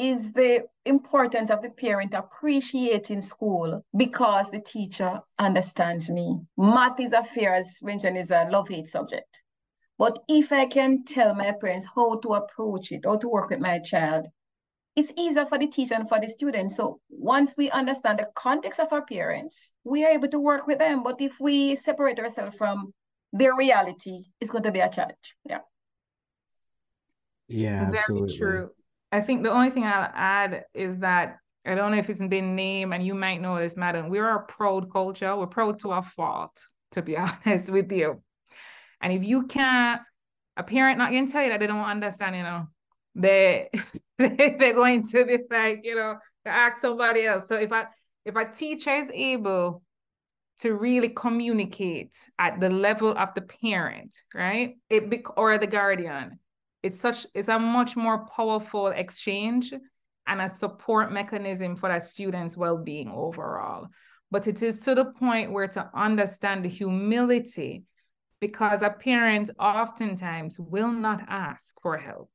is 0.00 0.32
the 0.32 0.64
importance 0.86 1.50
of 1.50 1.60
the 1.60 1.68
parent 1.68 2.14
appreciating 2.14 3.20
school 3.20 3.84
because 3.94 4.50
the 4.50 4.60
teacher 4.60 5.20
understands 5.38 6.08
me. 6.08 6.40
Math 6.56 6.98
is 6.98 7.12
a 7.12 7.22
fear, 7.22 7.54
as 7.54 7.76
mentioned, 7.82 8.16
is 8.16 8.30
a 8.30 8.48
love-hate 8.50 8.88
subject. 8.88 9.42
But 9.98 10.18
if 10.26 10.50
I 10.52 10.64
can 10.64 11.04
tell 11.04 11.34
my 11.34 11.52
parents 11.52 11.86
how 11.94 12.18
to 12.20 12.28
approach 12.32 12.90
it, 12.90 13.04
how 13.04 13.18
to 13.18 13.28
work 13.28 13.50
with 13.50 13.60
my 13.60 13.78
child, 13.80 14.28
it's 14.96 15.12
easier 15.16 15.44
for 15.44 15.58
the 15.58 15.66
teacher 15.66 15.94
and 15.94 16.08
for 16.08 16.18
the 16.18 16.28
student. 16.28 16.72
So 16.72 17.00
once 17.10 17.54
we 17.58 17.70
understand 17.70 18.18
the 18.18 18.28
context 18.34 18.80
of 18.80 18.92
our 18.92 19.04
parents, 19.04 19.72
we 19.84 20.04
are 20.04 20.12
able 20.12 20.28
to 20.28 20.40
work 20.40 20.66
with 20.66 20.78
them. 20.78 21.02
But 21.02 21.20
if 21.20 21.38
we 21.38 21.76
separate 21.76 22.18
ourselves 22.18 22.56
from 22.56 22.94
their 23.34 23.54
reality, 23.54 24.24
it's 24.40 24.50
going 24.50 24.64
to 24.64 24.72
be 24.72 24.80
a 24.80 24.88
challenge. 24.88 25.36
Yeah. 25.48 25.58
Yeah, 27.48 27.90
Very 27.90 27.98
absolutely. 27.98 28.38
true. 28.38 28.70
I 29.12 29.20
think 29.20 29.42
the 29.42 29.50
only 29.50 29.70
thing 29.70 29.84
I'll 29.84 30.10
add 30.14 30.64
is 30.74 30.98
that 30.98 31.38
I 31.66 31.74
don't 31.74 31.90
know 31.90 31.98
if 31.98 32.08
it's 32.08 32.20
been 32.20 32.54
named, 32.56 32.94
and 32.94 33.04
you 33.04 33.14
might 33.14 33.40
know 33.40 33.58
this, 33.58 33.76
madam. 33.76 34.08
We're 34.08 34.34
a 34.34 34.42
proud 34.44 34.90
culture. 34.90 35.36
We're 35.36 35.46
proud 35.46 35.78
to 35.80 35.90
our 35.90 36.02
fault, 36.02 36.58
to 36.92 37.02
be 37.02 37.16
honest 37.46 37.70
with 37.70 37.92
you. 37.92 38.22
And 39.00 39.12
if 39.12 39.24
you 39.24 39.46
can't, 39.46 40.00
a 40.56 40.62
parent 40.62 40.98
not 40.98 41.10
going 41.10 41.26
to 41.26 41.32
tell 41.32 41.42
you 41.42 41.50
that 41.50 41.60
they 41.60 41.66
don't 41.66 41.84
understand, 41.84 42.36
you 42.36 42.42
know, 42.42 42.66
they 43.14 43.70
they're 44.18 44.74
going 44.74 45.02
to 45.04 45.24
be 45.24 45.38
like, 45.50 45.80
you 45.82 45.96
know, 45.96 46.16
ask 46.46 46.80
somebody 46.80 47.26
else. 47.26 47.48
So 47.48 47.56
if 47.56 47.72
I 47.72 47.86
if 48.24 48.36
a 48.36 48.44
teacher 48.44 48.90
is 48.90 49.10
able 49.12 49.82
to 50.60 50.74
really 50.74 51.08
communicate 51.08 52.16
at 52.38 52.60
the 52.60 52.68
level 52.68 53.16
of 53.16 53.30
the 53.34 53.40
parent, 53.40 54.14
right? 54.34 54.76
It 54.90 55.08
be, 55.08 55.24
or 55.36 55.56
the 55.58 55.66
guardian, 55.66 56.38
it's 56.82 57.00
such 57.00 57.26
it's 57.34 57.48
a 57.48 57.58
much 57.58 57.96
more 57.96 58.26
powerful 58.26 58.88
exchange 58.88 59.72
and 60.26 60.40
a 60.40 60.48
support 60.48 61.12
mechanism 61.12 61.76
for 61.76 61.88
that 61.88 62.02
student's 62.02 62.56
well-being 62.56 63.10
overall. 63.10 63.88
But 64.30 64.46
it 64.46 64.62
is 64.62 64.78
to 64.84 64.94
the 64.94 65.06
point 65.06 65.52
where 65.52 65.66
to 65.68 65.90
understand 65.94 66.64
the 66.64 66.68
humility 66.68 67.84
because 68.40 68.82
a 68.82 68.90
parent 68.90 69.50
oftentimes 69.58 70.58
will 70.58 70.92
not 70.92 71.22
ask 71.28 71.74
for 71.82 71.98
help, 71.98 72.30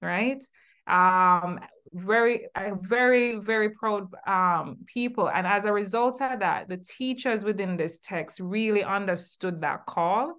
right? 0.00 0.44
Um, 0.86 1.60
very, 1.92 2.48
very, 2.80 3.36
very 3.36 3.70
proud 3.70 4.08
um, 4.26 4.78
people. 4.86 5.28
And 5.28 5.46
as 5.46 5.64
a 5.64 5.72
result 5.72 6.20
of 6.20 6.40
that, 6.40 6.68
the 6.68 6.78
teachers 6.78 7.44
within 7.44 7.76
this 7.76 7.98
text 8.00 8.40
really 8.40 8.82
understood 8.82 9.60
that 9.60 9.86
call 9.86 10.34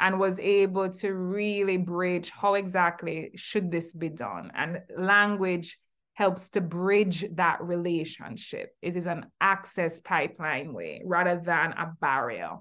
and 0.00 0.18
was 0.18 0.38
able 0.40 0.90
to 0.90 1.12
really 1.12 1.76
bridge 1.76 2.30
how 2.30 2.54
exactly 2.54 3.30
should 3.34 3.70
this 3.70 3.92
be 3.92 4.08
done. 4.08 4.50
And 4.54 4.80
language 4.96 5.78
helps 6.14 6.48
to 6.50 6.60
bridge 6.60 7.24
that 7.32 7.62
relationship. 7.62 8.74
It 8.82 8.96
is 8.96 9.06
an 9.06 9.26
access 9.40 10.00
pipeline 10.00 10.72
way 10.72 11.02
rather 11.04 11.40
than 11.44 11.72
a 11.72 11.92
barrier. 12.00 12.56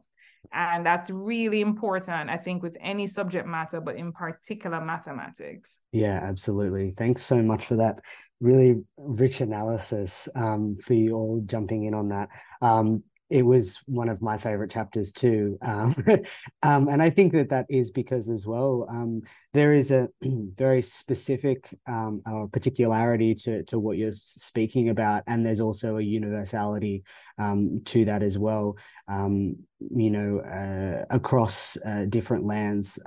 And 0.53 0.85
that's 0.85 1.09
really 1.09 1.61
important, 1.61 2.29
I 2.29 2.37
think, 2.37 2.63
with 2.63 2.77
any 2.79 3.07
subject 3.07 3.47
matter, 3.47 3.81
but 3.81 3.95
in 3.95 4.11
particular 4.13 4.79
mathematics. 4.79 5.77
Yeah, 5.91 6.21
absolutely. 6.23 6.93
Thanks 6.95 7.23
so 7.23 7.41
much 7.41 7.65
for 7.65 7.77
that 7.77 7.99
really 8.39 8.83
rich 8.97 9.41
analysis 9.41 10.29
um, 10.35 10.75
for 10.75 10.93
you 10.93 11.15
all 11.15 11.41
jumping 11.45 11.83
in 11.83 11.93
on 11.93 12.09
that. 12.09 12.29
Um, 12.61 13.03
it 13.29 13.43
was 13.43 13.79
one 13.85 14.09
of 14.09 14.21
my 14.21 14.37
favorite 14.37 14.71
chapters 14.71 15.11
too. 15.11 15.57
Um, 15.61 15.95
um, 16.63 16.87
and 16.87 17.01
I 17.01 17.09
think 17.09 17.33
that 17.33 17.49
that 17.49 17.65
is 17.69 17.91
because 17.91 18.29
as 18.29 18.47
well, 18.47 18.85
um, 18.89 19.23
there 19.53 19.73
is 19.73 19.91
a 19.91 20.09
very 20.21 20.81
specific 20.81 21.77
um, 21.87 22.21
uh, 22.25 22.47
particularity 22.47 23.35
to, 23.35 23.63
to 23.63 23.79
what 23.79 23.97
you're 23.97 24.13
speaking 24.13 24.89
about. 24.89 25.23
And 25.27 25.45
there's 25.45 25.59
also 25.59 25.97
a 25.97 26.01
universality 26.01 27.03
um, 27.37 27.81
to 27.85 28.05
that 28.05 28.23
as 28.23 28.37
well, 28.37 28.77
um, 29.07 29.57
you 29.79 30.09
know, 30.09 30.39
uh, 30.39 31.05
across 31.09 31.77
uh, 31.85 32.05
different 32.07 32.45
lands 32.45 32.97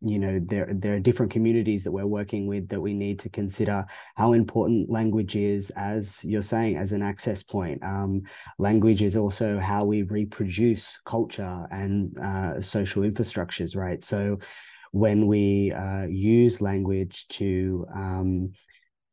you 0.00 0.18
know 0.18 0.40
there 0.42 0.66
there 0.72 0.94
are 0.94 1.00
different 1.00 1.32
communities 1.32 1.84
that 1.84 1.92
we're 1.92 2.06
working 2.06 2.46
with 2.46 2.68
that 2.68 2.80
we 2.80 2.94
need 2.94 3.18
to 3.20 3.28
consider 3.28 3.84
how 4.16 4.32
important 4.32 4.90
language 4.90 5.36
is 5.36 5.70
as 5.70 6.24
you're 6.24 6.42
saying 6.42 6.76
as 6.76 6.92
an 6.92 7.02
access 7.02 7.42
point. 7.42 7.82
Um, 7.82 8.22
language 8.58 9.02
is 9.02 9.16
also 9.16 9.58
how 9.58 9.84
we 9.84 10.02
reproduce 10.02 10.98
culture 11.04 11.66
and 11.70 12.16
uh, 12.18 12.60
social 12.60 13.02
infrastructures 13.02 13.76
right? 13.76 14.02
So 14.04 14.38
when 14.92 15.26
we 15.26 15.72
uh, 15.72 16.06
use 16.06 16.60
language 16.60 17.28
to 17.28 17.86
um, 17.94 18.52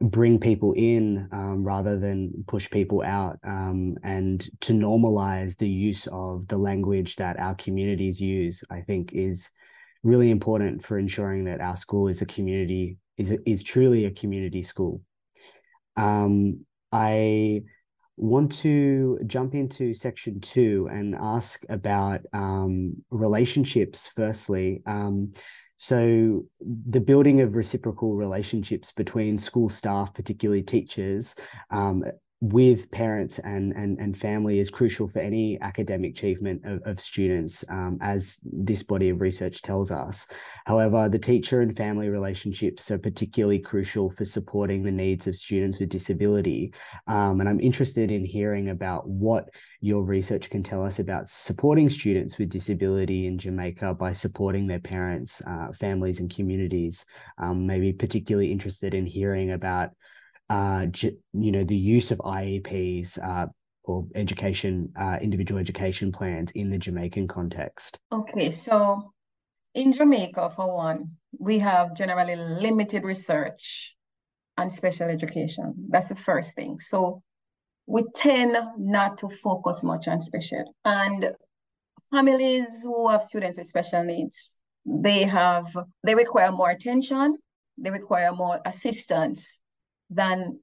bring 0.03 0.37
people 0.37 0.73
in 0.73 1.27
um, 1.31 1.63
rather 1.63 1.97
than 1.97 2.43
push 2.47 2.69
people 2.69 3.01
out 3.01 3.39
um, 3.43 3.95
and 4.03 4.49
to 4.59 4.73
normalize 4.73 5.57
the 5.57 5.69
use 5.69 6.07
of 6.07 6.47
the 6.47 6.57
language 6.57 7.15
that 7.15 7.39
our 7.39 7.55
communities 7.55 8.19
use 8.19 8.63
i 8.69 8.81
think 8.81 9.13
is 9.13 9.49
really 10.03 10.31
important 10.31 10.83
for 10.83 10.97
ensuring 10.97 11.45
that 11.45 11.61
our 11.61 11.77
school 11.77 12.07
is 12.07 12.21
a 12.21 12.25
community 12.25 12.97
is 13.17 13.35
is 13.45 13.63
truly 13.63 14.05
a 14.05 14.11
community 14.11 14.63
school. 14.63 15.01
Um, 15.95 16.65
I 16.91 17.61
want 18.17 18.51
to 18.59 19.19
jump 19.25 19.55
into 19.55 19.93
section 19.93 20.39
two 20.39 20.87
and 20.91 21.15
ask 21.15 21.63
about 21.69 22.21
um, 22.33 23.03
relationships. 23.09 24.09
Firstly, 24.15 24.81
um, 24.85 25.33
so 25.77 26.45
the 26.61 27.01
building 27.01 27.41
of 27.41 27.55
reciprocal 27.55 28.15
relationships 28.15 28.91
between 28.91 29.37
school 29.37 29.69
staff, 29.69 30.13
particularly 30.13 30.63
teachers, 30.63 31.35
um, 31.71 32.03
with 32.43 32.91
parents 32.91 33.39
and, 33.39 33.71
and, 33.71 33.97
and 33.99 34.17
family 34.17 34.59
is 34.59 34.69
crucial 34.69 35.07
for 35.07 35.19
any 35.19 35.57
academic 35.61 36.11
achievement 36.11 36.61
of, 36.65 36.81
of 36.83 36.99
students, 36.99 37.63
um, 37.69 37.97
as 38.01 38.37
this 38.43 38.83
body 38.83 39.07
of 39.07 39.21
research 39.21 39.61
tells 39.61 39.91
us. 39.91 40.27
However, 40.65 41.07
the 41.07 41.17
teacher 41.17 41.61
and 41.61 41.73
family 41.73 42.09
relationships 42.09 42.91
are 42.91 42.97
particularly 42.97 43.59
crucial 43.59 44.09
for 44.09 44.25
supporting 44.25 44.83
the 44.83 44.91
needs 44.91 45.25
of 45.25 45.37
students 45.37 45.79
with 45.79 45.87
disability. 45.87 46.73
Um, 47.07 47.39
and 47.39 47.47
I'm 47.47 47.61
interested 47.61 48.11
in 48.11 48.25
hearing 48.25 48.67
about 48.71 49.07
what 49.07 49.47
your 49.79 50.03
research 50.03 50.49
can 50.49 50.63
tell 50.63 50.83
us 50.83 50.99
about 50.99 51.29
supporting 51.29 51.89
students 51.89 52.37
with 52.37 52.49
disability 52.49 53.25
in 53.25 53.37
Jamaica 53.37 53.93
by 53.93 54.11
supporting 54.11 54.67
their 54.67 54.81
parents, 54.81 55.41
uh, 55.47 55.71
families, 55.71 56.19
and 56.19 56.29
communities. 56.29 57.05
Um, 57.37 57.65
maybe 57.65 57.93
particularly 57.93 58.51
interested 58.51 58.93
in 58.93 59.05
hearing 59.05 59.51
about 59.51 59.91
uh, 60.53 60.85
you 61.33 61.51
know, 61.51 61.63
the 61.63 61.75
use 61.75 62.11
of 62.11 62.19
IEPs 62.19 63.17
uh, 63.23 63.47
or 63.85 64.05
education, 64.13 64.91
uh, 64.95 65.17
individual 65.19 65.59
education 65.59 66.11
plans 66.11 66.51
in 66.51 66.69
the 66.69 66.77
Jamaican 66.77 67.27
context? 67.27 67.97
Okay, 68.11 68.59
so 68.63 69.13
in 69.73 69.93
Jamaica, 69.93 70.51
for 70.55 70.71
one, 70.75 71.13
we 71.39 71.57
have 71.59 71.95
generally 71.95 72.35
limited 72.35 73.03
research 73.03 73.95
on 74.55 74.69
special 74.69 75.09
education. 75.09 75.73
That's 75.89 76.09
the 76.09 76.15
first 76.15 76.53
thing. 76.53 76.79
So 76.79 77.23
we 77.87 78.03
tend 78.13 78.55
not 78.77 79.17
to 79.17 79.29
focus 79.29 79.81
much 79.81 80.07
on 80.07 80.21
special. 80.21 80.75
And 80.85 81.31
families 82.11 82.67
who 82.83 83.09
have 83.09 83.23
students 83.23 83.57
with 83.57 83.65
special 83.65 84.03
needs, 84.03 84.59
they 84.85 85.23
have, 85.23 85.65
they 86.03 86.13
require 86.13 86.51
more 86.51 86.69
attention, 86.69 87.37
they 87.75 87.89
require 87.89 88.31
more 88.31 88.59
assistance 88.67 89.57
than 90.13 90.59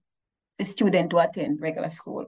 the 0.58 0.64
student 0.64 1.10
to 1.10 1.18
attend 1.18 1.60
regular 1.60 1.88
school. 1.88 2.26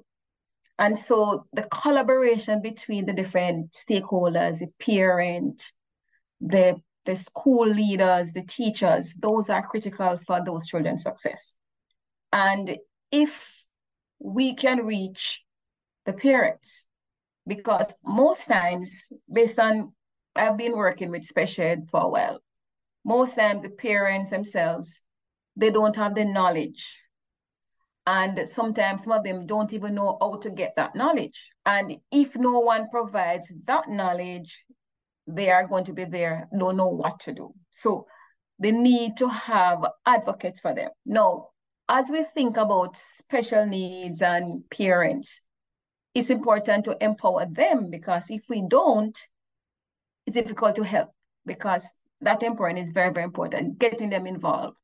And 0.79 0.99
so 0.99 1.47
the 1.53 1.63
collaboration 1.65 2.63
between 2.63 3.07
the 3.07 3.13
different 3.13 3.73
stakeholders, 3.73 4.59
the 4.59 4.69
parent, 4.81 5.71
the, 6.41 6.81
the 7.05 7.15
school 7.15 7.69
leaders, 7.69 8.33
the 8.33 8.43
teachers, 8.43 9.15
those 9.15 9.51
are 9.51 9.67
critical 9.67 10.19
for 10.27 10.43
those 10.45 10.67
children's 10.67 11.03
success. 11.03 11.55
And 12.33 12.79
if 13.11 13.65
we 14.19 14.55
can 14.55 14.87
reach 14.87 15.45
the 16.07 16.15
parents, 16.15 16.87
because 17.47 17.95
most 18.05 18.47
times, 18.47 19.09
based 19.31 19.59
on 19.59 19.93
I've 20.35 20.57
been 20.57 20.77
working 20.77 21.11
with 21.11 21.25
special 21.25 21.65
ed 21.65 21.89
for 21.91 22.01
a 22.01 22.09
while, 22.09 22.39
most 23.05 23.35
times 23.37 23.63
the 23.63 23.69
parents 23.69 24.31
themselves, 24.31 24.99
they 25.57 25.71
don't 25.71 25.97
have 25.97 26.15
the 26.15 26.25
knowledge 26.25 26.99
and 28.07 28.49
sometimes 28.49 29.05
some 29.05 29.13
of 29.13 29.25
them 29.25 29.47
don't 29.47 29.73
even 29.73 29.95
know 29.95 30.19
how 30.21 30.37
to 30.37 30.51
get 30.51 30.75
that 30.77 30.97
knowledge. 30.97 31.51
And 31.65 31.99
if 32.11 32.35
no 32.37 32.59
one 32.61 32.89
provides 32.89 33.53
that 33.67 33.89
knowledge, 33.89 34.65
they 35.27 35.51
are 35.51 35.67
going 35.67 35.85
to 35.85 35.93
be 35.93 36.05
there, 36.05 36.49
don't 36.57 36.77
know 36.77 36.89
what 36.89 37.21
to 37.21 37.33
do. 37.33 37.55
So 37.71 38.07
they 38.59 38.73
need 38.73 39.17
to 39.19 39.29
have 39.29 39.85
advocates 40.05 40.61
for 40.61 40.75
them. 40.75 40.91
Now, 41.07 41.49
as 41.89 42.11
we 42.11 42.25
think 42.25 42.57
about 42.57 42.97
special 42.97 43.67
needs 43.67 44.21
and 44.23 44.69
parents, 44.71 45.43
it's 46.15 46.31
important 46.31 46.85
to 46.87 46.97
empower 47.03 47.47
them 47.47 47.89
because 47.91 48.31
if 48.31 48.49
we 48.49 48.65
don't, 48.69 49.17
it's 50.27 50.37
difficult 50.37 50.77
to 50.77 50.85
help 50.85 51.11
because 51.47 51.89
that 52.21 52.43
empowering 52.43 52.79
is 52.79 52.91
very, 52.91 53.13
very 53.13 53.25
important, 53.25 53.79
getting 53.79 54.11
them 54.11 54.27
involved. 54.27 54.77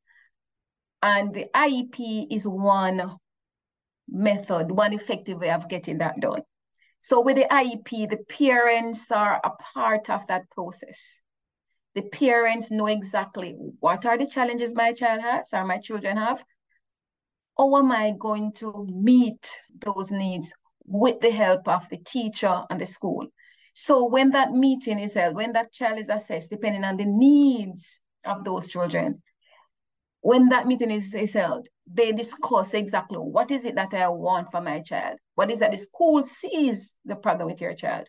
And 1.03 1.33
the 1.33 1.47
IEP 1.55 2.27
is 2.31 2.47
one 2.47 3.17
method, 4.09 4.71
one 4.71 4.93
effective 4.93 5.39
way 5.39 5.51
of 5.51 5.69
getting 5.69 5.99
that 5.99 6.21
done. 6.21 6.43
So 6.99 7.21
with 7.21 7.37
the 7.37 7.47
IEP, 7.51 8.11
the 8.11 8.25
parents 8.29 9.11
are 9.13 9.41
a 9.45 9.51
part 9.75 10.11
of 10.11 10.27
that 10.29 10.51
process. 10.51 11.21
The 11.95 12.03
parents 12.03 12.71
know 12.71 12.87
exactly 12.87 13.55
what 13.81 14.05
are 14.07 14.19
the 14.19 14.27
challenges 14.27 14.75
my 14.75 14.93
child 14.93 15.23
has 15.23 15.51
or 15.53 15.65
my 15.65 15.79
children 15.79 16.17
have. 16.17 16.43
How 17.57 17.77
am 17.77 17.93
I 17.93 18.15
going 18.19 18.53
to 18.55 18.87
meet 18.93 19.61
those 19.81 20.11
needs 20.11 20.55
with 20.85 21.21
the 21.21 21.31
help 21.31 21.67
of 21.69 21.83
the 21.91 21.99
teacher 21.99 22.63
and 22.71 22.81
the 22.81 22.87
school? 22.87 23.27
So 23.75 24.09
when 24.09 24.31
that 24.31 24.53
meeting 24.53 24.99
is 24.99 25.15
held, 25.15 25.37
when 25.37 25.53
that 25.53 25.73
child 25.73 25.99
is 25.99 26.09
assessed, 26.09 26.51
depending 26.51 26.85
on 26.85 26.97
the 26.97 27.05
needs 27.05 27.87
of 28.25 28.45
those 28.45 28.69
children, 28.69 29.23
when 30.21 30.49
that 30.49 30.67
meeting 30.67 30.91
is, 30.91 31.15
is 31.15 31.35
held, 31.35 31.69
they 31.87 32.13
discuss 32.13 32.75
exactly 32.75 33.19
what 33.19 33.51
is 33.51 33.65
it 33.65 33.77
that 33.77 33.95
I 33.95 34.09
want 34.09 34.51
for 34.51 34.61
my 34.61 34.81
child? 34.81 35.19
What 35.35 35.51
is 35.51 35.61
that 35.61 35.73
the 35.73 35.79
school 35.79 36.25
sees 36.25 36.97
the 37.05 37.17
problem 37.17 37.49
with 37.49 37.61
your 37.61 37.75
child? 37.75 38.09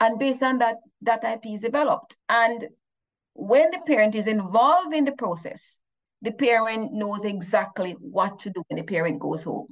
And 0.00 0.18
based 0.18 0.42
on 0.42 0.58
that, 0.58 0.76
that 1.02 1.22
IEP 1.22 1.54
is 1.54 1.60
developed. 1.62 2.16
And 2.28 2.68
when 3.34 3.70
the 3.70 3.80
parent 3.86 4.14
is 4.14 4.26
involved 4.26 4.94
in 4.94 5.04
the 5.04 5.12
process, 5.12 5.78
the 6.22 6.32
parent 6.32 6.92
knows 6.92 7.24
exactly 7.24 7.92
what 8.00 8.38
to 8.40 8.50
do 8.50 8.62
when 8.68 8.78
the 8.78 8.84
parent 8.84 9.20
goes 9.20 9.44
home. 9.44 9.68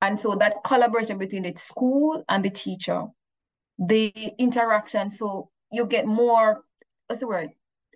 And 0.00 0.18
so 0.18 0.36
that 0.36 0.62
collaboration 0.64 1.18
between 1.18 1.42
the 1.42 1.54
school 1.56 2.22
and 2.28 2.44
the 2.44 2.50
teacher, 2.50 3.06
the 3.78 4.12
interaction, 4.38 5.10
so 5.10 5.50
you 5.72 5.86
get 5.86 6.06
more, 6.06 6.62
what's 7.06 7.20
the 7.20 7.26
word? 7.26 7.50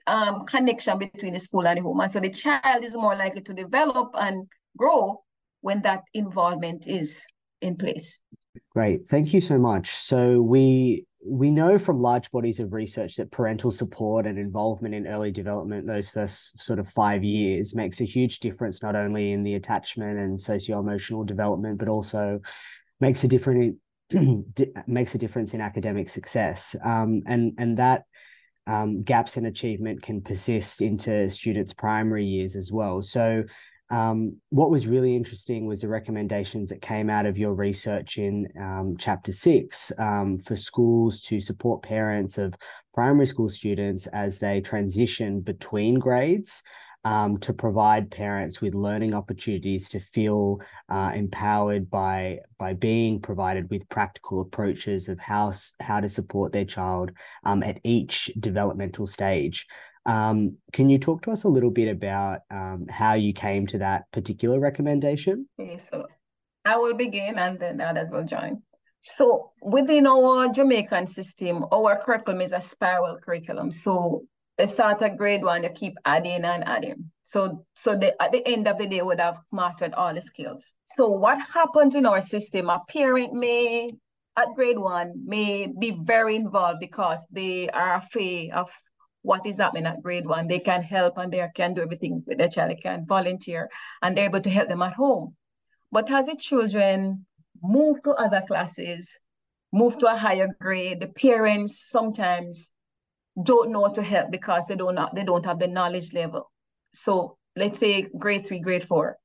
Um, 0.07 0.45
connection 0.47 0.99
between 0.99 1.35
the 1.35 1.39
school 1.39 1.67
and 1.67 1.79
the 1.79 1.83
home. 1.83 2.01
And 2.01 2.11
so 2.11 2.21
the 2.21 2.31
child 2.31 2.83
is 2.83 2.95
more 2.95 3.15
likely 3.15 3.41
to 3.43 3.55
develop 3.55 4.11
and 4.15 4.47
grow 4.77 5.23
when 5.61 5.83
that 5.83 6.03
involvement 6.13 6.89
is 6.89 7.25
in 7.61 7.77
place. 7.77 8.21
Great. 8.75 9.07
Thank 9.07 9.33
you 9.33 9.41
so 9.41 9.59
much. 9.59 9.91
So 9.91 10.43
we 10.43 11.07
we 11.25 11.51
know 11.51 11.79
from 11.79 12.01
large 12.01 12.31
bodies 12.31 12.59
of 12.59 12.73
research 12.73 13.17
that 13.17 13.31
parental 13.31 13.71
support 13.71 14.27
and 14.27 14.39
involvement 14.39 14.95
in 14.95 15.07
early 15.07 15.31
development 15.31 15.87
those 15.87 16.11
first 16.11 16.61
sort 16.61 16.81
of 16.81 16.89
five 16.89 17.23
years 17.23 17.77
makes 17.77 18.01
a 18.01 18.05
huge 18.05 18.41
difference 18.41 18.83
not 18.83 18.97
only 18.97 19.31
in 19.31 19.45
the 19.45 19.55
attachment 19.55 20.19
and 20.19 20.41
socio-emotional 20.41 21.23
development 21.23 21.79
but 21.79 21.89
also 21.89 22.41
makes 23.01 23.23
a 23.23 23.29
different 23.29 23.77
makes 24.89 25.15
a 25.15 25.19
difference 25.19 25.55
in 25.55 25.61
academic 25.61 26.09
success 26.09 26.75
um, 26.85 27.23
and 27.27 27.53
and 27.57 27.79
that 27.79 28.03
um, 28.67 29.03
gaps 29.03 29.37
in 29.37 29.47
achievement 29.47 30.03
can 30.03 30.21
persist 30.21 30.81
into 30.81 31.29
students 31.31 31.73
primary 31.73 32.25
years 32.25 32.57
as 32.57 32.71
well. 32.71 33.03
So 33.03 33.45
um, 33.91 34.37
what 34.49 34.71
was 34.71 34.87
really 34.87 35.15
interesting 35.15 35.67
was 35.67 35.83
the 35.83 35.89
recommendations 35.89 36.71
that 36.71 36.81
came 36.81 37.11
out 37.11 37.27
of 37.27 37.37
your 37.37 37.55
research 37.55 38.17
in 38.17 38.49
um, 38.59 38.97
chapter 38.99 39.33
six 39.33 39.93
um, 39.99 40.39
for 40.39 40.57
schools 40.57 41.21
to 41.23 41.41
support 41.41 41.83
parents 41.83 42.39
of 42.39 42.55
primary 42.95 43.27
school 43.27 43.51
students 43.51 44.07
as 44.09 44.39
they 44.39 44.61
transition 44.61 45.41
between 45.41 45.99
grades 45.99 46.63
um, 47.05 47.39
to 47.39 47.53
provide 47.53 48.11
parents 48.11 48.61
with 48.61 48.75
learning 48.75 49.15
opportunities 49.15 49.89
to 49.91 50.01
feel 50.01 50.61
uh, 50.89 51.13
empowered 51.15 51.91
by 51.91 52.39
by 52.59 52.75
being 52.75 53.21
provided 53.21 53.69
with 53.71 53.89
practical 53.89 54.41
approaches 54.41 55.09
of 55.09 55.19
how 55.19 55.53
how 55.81 56.01
to 56.01 56.09
support 56.09 56.53
their 56.53 56.65
child 56.65 57.13
um, 57.45 57.63
at 57.63 57.81
each 57.85 58.31
developmental 58.39 59.07
stage. 59.07 59.67
Um, 60.05 60.57
can 60.73 60.91
you 60.91 60.99
talk 60.99 61.23
to 61.23 61.31
us 61.31 61.45
a 61.45 61.49
little 61.49 61.71
bit 61.71 61.89
about 61.89 62.41
um, 62.51 62.87
how 62.89 63.15
you 63.15 63.33
came 63.33 63.67
to 63.69 63.79
that 63.79 64.11
particular 64.13 64.59
recommendation? 64.59 65.49
Okay, 65.61 65.79
so 65.91 66.07
I 66.65 66.77
will 66.77 66.95
begin 66.95 67.39
and 67.39 67.59
then 67.59 67.81
others 67.81 68.11
will 68.11 68.25
join. 68.25 68.63
So 69.01 69.51
within 69.61 70.07
our 70.07 70.49
Jamaican 70.53 71.09
system, 71.09 71.65
our 71.73 71.97
curriculum 71.97 72.41
is 72.41 72.53
a 72.53 72.61
spiral 72.61 73.19
curriculum. 73.19 73.73
So 73.73 74.27
they 74.59 74.67
start 74.67 75.03
at 75.03 75.17
grade 75.17 75.43
one, 75.43 75.63
you 75.63 75.71
keep 75.71 75.95
adding 76.05 76.45
and 76.45 76.65
adding. 76.65 77.11
So, 77.23 77.65
so 77.75 77.97
they, 77.97 78.13
at 78.21 78.33
the 78.33 78.47
end 78.47 78.69
of 78.69 78.79
the 78.79 78.87
day, 78.87 79.01
would 79.01 79.21
have 79.21 79.41
mastered 79.51 79.95
all 79.95 80.15
the 80.15 80.21
skills. 80.21 80.73
So 80.85 81.09
what 81.09 81.39
happens 81.41 81.95
in 81.95 82.05
our 82.05 82.21
system, 82.21 82.69
a 82.69 82.81
parent 82.89 83.33
may, 83.33 83.93
at 84.37 84.49
grade 84.55 84.79
one, 84.79 85.15
may 85.25 85.69
be 85.79 85.99
very 86.03 86.37
involved 86.37 86.81
because 86.81 87.27
they 87.31 87.71
are 87.71 87.97
afraid 87.97 88.51
of 88.51 88.71
what 89.23 89.47
is 89.47 89.59
happening 89.59 89.87
at 89.87 90.03
grade 90.03 90.27
one. 90.27 90.49
They 90.49 90.59
can 90.59 90.83
help 90.83 91.17
and 91.17 91.33
they 91.33 91.47
can 91.55 91.75
do 91.75 91.83
everything 91.83 92.23
with 92.27 92.39
their 92.39 92.49
child. 92.49 92.71
They 92.71 92.77
can 92.77 93.07
volunteer 93.07 93.71
and 94.03 94.17
they're 94.17 94.27
able 94.27 94.43
to 94.43 94.51
help 94.51 94.69
them 94.69 94.83
at 94.83 94.95
home. 94.95 95.37
But 95.91 96.11
as 96.11 96.27
the 96.27 96.37
children 96.37 97.27
move 97.63 98.03
to 98.03 98.11
other 98.11 98.43
classes, 98.47 99.19
move 99.73 99.97
to 99.99 100.13
a 100.13 100.17
higher 100.17 100.49
grade, 100.61 101.01
the 101.01 101.07
parents 101.07 101.89
sometimes 101.89 102.72
don't 103.41 103.71
know 103.71 103.91
to 103.93 104.03
help 104.03 104.31
because 104.31 104.67
they 104.67 104.77
don't 104.77 104.99
they 105.15 105.25
don't 105.25 105.47
have 105.47 105.59
the 105.59 105.67
knowledge 105.67 106.13
level. 106.13 106.51
So 106.93 107.39
let's 107.57 107.79
say 107.79 108.09
grade 108.19 108.47
three, 108.47 108.61
grade 108.61 108.83
four, 108.83 109.17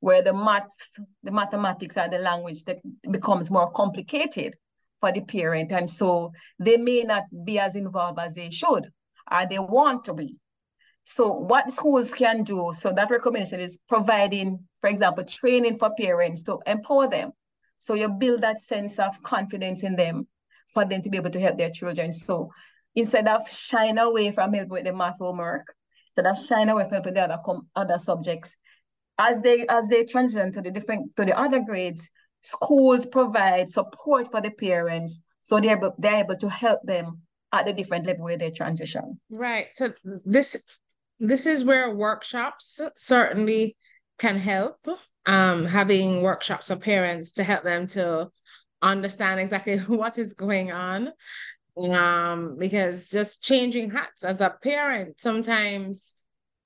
where 0.00 0.22
the 0.22 0.34
maths, 0.34 0.92
the 1.22 1.30
mathematics 1.30 1.96
and 1.96 2.12
the 2.12 2.18
language 2.18 2.64
that 2.64 2.78
becomes 3.10 3.50
more 3.50 3.70
complicated 3.70 4.56
for 5.00 5.12
the 5.12 5.22
parent. 5.22 5.72
And 5.72 5.88
so 5.88 6.32
they 6.58 6.76
may 6.76 7.02
not 7.02 7.24
be 7.44 7.58
as 7.58 7.74
involved 7.74 8.18
as 8.18 8.34
they 8.34 8.50
should 8.50 8.90
or 9.30 9.46
they 9.48 9.58
want 9.58 10.04
to 10.06 10.14
be. 10.14 10.36
So 11.04 11.32
what 11.32 11.70
schools 11.70 12.12
can 12.12 12.42
do, 12.42 12.72
so 12.74 12.92
that 12.92 13.10
recommendation 13.10 13.60
is 13.60 13.78
providing, 13.88 14.66
for 14.80 14.90
example, 14.90 15.24
training 15.24 15.78
for 15.78 15.90
parents 15.98 16.42
to 16.44 16.58
empower 16.66 17.08
them. 17.08 17.30
So 17.78 17.94
you 17.94 18.08
build 18.08 18.40
that 18.40 18.58
sense 18.58 18.98
of 18.98 19.22
confidence 19.22 19.82
in 19.82 19.94
them 19.94 20.26
for 20.72 20.84
them 20.84 21.02
to 21.02 21.10
be 21.10 21.16
able 21.16 21.30
to 21.30 21.40
help 21.40 21.58
their 21.58 21.70
children. 21.70 22.12
So 22.12 22.50
instead 22.96 23.28
of 23.28 23.48
shying 23.48 23.98
away 23.98 24.32
from 24.32 24.52
help 24.54 24.68
with 24.68 24.84
the 24.84 24.92
math 24.92 25.18
homework, 25.18 25.74
instead 26.16 26.30
of 26.30 26.44
shying 26.44 26.68
away 26.68 26.88
from 26.88 27.02
the 27.02 27.20
other, 27.20 27.38
other 27.76 27.98
subjects, 27.98 28.56
as 29.18 29.40
they 29.42 29.66
as 29.68 29.88
they 29.88 30.04
transition 30.04 30.52
to 30.52 30.60
the 30.60 30.70
different 30.70 31.14
to 31.16 31.24
the 31.24 31.38
other 31.38 31.60
grades, 31.60 32.08
schools 32.42 33.06
provide 33.06 33.70
support 33.70 34.30
for 34.30 34.40
the 34.40 34.50
parents 34.50 35.22
so 35.46 35.60
they're 35.60 35.76
able, 35.76 35.94
they're 35.96 36.24
able 36.24 36.36
to 36.38 36.50
help 36.50 36.80
them 36.82 37.22
at 37.52 37.66
the 37.66 37.72
different 37.72 38.04
level 38.04 38.24
where 38.24 38.36
they 38.36 38.50
transition. 38.50 39.20
Right. 39.30 39.68
So 39.72 39.92
this 40.24 40.56
this 41.20 41.46
is 41.46 41.64
where 41.64 41.94
workshops 41.94 42.80
certainly 42.96 43.76
can 44.18 44.38
help. 44.38 44.76
Um, 45.24 45.64
having 45.64 46.22
workshops 46.22 46.68
for 46.68 46.76
parents 46.76 47.34
to 47.34 47.44
help 47.44 47.62
them 47.62 47.86
to 47.88 48.30
understand 48.82 49.40
exactly 49.40 49.78
what 49.86 50.18
is 50.18 50.34
going 50.34 50.72
on. 50.72 51.12
Um, 51.76 52.56
because 52.58 53.10
just 53.10 53.42
changing 53.42 53.90
hats 53.90 54.24
as 54.24 54.40
a 54.40 54.50
parent, 54.62 55.20
sometimes 55.20 56.14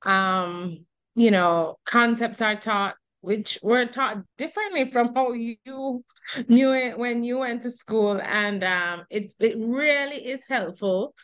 um, 0.03 0.87
you 1.15 1.31
know, 1.31 1.77
concepts 1.85 2.41
are 2.41 2.57
taught 2.57 2.95
which 3.23 3.59
were 3.63 3.85
taught 3.87 4.19
differently 4.39 4.91
from 4.91 5.15
how 5.15 5.33
you 5.33 5.57
knew 6.49 6.73
it 6.73 6.99
when 6.99 7.23
you 7.23 7.39
went 7.39 7.63
to 7.63 7.71
school. 7.71 8.21
And 8.23 8.65
um, 8.65 9.05
it, 9.11 9.35
it 9.39 9.57
really 9.59 10.27
is 10.27 10.45
helpful 10.49 11.15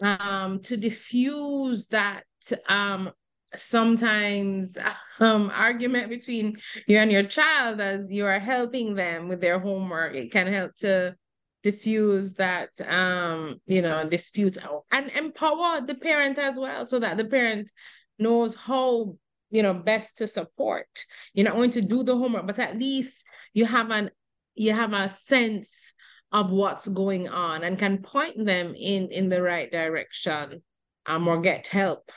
um, 0.00 0.60
to 0.62 0.76
diffuse 0.76 1.88
that 1.88 2.24
um, 2.68 3.10
sometimes 3.54 4.78
um, 5.20 5.50
argument 5.54 6.08
between 6.08 6.56
you 6.86 6.96
and 6.96 7.12
your 7.12 7.24
child 7.24 7.80
as 7.80 8.10
you 8.10 8.24
are 8.24 8.38
helping 8.38 8.94
them 8.94 9.28
with 9.28 9.40
their 9.40 9.58
homework. 9.58 10.14
It 10.14 10.32
can 10.32 10.46
help 10.46 10.74
to 10.76 11.14
diffuse 11.62 12.34
that 12.34 12.70
um 12.88 13.60
you 13.66 13.82
know 13.82 14.08
dispute 14.08 14.58
and 14.90 15.10
empower 15.10 15.80
the 15.80 15.94
parent 15.94 16.38
as 16.38 16.58
well 16.58 16.84
so 16.84 16.98
that 16.98 17.16
the 17.16 17.24
parent 17.24 17.70
knows 18.18 18.54
how 18.54 19.14
you 19.50 19.62
know 19.62 19.74
best 19.74 20.18
to 20.18 20.26
support 20.26 20.86
you're 21.34 21.44
not 21.44 21.54
going 21.54 21.70
to 21.70 21.82
do 21.82 22.02
the 22.02 22.16
homework 22.16 22.46
but 22.46 22.58
at 22.58 22.78
least 22.78 23.24
you 23.54 23.64
have 23.64 23.90
an 23.90 24.10
you 24.54 24.72
have 24.72 24.92
a 24.92 25.08
sense 25.08 25.94
of 26.32 26.50
what's 26.50 26.88
going 26.88 27.28
on 27.28 27.62
and 27.62 27.78
can 27.78 27.98
point 27.98 28.44
them 28.44 28.74
in 28.74 29.08
in 29.10 29.28
the 29.28 29.40
right 29.40 29.70
direction 29.70 30.62
um, 31.06 31.28
or 31.28 31.40
get 31.40 31.66
help 31.66 32.10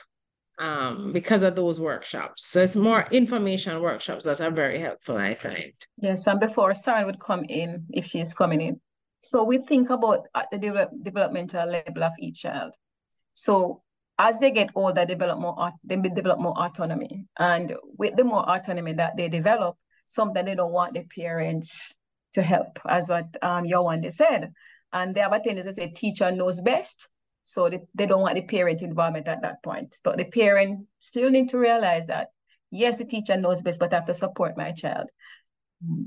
um, 0.58 1.12
because 1.12 1.42
of 1.42 1.54
those 1.54 1.78
workshops. 1.78 2.46
So 2.46 2.62
it's 2.62 2.76
more 2.76 3.06
information 3.10 3.80
workshops 3.80 4.24
that 4.24 4.40
are 4.40 4.50
very 4.50 4.80
helpful, 4.80 5.16
I 5.16 5.34
find. 5.34 5.72
Yes, 5.98 6.26
and 6.26 6.40
before 6.40 6.74
Sarah 6.74 7.04
would 7.04 7.20
come 7.20 7.44
in, 7.44 7.86
if 7.90 8.06
she 8.06 8.20
is 8.20 8.32
coming 8.32 8.60
in. 8.60 8.80
So 9.26 9.42
we 9.42 9.58
think 9.58 9.90
about 9.90 10.28
at 10.36 10.48
the 10.52 10.58
de 10.58 10.88
developmental 11.02 11.66
level 11.66 12.04
of 12.04 12.12
each 12.20 12.42
child. 12.42 12.74
So 13.34 13.82
as 14.18 14.38
they 14.38 14.52
get 14.52 14.70
older, 14.76 15.04
they 15.04 15.14
develop 15.14 15.40
more 15.40 15.72
they 15.82 15.96
develop 15.96 16.38
more 16.38 16.56
autonomy. 16.56 17.26
And 17.36 17.74
with 17.98 18.14
the 18.16 18.22
more 18.22 18.48
autonomy 18.48 18.92
that 18.92 19.16
they 19.16 19.28
develop, 19.28 19.76
sometimes 20.06 20.46
they 20.46 20.54
don't 20.54 20.72
want 20.72 20.94
the 20.94 21.04
parents 21.04 21.92
to 22.34 22.42
help, 22.42 22.78
as 22.88 23.08
what 23.08 23.26
um 23.42 23.64
Yewande 23.64 24.12
said. 24.12 24.52
And 24.92 25.12
they 25.14 25.20
have 25.22 25.32
a 25.32 25.40
tendency 25.40 25.70
to 25.70 25.74
say 25.74 25.88
teacher 25.88 26.30
knows 26.30 26.60
best. 26.60 27.08
So 27.44 27.68
they, 27.68 27.80
they 27.94 28.06
don't 28.06 28.22
want 28.22 28.36
the 28.36 28.42
parent 28.42 28.80
involvement 28.80 29.26
at 29.26 29.42
that 29.42 29.60
point. 29.64 29.98
But 30.04 30.18
the 30.18 30.24
parent 30.24 30.86
still 31.00 31.30
need 31.30 31.48
to 31.48 31.58
realize 31.58 32.06
that 32.06 32.28
yes, 32.70 32.98
the 32.98 33.04
teacher 33.04 33.36
knows 33.36 33.62
best, 33.62 33.80
but 33.80 33.92
I 33.92 33.96
have 33.96 34.06
to 34.06 34.14
support 34.14 34.56
my 34.56 34.70
child. 34.70 35.10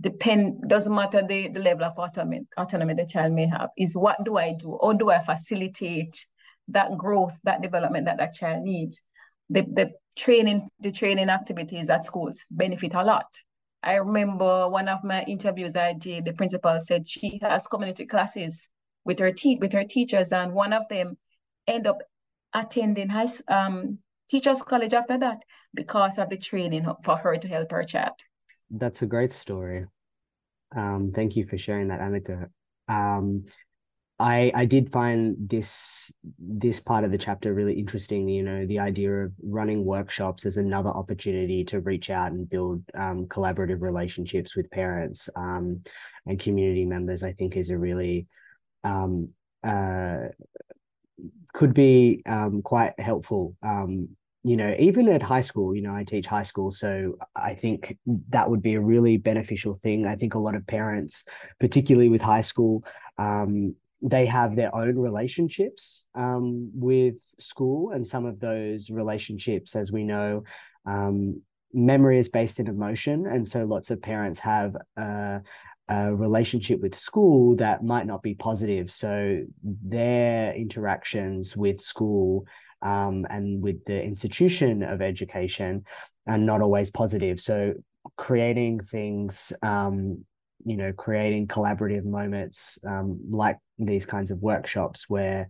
Depend 0.02 0.68
doesn't 0.68 0.94
matter 0.94 1.22
the, 1.26 1.50
the 1.50 1.60
level 1.60 1.86
of 1.86 1.98
autonomy 1.98 2.42
autonomy 2.58 2.94
the 2.96 3.06
child 3.06 3.34
may 3.34 3.48
have, 3.48 3.70
is 3.78 3.96
what 3.96 4.24
do 4.24 4.38
I 4.38 4.54
do? 4.54 4.70
Or 4.72 4.94
do 4.94 5.10
I 5.10 5.24
facilitate 5.24 6.26
that 6.70 6.98
growth, 6.98 7.38
that 7.44 7.62
development 7.62 8.06
that 8.06 8.18
that 8.18 8.34
child 8.34 8.64
needs. 8.64 9.02
The, 9.50 9.62
the 9.62 9.92
training, 10.18 10.70
the 10.80 10.92
training 10.92 11.30
activities 11.30 11.90
at 11.90 12.06
schools 12.06 12.46
benefit 12.52 12.94
a 12.94 13.04
lot. 13.04 13.28
I 13.82 13.96
remember 13.96 14.70
one 14.70 14.88
of 14.90 15.04
my 15.04 15.24
interviews 15.24 15.76
I 15.76 15.94
did, 15.94 16.26
the 16.26 16.34
principal 16.34 16.80
said 16.80 17.08
she 17.08 17.40
has 17.42 17.66
community 17.68 18.06
classes 18.06 18.70
with 19.06 19.20
her 19.20 19.32
te- 19.32 19.58
with 19.62 19.74
her 19.74 19.86
teachers, 19.86 20.32
and 20.32 20.54
one 20.54 20.74
of 20.74 20.84
them 20.90 21.18
end 21.68 21.88
up 21.88 22.00
attending 22.54 23.10
high 23.10 23.30
um 23.48 24.00
teachers 24.30 24.62
college 24.62 24.94
after 24.94 25.18
that. 25.18 25.38
because 25.74 26.18
of 26.18 26.30
the 26.30 26.38
training 26.38 26.86
for 27.04 27.18
her 27.18 27.38
to 27.38 27.48
help 27.48 27.72
her 27.72 27.84
child. 27.84 28.14
That's 28.72 29.02
a 29.02 29.08
great 29.08 29.34
story. 29.34 29.86
Um, 30.76 31.12
thank 31.14 31.36
you 31.36 31.46
for 31.46 31.58
sharing 31.58 31.88
that, 31.88 32.00
Annika. 32.00 32.50
Um, 32.88 33.46
I 34.20 34.52
I 34.54 34.66
did 34.66 34.92
find 34.92 35.38
this 35.40 36.12
this 36.38 36.80
part 36.80 37.04
of 37.04 37.12
the 37.12 37.18
chapter 37.18 37.54
really 37.54 37.74
interesting. 37.74 38.28
You 38.28 38.44
know, 38.44 38.66
the 38.66 38.80
idea 38.80 39.12
of 39.12 39.34
running 39.42 39.86
workshops 39.86 40.46
as 40.46 40.58
another 40.58 40.90
opportunity 40.90 41.64
to 41.66 41.80
reach 41.82 42.10
out 42.10 42.32
and 42.32 42.50
build 42.50 42.84
um, 42.96 43.26
collaborative 43.28 43.82
relationships 43.82 44.56
with 44.56 44.70
parents 44.72 45.30
um, 45.36 45.82
and 46.26 46.40
community 46.40 46.86
members. 46.86 47.24
I 47.24 47.32
think 47.32 47.56
is 47.56 47.70
a 47.70 47.78
really 47.78 48.28
um, 48.84 49.30
uh, 49.64 50.28
could 51.54 51.74
be 51.74 52.22
um, 52.26 52.62
quite 52.62 53.00
helpful. 53.00 53.56
You 54.44 54.56
know, 54.56 54.74
even 54.80 55.10
at 55.10 55.22
high 55.22 55.42
school, 55.42 55.76
you 55.76 55.82
know, 55.82 55.94
I 55.94 56.06
teach 56.06 56.26
high 56.26 56.44
school, 56.44 56.72
so 56.72 57.18
I 57.36 57.56
think 57.56 57.98
that 58.30 58.50
would 58.50 58.62
be 58.62 58.76
a 58.76 58.82
really 58.82 59.18
beneficial 59.18 59.74
thing. 59.74 60.08
I 60.08 60.16
think 60.16 60.34
a 60.34 60.40
lot 60.40 60.56
of 60.56 60.66
parents, 60.66 61.26
particularly 61.60 62.08
with 62.08 62.22
high 62.22 62.42
school, 62.42 62.86
um, 63.18 63.76
they 64.02 64.26
have 64.26 64.56
their 64.56 64.74
own 64.74 64.98
relationships 64.98 66.06
um, 66.16 66.72
with 66.74 67.18
school, 67.38 67.92
and 67.92 68.08
some 68.08 68.26
of 68.26 68.40
those 68.40 68.90
relationships, 68.90 69.76
as 69.76 69.92
we 69.92 70.06
know, 70.06 70.44
um, 70.86 71.42
memory 71.74 72.18
is 72.18 72.30
based 72.30 72.62
in 72.62 72.68
emotion, 72.68 73.28
and 73.28 73.46
so 73.46 73.66
lots 73.66 73.92
of 73.92 74.02
parents 74.02 74.40
have 74.40 74.74
a, 74.96 75.42
a 75.90 76.16
relationship 76.16 76.80
with 76.80 76.96
school 76.96 77.58
that 77.58 77.84
might 77.84 78.08
not 78.08 78.24
be 78.24 78.36
positive. 78.36 78.90
So 78.90 79.42
their 79.64 80.54
interactions 80.54 81.58
with 81.58 81.82
school 81.82 82.46
um, 82.82 83.26
and 83.30 83.62
with 83.62 83.84
the 83.86 84.04
institution 84.04 84.84
of 84.84 85.02
education 85.02 85.84
are 86.28 86.38
not 86.38 86.62
always 86.62 86.92
positive. 86.92 87.40
So 87.40 87.74
creating 88.16 88.80
things 88.80 89.54
um, 89.62 90.24
you 90.66 90.76
know 90.78 90.92
creating 90.94 91.48
collaborative 91.48 92.06
moments 92.06 92.78
um, 92.88 93.20
like 93.30 93.58
these 93.78 94.06
kinds 94.06 94.32
of 94.32 94.40
workshops 94.40 95.10
where 95.10 95.50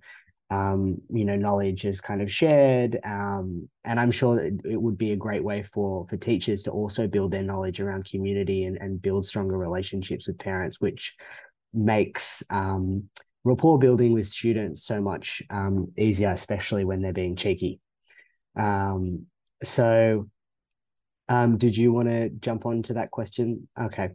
um, 0.51 0.97
you 1.09 1.25
know 1.25 1.36
knowledge 1.36 1.86
is 1.86 2.01
kind 2.01 2.21
of 2.21 2.32
shared 2.32 2.99
um, 3.03 3.67
and 3.86 3.99
i'm 3.99 4.11
sure 4.11 4.39
it, 4.39 4.53
it 4.65 4.82
would 4.82 4.97
be 4.97 5.11
a 5.11 5.17
great 5.17 5.43
way 5.43 5.63
for 5.63 6.05
for 6.07 6.17
teachers 6.17 6.63
to 6.63 6.71
also 6.71 7.07
build 7.07 7.32
their 7.32 7.43
knowledge 7.43 7.80
around 7.80 8.05
community 8.05 8.65
and, 8.65 8.77
and 8.77 9.01
build 9.01 9.25
stronger 9.25 9.57
relationships 9.57 10.27
with 10.27 10.39
parents 10.39 10.80
which 10.80 11.15
makes 11.73 12.41
um, 12.49 13.03
rapport 13.44 13.80
building 13.80 14.14
with 14.14 14.28
students 14.28 14.84
so 14.84 15.02
much 15.02 15.42
um, 15.50 15.92
easier 15.98 16.30
especially 16.30 16.86
when 16.86 17.00
they're 17.00 17.14
being 17.14 17.36
cheeky 17.36 17.80
um, 18.56 19.26
so 19.64 20.28
um, 21.30 21.58
did 21.58 21.78
you 21.78 21.94
want 21.94 22.08
to 22.08 22.30
jump 22.30 22.66
on 22.66 22.82
to 22.84 22.94
that 22.96 23.12
question? 23.12 23.70
Okay. 23.80 24.10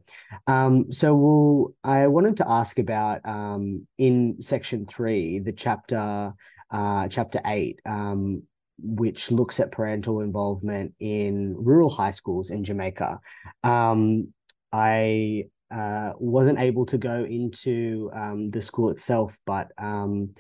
Um, 0.48 0.92
so 0.92 1.14
we'll, 1.14 1.74
I 1.84 2.08
wanted 2.08 2.38
to 2.38 2.50
ask 2.50 2.78
about 2.80 3.24
um, 3.24 3.86
in 3.96 4.42
section 4.42 4.84
three, 4.84 5.38
the 5.38 5.52
chapter, 5.52 6.34
uh, 6.72 7.08
chapter 7.08 7.40
eight, 7.46 7.80
um, 7.86 8.42
which 8.78 9.30
looks 9.30 9.60
at 9.60 9.70
parental 9.70 10.20
involvement 10.20 10.94
in 10.98 11.54
rural 11.56 11.88
high 11.88 12.10
schools 12.10 12.50
in 12.50 12.64
Jamaica. 12.64 13.20
I 14.72 15.44
uh, 15.74 16.12
wasn't 16.18 16.60
able 16.60 16.86
to 16.86 16.98
go 16.98 17.24
into 17.24 18.08
um, 18.14 18.50
the 18.50 18.62
school 18.62 18.90
itself, 18.90 19.36
but 19.44 19.72
um, 19.76 20.32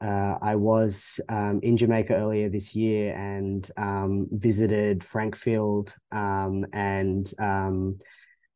uh, 0.00 0.36
I 0.42 0.56
was 0.56 1.20
um, 1.28 1.60
in 1.62 1.76
Jamaica 1.76 2.14
earlier 2.14 2.48
this 2.48 2.74
year 2.74 3.14
and 3.14 3.68
um, 3.76 4.26
visited 4.32 5.04
Frankfield 5.04 5.94
um, 6.10 6.66
and 6.72 7.32
um, 7.38 7.98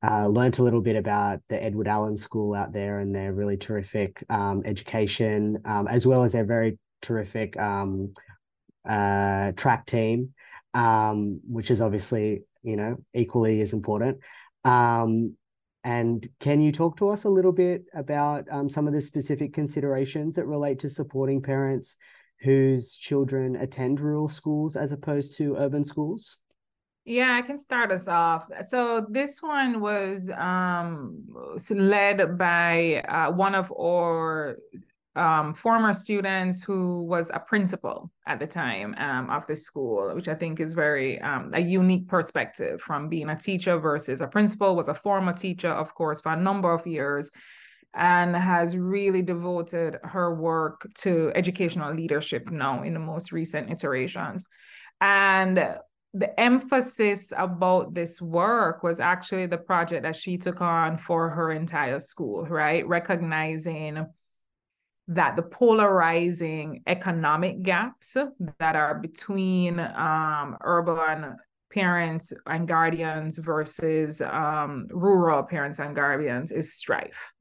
uh, 0.03 0.27
learned 0.27 0.59
a 0.59 0.65
little 0.65 0.81
bit 0.81 0.97
about 0.97 1.43
the 1.49 1.63
Edwin 1.63 1.87
Allen 1.87 2.17
School 2.17 2.55
out 2.55 2.73
there 2.73 2.99
and 2.99 3.15
their 3.15 3.33
really 3.33 3.57
terrific 3.57 4.25
education, 4.65 5.59
as 5.65 6.07
well 6.07 6.25
as 6.25 6.33
their 6.33 6.45
very 6.45 6.79
terrific 7.03 7.57
uh, 7.57 9.53
track 9.53 9.87
team, 9.87 10.35
which 11.47 11.71
is 11.71 11.81
obviously 11.81 12.43
you 12.65 12.75
know 12.75 12.97
equally 13.15 13.61
as 13.61 13.73
important. 13.73 14.19
Um, 14.65 15.37
and 15.87 16.29
can 16.41 16.61
you 16.61 16.73
talk 16.73 16.97
to 16.97 17.11
us 17.11 17.23
a 17.23 17.29
little 17.29 17.53
bit 17.53 17.85
about 17.95 18.45
um, 18.51 18.69
some 18.69 18.89
of 18.89 18.93
the 18.93 19.01
specific 19.01 19.55
considerations 19.55 20.35
that 20.35 20.45
relate 20.45 20.81
to 20.81 20.91
supporting 20.91 21.41
parents 21.41 21.95
whose 22.41 22.97
children 22.97 23.55
attend 23.55 24.01
rural 24.01 24.27
schools 24.27 24.75
as 24.75 24.91
opposed 24.91 25.37
to 25.37 25.55
urban 25.55 25.85
schools? 25.85 26.39
Yeah, 27.05 27.37
I 27.39 27.43
can 27.47 27.57
start 27.57 27.93
us 27.93 28.09
off. 28.09 28.49
So 28.69 29.07
this 29.09 29.41
one 29.41 29.81
was 29.81 30.29
um, 30.37 31.23
led 31.71 32.37
by 32.37 33.05
uh, 33.09 33.31
one 33.31 33.55
of 33.55 33.73
our 33.79 34.59
um, 35.17 35.55
former 35.55 35.95
students 35.95 36.63
who 36.63 37.05
was 37.05 37.27
a 37.33 37.41
principal 37.41 38.11
at 38.27 38.39
the 38.39 38.47
time 38.47 38.95
um, 38.99 39.31
of 39.31 39.47
the 39.47 39.57
school, 39.57 40.15
which 40.15 40.29
I 40.29 40.35
think 40.35 40.61
is 40.61 40.75
very 40.75 41.21
um, 41.21 41.51
a 41.55 41.61
unique 41.61 42.07
perspective 42.07 42.81
from 42.81 43.09
being 43.09 43.31
a 43.31 43.37
teacher 43.37 43.79
versus 43.79 44.21
a 44.21 44.27
principal. 44.27 44.77
Was 44.77 44.89
a 44.89 44.95
former 44.95 45.33
teacher, 45.33 45.71
of 45.71 45.95
course, 45.95 46.21
for 46.21 46.33
a 46.33 46.41
number 46.41 46.73
of 46.73 46.87
years, 46.87 47.31
and 47.95 48.37
has 48.37 48.77
really 48.77 49.23
devoted 49.23 49.97
her 50.03 50.35
work 50.35 50.87
to 50.97 51.33
educational 51.35 51.95
leadership 51.95 52.51
now 52.51 52.83
in 52.83 52.93
the 52.93 53.01
most 53.01 53.33
recent 53.33 53.71
iterations. 53.71 54.47
And 55.01 55.79
the 56.15 56.41
emphasis 56.41 57.33
about 57.37 57.93
this 57.93 58.23
work 58.23 58.83
was 58.83 59.01
actually 59.01 59.47
the 59.47 59.59
project 59.59 60.03
that 60.05 60.17
she 60.17 60.39
took 60.39 60.63
on 60.63 60.97
for 60.97 61.29
her 61.29 61.53
entire 61.53 61.99
school, 61.99 62.47
right? 62.47 62.87
Recognizing 62.87 64.07
that 65.09 65.37
the 65.37 65.43
polarizing 65.43 66.83
economic 66.87 67.63
gaps 67.63 68.17
that 68.59 68.77
are 68.77 68.97
between 68.97 69.79
um, 69.79 70.57
urban 70.63 71.37
parents 71.73 72.33
and 72.47 72.67
guardians 72.67 73.39
versus 73.39 74.21
um, 74.21 74.89
rural 74.91 75.43
parents 75.43 75.79
and 75.79 75.95
guardians 75.95 76.51
is 76.51 76.73
strife. 76.73 77.33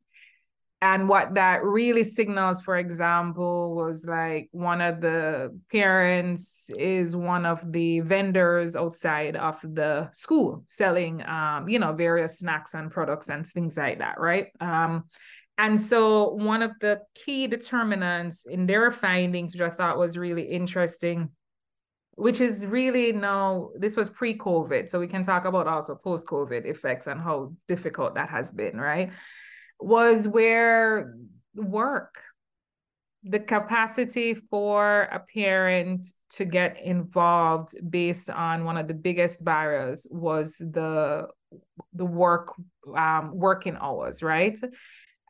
And 0.82 1.09
what 1.09 1.34
that 1.36 1.63
really 1.63 2.03
signals, 2.03 2.61
for 2.61 2.78
example, 2.78 3.76
was 3.76 4.05
like 4.05 4.49
one 4.51 4.82
of 4.82 5.01
the 5.01 5.57
parents 5.72 6.70
is 6.78 7.16
one 7.16 7.45
of 7.45 7.59
the 7.72 8.01
vendors 8.01 8.76
outside 8.76 9.36
of 9.36 9.59
the 9.63 10.09
school 10.11 10.63
selling, 10.68 11.26
um, 11.26 11.68
you 11.70 11.80
know, 11.80 11.93
various 11.93 12.39
snacks 12.39 12.76
and 12.76 12.91
products 12.91 13.30
and 13.30 13.47
things 13.47 13.78
like 13.78 13.99
that, 13.99 14.20
right? 14.20 14.47
Um, 14.59 15.05
and 15.58 15.80
so, 15.80 16.32
one 16.34 16.62
of 16.62 16.72
the 16.82 17.01
key 17.14 17.47
determinants 17.47 18.45
in 18.45 18.66
their 18.66 18.91
findings, 18.91 19.53
which 19.53 19.62
I 19.62 19.70
thought 19.70 19.97
was 19.97 20.18
really 20.18 20.43
interesting, 20.43 21.30
which 22.12 22.41
is 22.41 22.66
really 22.66 23.14
now, 23.14 23.70
this 23.78 23.95
was 23.95 24.10
pre 24.10 24.38
COVID. 24.38 24.89
So, 24.89 24.99
we 24.99 25.08
can 25.08 25.24
talk 25.24 25.45
about 25.45 25.68
also 25.68 25.95
post 25.95 26.28
COVID 26.28 26.66
effects 26.66 27.08
and 27.08 27.22
how 27.22 27.53
difficult 27.68 28.16
that 28.16 28.30
has 28.30 28.51
been, 28.51 28.78
right? 28.78 29.12
Was 29.80 30.28
where 30.28 31.16
work, 31.56 32.16
the 33.24 33.39
capacity 33.39 34.34
for 34.34 35.03
a 35.03 35.20
parent 35.20 36.10
to 36.32 36.43
get 36.43 36.82
involved 36.84 37.76
based 37.89 38.30
on 38.30 38.66
one 38.66 38.78
of 38.78 38.89
the 38.89 38.93
biggest 38.93 39.43
barriers 39.43 40.06
was 40.12 40.58
the 40.58 41.28
the 41.93 42.06
work 42.06 42.53
um, 42.95 43.32
working 43.34 43.78
hours 43.80 44.22
right 44.22 44.60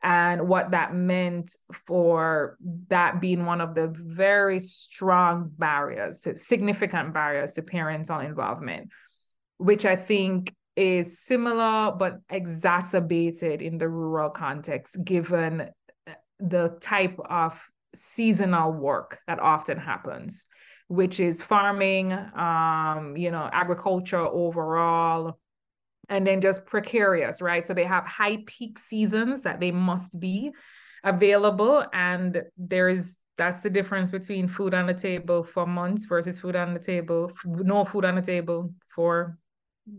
and 0.02 0.48
what 0.48 0.70
that 0.70 0.94
meant 0.94 1.56
for 1.86 2.56
that 2.88 3.20
being 3.20 3.44
one 3.44 3.60
of 3.60 3.74
the 3.74 3.88
very 3.88 4.58
strong 4.58 5.50
barriers, 5.58 6.26
significant 6.36 7.14
barriers 7.14 7.52
to 7.54 7.62
parental 7.62 8.20
involvement, 8.20 8.90
which 9.58 9.84
I 9.84 9.96
think 9.96 10.54
is 10.76 11.18
similar 11.18 11.92
but 11.98 12.18
exacerbated 12.30 13.62
in 13.62 13.78
the 13.78 13.88
rural 13.88 14.30
context, 14.30 15.02
given 15.02 15.70
the 16.38 16.76
type 16.80 17.18
of 17.28 17.58
seasonal 17.94 18.72
work 18.72 19.18
that 19.26 19.40
often 19.40 19.78
happens, 19.78 20.46
which 20.88 21.18
is 21.18 21.42
farming, 21.42 22.12
um, 22.12 23.14
you 23.16 23.30
know, 23.30 23.48
agriculture 23.52 24.20
overall, 24.20 25.38
and 26.08 26.26
then 26.26 26.40
just 26.40 26.66
precarious, 26.66 27.40
right? 27.42 27.64
So 27.64 27.74
they 27.74 27.84
have 27.84 28.04
high 28.04 28.44
peak 28.46 28.78
seasons 28.78 29.42
that 29.42 29.60
they 29.60 29.70
must 29.70 30.18
be 30.18 30.52
available. 31.04 31.84
And 31.92 32.42
there's 32.56 33.18
that's 33.38 33.60
the 33.60 33.70
difference 33.70 34.10
between 34.10 34.48
food 34.48 34.72
on 34.72 34.86
the 34.86 34.94
table 34.94 35.44
for 35.44 35.66
months 35.66 36.06
versus 36.06 36.40
food 36.40 36.56
on 36.56 36.72
the 36.72 36.80
table, 36.80 37.30
no 37.44 37.84
food 37.84 38.04
on 38.04 38.14
the 38.14 38.22
table 38.22 38.72
for 38.94 39.36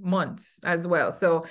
months 0.02 0.60
as 0.66 0.88
well. 0.88 1.12
So 1.12 1.46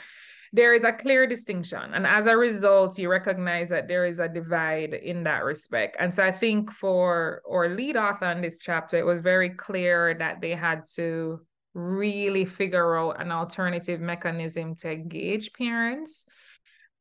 there 0.52 0.74
is 0.74 0.84
a 0.84 0.92
clear 0.92 1.26
distinction. 1.26 1.94
And 1.94 2.06
as 2.06 2.26
a 2.26 2.36
result, 2.36 2.98
you 2.98 3.08
recognize 3.08 3.68
that 3.68 3.88
there 3.88 4.06
is 4.06 4.18
a 4.18 4.28
divide 4.28 4.94
in 4.94 5.24
that 5.24 5.44
respect. 5.44 5.96
And 6.00 6.12
so 6.12 6.24
I 6.24 6.32
think 6.32 6.72
for 6.72 7.42
our 7.48 7.68
lead 7.68 7.96
author 7.96 8.30
in 8.30 8.40
this 8.40 8.60
chapter, 8.60 8.96
it 8.96 9.06
was 9.06 9.20
very 9.20 9.50
clear 9.50 10.14
that 10.14 10.40
they 10.40 10.52
had 10.52 10.86
to 10.94 11.40
really 11.76 12.46
figure 12.46 12.96
out 12.96 13.20
an 13.20 13.30
alternative 13.30 14.00
mechanism 14.00 14.74
to 14.74 14.90
engage 14.90 15.52
parents 15.52 16.24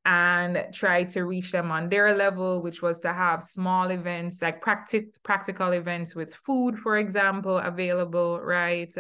and 0.04 0.66
try 0.74 1.06
to 1.06 1.24
reach 1.24 1.52
them 1.52 1.72
on 1.72 1.90
their 1.90 2.16
level, 2.16 2.62
which 2.62 2.82
was 2.82 3.00
to 3.00 3.14
have 3.14 3.42
small 3.42 3.90
events 3.90 4.42
like 4.42 4.62
practic- 4.62 5.16
practical 5.24 5.72
events 5.72 6.14
with 6.14 6.36
food, 6.46 6.78
for 6.78 6.98
example, 6.98 7.58
available, 7.58 8.40
right? 8.40 8.94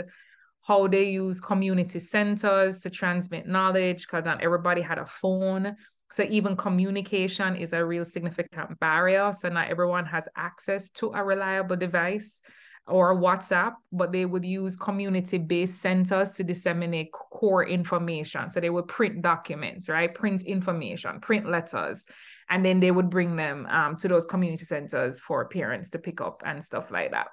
How 0.65 0.88
they 0.88 1.09
use 1.09 1.41
community 1.41 1.99
centers 1.99 2.80
to 2.80 2.89
transmit 2.89 3.45
knowledge, 3.45 4.07
because 4.07 4.26
not 4.26 4.41
everybody 4.41 4.82
had 4.82 4.97
a 4.97 5.05
phone. 5.05 5.76
So 6.09 6.23
even 6.23 6.55
communication 6.55 7.55
is 7.55 7.73
a 7.73 7.86
real 7.86 8.05
significant 8.05 8.80
barrier. 8.80 9.34
So 9.34 9.49
not 9.49 9.67
everyone 9.67 10.05
has 10.05 10.28
access 10.38 10.89
to 10.91 11.11
a 11.13 11.23
reliable 11.23 11.76
device 11.76 12.41
or 12.88 13.15
WhatsApp, 13.15 13.73
but 13.91 14.11
they 14.11 14.25
would 14.25 14.45
use 14.45 14.77
community 14.77 15.38
based 15.38 15.81
centers 15.81 16.31
to 16.33 16.43
disseminate 16.43 17.11
core 17.11 17.67
information. 17.67 18.49
So 18.49 18.59
they 18.59 18.69
would 18.69 18.88
print 18.88 19.21
documents, 19.21 19.89
right? 19.89 20.13
Print 20.13 20.43
information, 20.43 21.19
print 21.19 21.49
letters, 21.49 22.05
and 22.49 22.63
then 22.63 22.79
they 22.79 22.91
would 22.91 23.09
bring 23.09 23.36
them 23.36 23.65
um, 23.65 23.97
to 23.97 24.07
those 24.07 24.25
community 24.25 24.65
centers 24.65 25.19
for 25.19 25.47
parents 25.47 25.89
to 25.91 25.99
pick 25.99 26.21
up 26.21 26.43
and 26.45 26.63
stuff 26.63 26.91
like 26.91 27.11
that. 27.11 27.27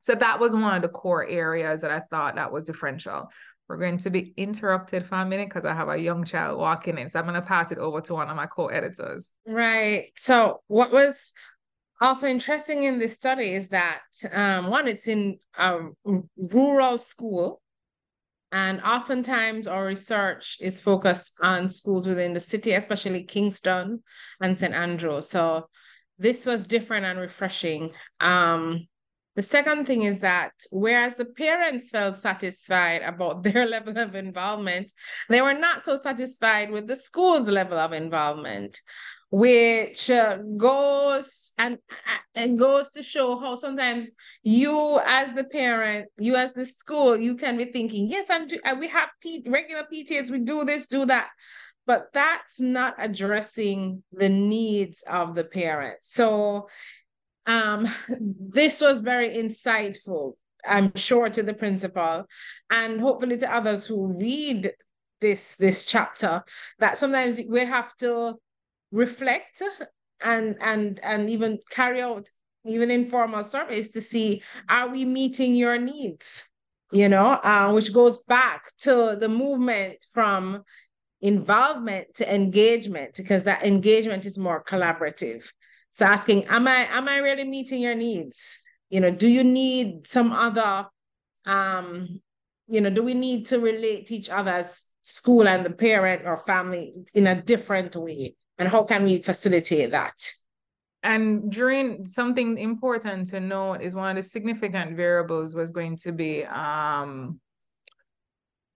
So 0.00 0.14
that 0.14 0.38
was 0.38 0.54
one 0.54 0.76
of 0.76 0.82
the 0.82 0.88
core 0.88 1.26
areas 1.26 1.80
that 1.80 1.90
I 1.90 2.00
thought 2.00 2.36
that 2.36 2.52
was 2.52 2.64
differential. 2.64 3.28
We're 3.68 3.78
going 3.78 3.98
to 3.98 4.10
be 4.10 4.32
interrupted 4.36 5.04
for 5.04 5.16
a 5.16 5.26
minute 5.26 5.48
because 5.48 5.64
I 5.64 5.74
have 5.74 5.88
a 5.88 5.98
young 5.98 6.24
child 6.24 6.60
walking 6.60 6.98
in. 6.98 7.08
So 7.08 7.18
I'm 7.18 7.24
going 7.24 7.34
to 7.34 7.42
pass 7.42 7.72
it 7.72 7.78
over 7.78 8.00
to 8.02 8.14
one 8.14 8.28
of 8.28 8.36
my 8.36 8.46
co-editors. 8.46 9.32
Right. 9.44 10.12
So 10.16 10.60
what 10.68 10.92
was 10.92 11.32
also 12.00 12.26
interesting 12.26 12.84
in 12.84 12.98
this 12.98 13.14
study 13.14 13.54
is 13.54 13.68
that 13.70 14.02
um, 14.32 14.68
one, 14.68 14.88
it's 14.88 15.08
in 15.08 15.38
a 15.58 15.78
rural 16.36 16.98
school, 16.98 17.60
and 18.52 18.80
oftentimes 18.82 19.66
our 19.66 19.86
research 19.86 20.58
is 20.60 20.80
focused 20.80 21.32
on 21.42 21.68
schools 21.68 22.06
within 22.06 22.32
the 22.32 22.40
city, 22.40 22.72
especially 22.72 23.24
Kingston 23.24 24.02
and 24.40 24.58
St. 24.58 24.74
Andrew. 24.74 25.20
So 25.20 25.68
this 26.18 26.46
was 26.46 26.64
different 26.64 27.06
and 27.06 27.18
refreshing. 27.18 27.92
Um, 28.20 28.86
the 29.34 29.42
second 29.42 29.86
thing 29.86 30.02
is 30.02 30.20
that 30.20 30.52
whereas 30.70 31.16
the 31.16 31.26
parents 31.26 31.90
felt 31.90 32.16
satisfied 32.16 33.02
about 33.02 33.42
their 33.42 33.66
level 33.66 33.98
of 33.98 34.14
involvement, 34.14 34.92
they 35.28 35.42
were 35.42 35.54
not 35.54 35.84
so 35.84 35.96
satisfied 35.96 36.70
with 36.70 36.86
the 36.86 36.96
school's 36.96 37.48
level 37.48 37.78
of 37.78 37.92
involvement 37.92 38.80
which 39.30 40.08
uh, 40.10 40.38
goes 40.56 41.52
and 41.58 41.78
and 42.34 42.58
goes 42.58 42.90
to 42.90 43.02
show 43.02 43.38
how 43.38 43.54
sometimes 43.54 44.10
you 44.42 45.00
as 45.04 45.32
the 45.32 45.44
parent 45.44 46.08
you 46.16 46.36
as 46.36 46.52
the 46.52 46.64
school 46.64 47.16
you 47.16 47.34
can 47.34 47.56
be 47.56 47.64
thinking 47.64 48.08
yes 48.08 48.26
i'm 48.30 48.46
do- 48.46 48.60
uh, 48.64 48.76
we 48.78 48.86
have 48.88 49.08
P- 49.20 49.44
regular 49.48 49.84
ptas 49.92 50.30
we 50.30 50.38
do 50.40 50.64
this 50.64 50.86
do 50.86 51.06
that. 51.06 51.28
But 51.86 52.08
that's 52.12 52.58
not 52.58 52.96
addressing 52.98 54.02
the 54.10 54.28
needs 54.28 55.04
of 55.08 55.36
the 55.36 55.44
parent. 55.44 55.98
So 56.02 56.68
um 57.46 57.86
this 58.08 58.80
was 58.80 58.98
very 58.98 59.36
insightful 59.36 60.32
i'm 60.66 60.92
sure 60.96 61.28
to 61.30 61.42
the 61.42 61.54
principal 61.54 62.26
and 62.70 63.00
hopefully 63.00 63.38
to 63.38 63.54
others 63.54 63.86
who 63.86 64.08
read 64.18 64.72
this 65.20 65.54
this 65.56 65.84
chapter 65.84 66.42
that 66.78 66.98
sometimes 66.98 67.40
we 67.48 67.60
have 67.64 67.94
to 67.96 68.34
reflect 68.92 69.62
and 70.24 70.56
and 70.60 71.00
and 71.02 71.30
even 71.30 71.58
carry 71.70 72.00
out 72.00 72.28
even 72.64 72.90
informal 72.90 73.44
surveys 73.44 73.90
to 73.90 74.00
see 74.00 74.42
are 74.68 74.88
we 74.88 75.04
meeting 75.04 75.54
your 75.54 75.78
needs? 75.78 76.44
You 76.92 77.08
know 77.08 77.26
uh, 77.26 77.72
which 77.72 77.92
goes 77.92 78.22
back 78.24 78.72
to 78.80 79.16
the 79.18 79.28
movement 79.28 80.04
from 80.12 80.62
involvement 81.20 82.14
to 82.14 82.34
engagement 82.34 83.14
because 83.16 83.44
that 83.44 83.64
engagement 83.64 84.26
is 84.26 84.38
more 84.38 84.62
collaborative. 84.62 85.44
So 85.92 86.04
asking 86.04 86.44
am 86.44 86.68
i 86.68 86.86
am 86.90 87.08
i 87.08 87.18
really 87.18 87.44
meeting 87.44 87.80
your 87.80 87.94
needs? 87.94 88.56
You 88.90 89.00
know 89.00 89.10
do 89.10 89.28
you 89.28 89.44
need 89.44 90.06
some 90.06 90.32
other 90.32 90.86
um 91.44 92.20
you 92.68 92.80
know 92.80 92.90
do 92.90 93.02
we 93.02 93.14
need 93.14 93.46
to 93.46 93.60
relate 93.60 94.06
to 94.06 94.16
each 94.16 94.30
other's 94.30 94.82
school 95.02 95.46
and 95.46 95.64
the 95.64 95.70
parent 95.70 96.22
or 96.24 96.36
family 96.36 96.92
in 97.14 97.28
a 97.28 97.40
different 97.40 97.94
way 97.94 98.34
and 98.58 98.68
how 98.68 98.84
can 98.84 99.04
we 99.04 99.22
facilitate 99.22 99.90
that? 99.90 100.14
And 101.02 101.52
during 101.52 102.04
something 102.04 102.58
important 102.58 103.28
to 103.28 103.40
note 103.40 103.80
is 103.80 103.94
one 103.94 104.10
of 104.10 104.16
the 104.16 104.22
significant 104.28 104.96
variables 104.96 105.54
was 105.54 105.70
going 105.70 105.98
to 105.98 106.12
be 106.12 106.44
um, 106.44 107.40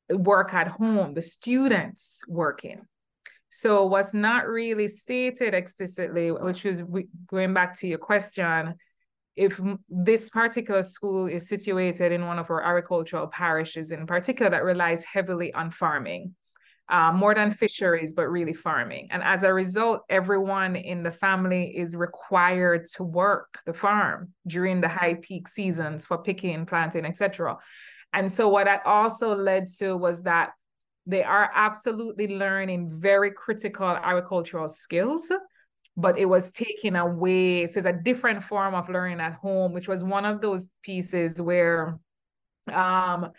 work 0.08 0.54
at 0.54 0.68
home, 0.68 1.14
the 1.14 1.22
students 1.22 2.20
working. 2.28 2.82
So 3.50 3.86
what's 3.86 4.14
not 4.14 4.46
really 4.46 4.86
stated 4.86 5.54
explicitly, 5.54 6.30
which 6.30 6.62
was 6.62 6.84
going 7.26 7.52
back 7.52 7.76
to 7.80 7.88
your 7.88 7.98
question, 7.98 8.74
if 9.34 9.60
this 9.88 10.30
particular 10.30 10.82
school 10.82 11.26
is 11.26 11.48
situated 11.48 12.12
in 12.12 12.26
one 12.26 12.38
of 12.38 12.50
our 12.50 12.62
agricultural 12.62 13.26
parishes 13.26 13.90
in 13.90 14.06
particular 14.06 14.50
that 14.50 14.62
relies 14.62 15.02
heavily 15.02 15.52
on 15.52 15.70
farming, 15.72 16.34
uh, 16.90 17.12
more 17.12 17.34
than 17.34 17.50
fisheries, 17.50 18.12
but 18.12 18.28
really 18.28 18.52
farming. 18.52 19.08
And 19.10 19.22
as 19.22 19.44
a 19.44 19.54
result, 19.54 20.02
everyone 20.10 20.74
in 20.74 21.02
the 21.02 21.12
family 21.12 21.76
is 21.76 21.94
required 21.96 22.86
to 22.96 23.04
work 23.04 23.60
the 23.64 23.72
farm 23.72 24.32
during 24.46 24.80
the 24.80 24.88
high 24.88 25.14
peak 25.14 25.46
seasons 25.46 26.04
for 26.04 26.18
picking, 26.18 26.66
planting, 26.66 27.04
etc. 27.04 27.56
And 28.12 28.30
so 28.30 28.48
what 28.48 28.64
that 28.64 28.84
also 28.84 29.34
led 29.34 29.68
to 29.78 29.96
was 29.96 30.22
that 30.22 30.50
they 31.06 31.22
are 31.22 31.50
absolutely 31.54 32.28
learning 32.28 32.90
very 32.90 33.30
critical 33.30 33.86
agricultural 33.86 34.68
skills, 34.68 35.30
but 35.96 36.18
it 36.18 36.26
was 36.26 36.50
taken 36.50 36.96
away. 36.96 37.66
So 37.66 37.78
it's 37.78 37.86
a 37.86 37.92
different 37.92 38.42
form 38.42 38.74
of 38.74 38.88
learning 38.88 39.20
at 39.20 39.34
home, 39.34 39.72
which 39.72 39.88
was 39.88 40.02
one 40.02 40.24
of 40.24 40.40
those 40.40 40.68
pieces 40.82 41.40
where 41.40 41.98
um, 42.72 43.30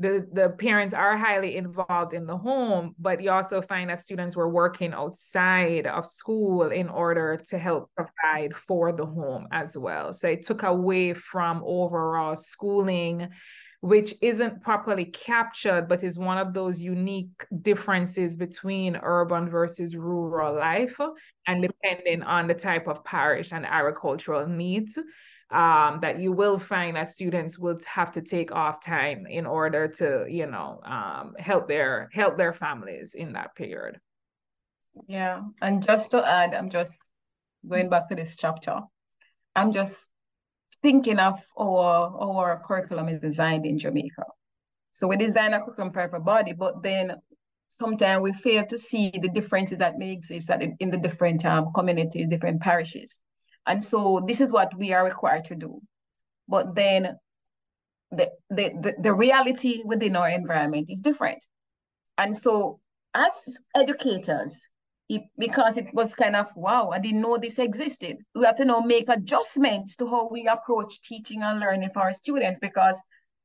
the 0.00 0.26
the 0.32 0.48
parents 0.48 0.94
are 0.94 1.16
highly 1.16 1.56
involved 1.56 2.14
in 2.14 2.26
the 2.26 2.36
home 2.36 2.94
but 2.98 3.22
you 3.22 3.30
also 3.30 3.60
find 3.60 3.90
that 3.90 4.00
students 4.00 4.34
were 4.34 4.48
working 4.48 4.94
outside 4.94 5.86
of 5.86 6.06
school 6.06 6.70
in 6.70 6.88
order 6.88 7.36
to 7.36 7.58
help 7.58 7.90
provide 7.94 8.56
for 8.56 8.92
the 8.92 9.04
home 9.04 9.46
as 9.52 9.76
well. 9.76 10.12
So 10.14 10.28
it 10.28 10.42
took 10.42 10.62
away 10.62 11.12
from 11.12 11.62
overall 11.64 12.34
schooling 12.34 13.28
which 13.82 14.14
isn't 14.20 14.62
properly 14.62 15.06
captured 15.06 15.86
but 15.88 16.02
is 16.02 16.18
one 16.18 16.38
of 16.38 16.54
those 16.54 16.80
unique 16.80 17.46
differences 17.60 18.36
between 18.36 18.98
urban 19.02 19.48
versus 19.50 19.96
rural 19.96 20.54
life 20.54 20.98
and 21.46 21.62
depending 21.62 22.22
on 22.22 22.46
the 22.46 22.54
type 22.54 22.88
of 22.88 23.04
parish 23.04 23.52
and 23.52 23.66
agricultural 23.66 24.46
needs 24.46 24.98
um, 25.50 25.98
that 26.00 26.18
you 26.18 26.32
will 26.32 26.58
find 26.58 26.96
that 26.96 27.08
students 27.08 27.58
will 27.58 27.78
have 27.86 28.12
to 28.12 28.22
take 28.22 28.52
off 28.52 28.84
time 28.84 29.26
in 29.26 29.46
order 29.46 29.88
to, 29.88 30.26
you 30.28 30.46
know, 30.46 30.80
um, 30.84 31.34
help 31.38 31.66
their 31.66 32.08
help 32.12 32.36
their 32.36 32.52
families 32.52 33.14
in 33.14 33.32
that 33.32 33.54
period. 33.56 33.98
Yeah, 35.08 35.42
and 35.60 35.84
just 35.84 36.10
to 36.12 36.26
add, 36.26 36.54
I'm 36.54 36.70
just 36.70 36.96
going 37.68 37.88
back 37.88 38.08
to 38.08 38.14
this 38.14 38.36
chapter. 38.36 38.80
I'm 39.56 39.72
just 39.72 40.06
thinking 40.82 41.18
of 41.18 41.40
our 41.58 42.16
our 42.20 42.60
curriculum 42.64 43.08
is 43.08 43.20
designed 43.20 43.66
in 43.66 43.78
Jamaica. 43.78 44.24
So 44.92 45.08
we 45.08 45.16
design 45.16 45.52
a 45.52 45.60
curriculum 45.60 45.92
for 45.92 46.00
everybody, 46.00 46.52
but 46.52 46.82
then 46.82 47.16
sometimes 47.68 48.22
we 48.22 48.32
fail 48.32 48.66
to 48.66 48.78
see 48.78 49.10
the 49.10 49.28
differences 49.28 49.78
that 49.78 49.98
may 49.98 50.12
exist 50.12 50.50
in 50.80 50.90
the 50.90 50.98
different 50.98 51.44
um, 51.44 51.72
communities, 51.74 52.28
different 52.28 52.60
parishes. 52.60 53.20
And 53.66 53.82
so 53.82 54.24
this 54.26 54.40
is 54.40 54.52
what 54.52 54.76
we 54.76 54.92
are 54.92 55.04
required 55.04 55.44
to 55.44 55.54
do. 55.54 55.80
But 56.48 56.74
then 56.74 57.16
the, 58.10 58.30
the, 58.48 58.70
the, 58.80 58.94
the 59.00 59.14
reality 59.14 59.82
within 59.84 60.16
our 60.16 60.28
environment 60.28 60.88
is 60.90 61.00
different. 61.00 61.44
And 62.18 62.36
so 62.36 62.80
as 63.14 63.58
educators, 63.74 64.66
it, 65.08 65.22
because 65.38 65.76
it 65.76 65.92
was 65.92 66.14
kind 66.14 66.36
of, 66.36 66.48
wow, 66.54 66.90
I 66.90 66.98
didn't 66.98 67.20
know 67.20 67.36
this 67.36 67.58
existed. 67.58 68.18
We 68.34 68.44
have 68.44 68.56
to 68.56 68.64
now 68.64 68.80
make 68.80 69.08
adjustments 69.08 69.96
to 69.96 70.06
how 70.06 70.28
we 70.28 70.46
approach 70.46 71.02
teaching 71.02 71.42
and 71.42 71.60
learning 71.60 71.90
for 71.90 72.02
our 72.02 72.12
students 72.12 72.60
because 72.60 72.98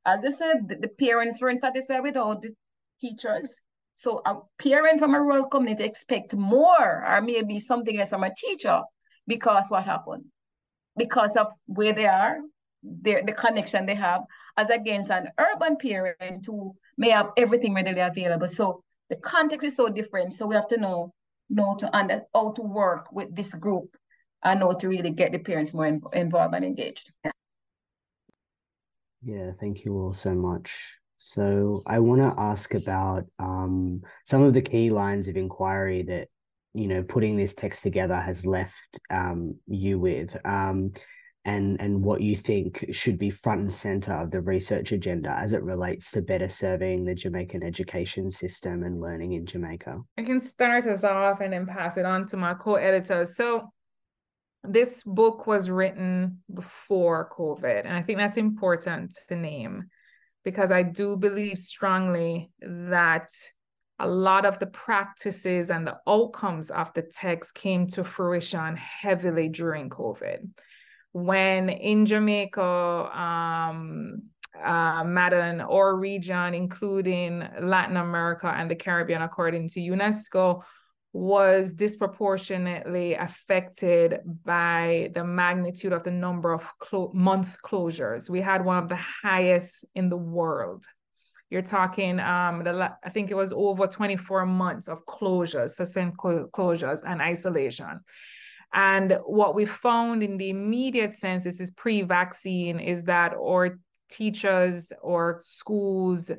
as 0.04 0.24
I 0.24 0.30
said, 0.30 0.68
the, 0.68 0.76
the 0.76 0.88
parents 0.88 1.40
weren't 1.40 1.60
satisfied 1.60 2.00
with 2.00 2.16
all 2.16 2.38
the 2.38 2.54
teachers. 3.00 3.60
So 3.96 4.22
a 4.24 4.36
parent 4.62 5.00
from 5.00 5.14
a 5.14 5.20
rural 5.20 5.46
community 5.46 5.84
expect 5.84 6.34
more 6.34 7.04
or 7.06 7.20
maybe 7.20 7.58
something 7.58 7.98
else 7.98 8.10
from 8.10 8.22
a 8.22 8.34
teacher 8.34 8.82
because 9.26 9.66
what 9.68 9.84
happened? 9.84 10.24
Because 10.96 11.36
of 11.36 11.52
where 11.66 11.92
they 11.92 12.06
are, 12.06 12.38
their 12.82 13.22
the 13.24 13.32
connection 13.32 13.86
they 13.86 13.94
have, 13.94 14.22
as 14.56 14.70
against 14.70 15.10
an 15.10 15.28
urban 15.38 15.76
parent 15.76 16.46
who 16.46 16.74
may 16.96 17.10
have 17.10 17.30
everything 17.36 17.74
readily 17.74 18.00
available. 18.00 18.48
So 18.48 18.82
the 19.10 19.16
context 19.16 19.66
is 19.66 19.76
so 19.76 19.88
different. 19.88 20.32
So 20.32 20.46
we 20.46 20.54
have 20.54 20.68
to 20.68 20.78
know 20.78 21.12
know 21.48 21.76
to 21.78 21.96
under 21.96 22.22
how 22.34 22.52
to 22.52 22.62
work 22.62 23.12
with 23.12 23.34
this 23.34 23.54
group 23.54 23.96
and 24.42 24.60
how 24.60 24.72
to 24.72 24.88
really 24.88 25.10
get 25.10 25.32
the 25.32 25.38
parents 25.38 25.72
more 25.74 25.86
in, 25.86 26.00
involved 26.12 26.54
and 26.54 26.64
engaged. 26.64 27.12
Yeah, 29.22 29.52
thank 29.58 29.84
you 29.84 29.94
all 29.94 30.12
so 30.12 30.34
much 30.34 30.96
So 31.16 31.82
I 31.86 31.98
want 31.98 32.20
to 32.20 32.40
ask 32.40 32.74
about 32.74 33.24
um, 33.38 34.02
some 34.24 34.42
of 34.42 34.54
the 34.54 34.62
key 34.62 34.90
lines 34.90 35.28
of 35.28 35.36
inquiry 35.36 36.02
that 36.02 36.28
you 36.76 36.86
know 36.86 37.02
putting 37.02 37.36
this 37.36 37.54
text 37.54 37.82
together 37.82 38.16
has 38.16 38.44
left 38.44 39.00
um, 39.10 39.56
you 39.66 39.98
with. 39.98 40.36
Um, 40.44 40.92
and 41.46 41.80
and 41.80 42.02
what 42.02 42.20
you 42.20 42.34
think 42.34 42.84
should 42.92 43.18
be 43.18 43.30
front 43.30 43.60
and 43.60 43.72
center 43.72 44.12
of 44.12 44.32
the 44.32 44.42
research 44.42 44.90
agenda 44.90 45.30
as 45.30 45.52
it 45.52 45.62
relates 45.62 46.10
to 46.10 46.20
better 46.20 46.48
serving 46.48 47.04
the 47.04 47.14
Jamaican 47.14 47.62
education 47.62 48.30
system 48.32 48.82
and 48.82 49.00
learning 49.00 49.34
in 49.34 49.46
Jamaica. 49.46 50.00
I 50.18 50.22
can 50.22 50.40
start 50.40 50.86
us 50.86 51.04
off 51.04 51.40
and 51.40 51.52
then 51.52 51.64
pass 51.64 51.96
it 51.96 52.04
on 52.04 52.26
to 52.26 52.36
my 52.36 52.54
co-editor. 52.54 53.24
So 53.24 53.72
this 54.64 55.04
book 55.04 55.46
was 55.46 55.70
written 55.70 56.42
before 56.52 57.30
COVID, 57.30 57.84
and 57.84 57.96
I 57.96 58.02
think 58.02 58.18
that's 58.18 58.36
important 58.36 59.16
to 59.28 59.36
name 59.36 59.84
because 60.44 60.72
I 60.72 60.82
do 60.82 61.16
believe 61.16 61.58
strongly 61.58 62.50
that 62.60 63.28
a 63.98 64.06
lot 64.06 64.44
of 64.44 64.58
the 64.58 64.66
practices 64.66 65.70
and 65.70 65.86
the 65.86 65.96
outcomes 66.06 66.70
of 66.70 66.92
the 66.94 67.02
text 67.02 67.54
came 67.54 67.86
to 67.88 68.04
fruition 68.04 68.76
heavily 68.76 69.48
during 69.48 69.88
COVID 69.88 70.48
when 71.16 71.70
in 71.70 72.04
Jamaica, 72.04 72.60
um, 72.60 74.20
uh, 74.62 75.02
Madden 75.02 75.62
or 75.62 75.96
region, 75.96 76.52
including 76.52 77.42
Latin 77.58 77.96
America 77.96 78.52
and 78.54 78.70
the 78.70 78.74
Caribbean, 78.74 79.22
according 79.22 79.70
to 79.70 79.80
UNESCO, 79.80 80.62
was 81.14 81.72
disproportionately 81.72 83.14
affected 83.14 84.18
by 84.44 85.10
the 85.14 85.24
magnitude 85.24 85.94
of 85.94 86.04
the 86.04 86.10
number 86.10 86.52
of 86.52 86.70
clo- 86.78 87.12
month 87.14 87.56
closures. 87.64 88.28
We 88.28 88.42
had 88.42 88.62
one 88.62 88.82
of 88.82 88.90
the 88.90 89.00
highest 89.22 89.86
in 89.94 90.10
the 90.10 90.18
world. 90.18 90.84
You're 91.50 91.62
talking, 91.62 92.18
um, 92.18 92.64
the, 92.64 92.92
I 93.04 93.10
think 93.10 93.30
it 93.30 93.36
was 93.36 93.52
over 93.52 93.86
24 93.86 94.46
months 94.46 94.88
of 94.88 95.04
closures, 95.06 95.70
sustained 95.70 96.16
closures 96.18 97.02
and 97.06 97.22
isolation. 97.22 98.00
And 98.72 99.18
what 99.24 99.54
we 99.54 99.64
found 99.64 100.22
in 100.22 100.38
the 100.38 100.50
immediate 100.50 101.14
sense, 101.14 101.44
this 101.44 101.60
is 101.60 101.70
pre 101.70 102.02
vaccine, 102.02 102.80
is 102.80 103.04
that 103.04 103.32
our 103.34 103.78
teachers 104.10 104.92
or 105.02 105.40
schools 105.40 106.30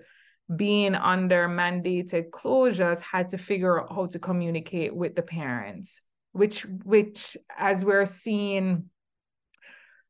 being 0.56 0.96
under 0.96 1.48
mandated 1.48 2.30
closures 2.30 3.02
had 3.02 3.30
to 3.30 3.38
figure 3.38 3.82
out 3.82 3.94
how 3.94 4.06
to 4.08 4.20
communicate 4.20 4.96
with 4.96 5.16
the 5.16 5.22
parents, 5.22 6.02
which, 6.34 6.66
which 6.84 7.36
as 7.58 7.84
we're 7.84 8.06
seeing 8.06 8.90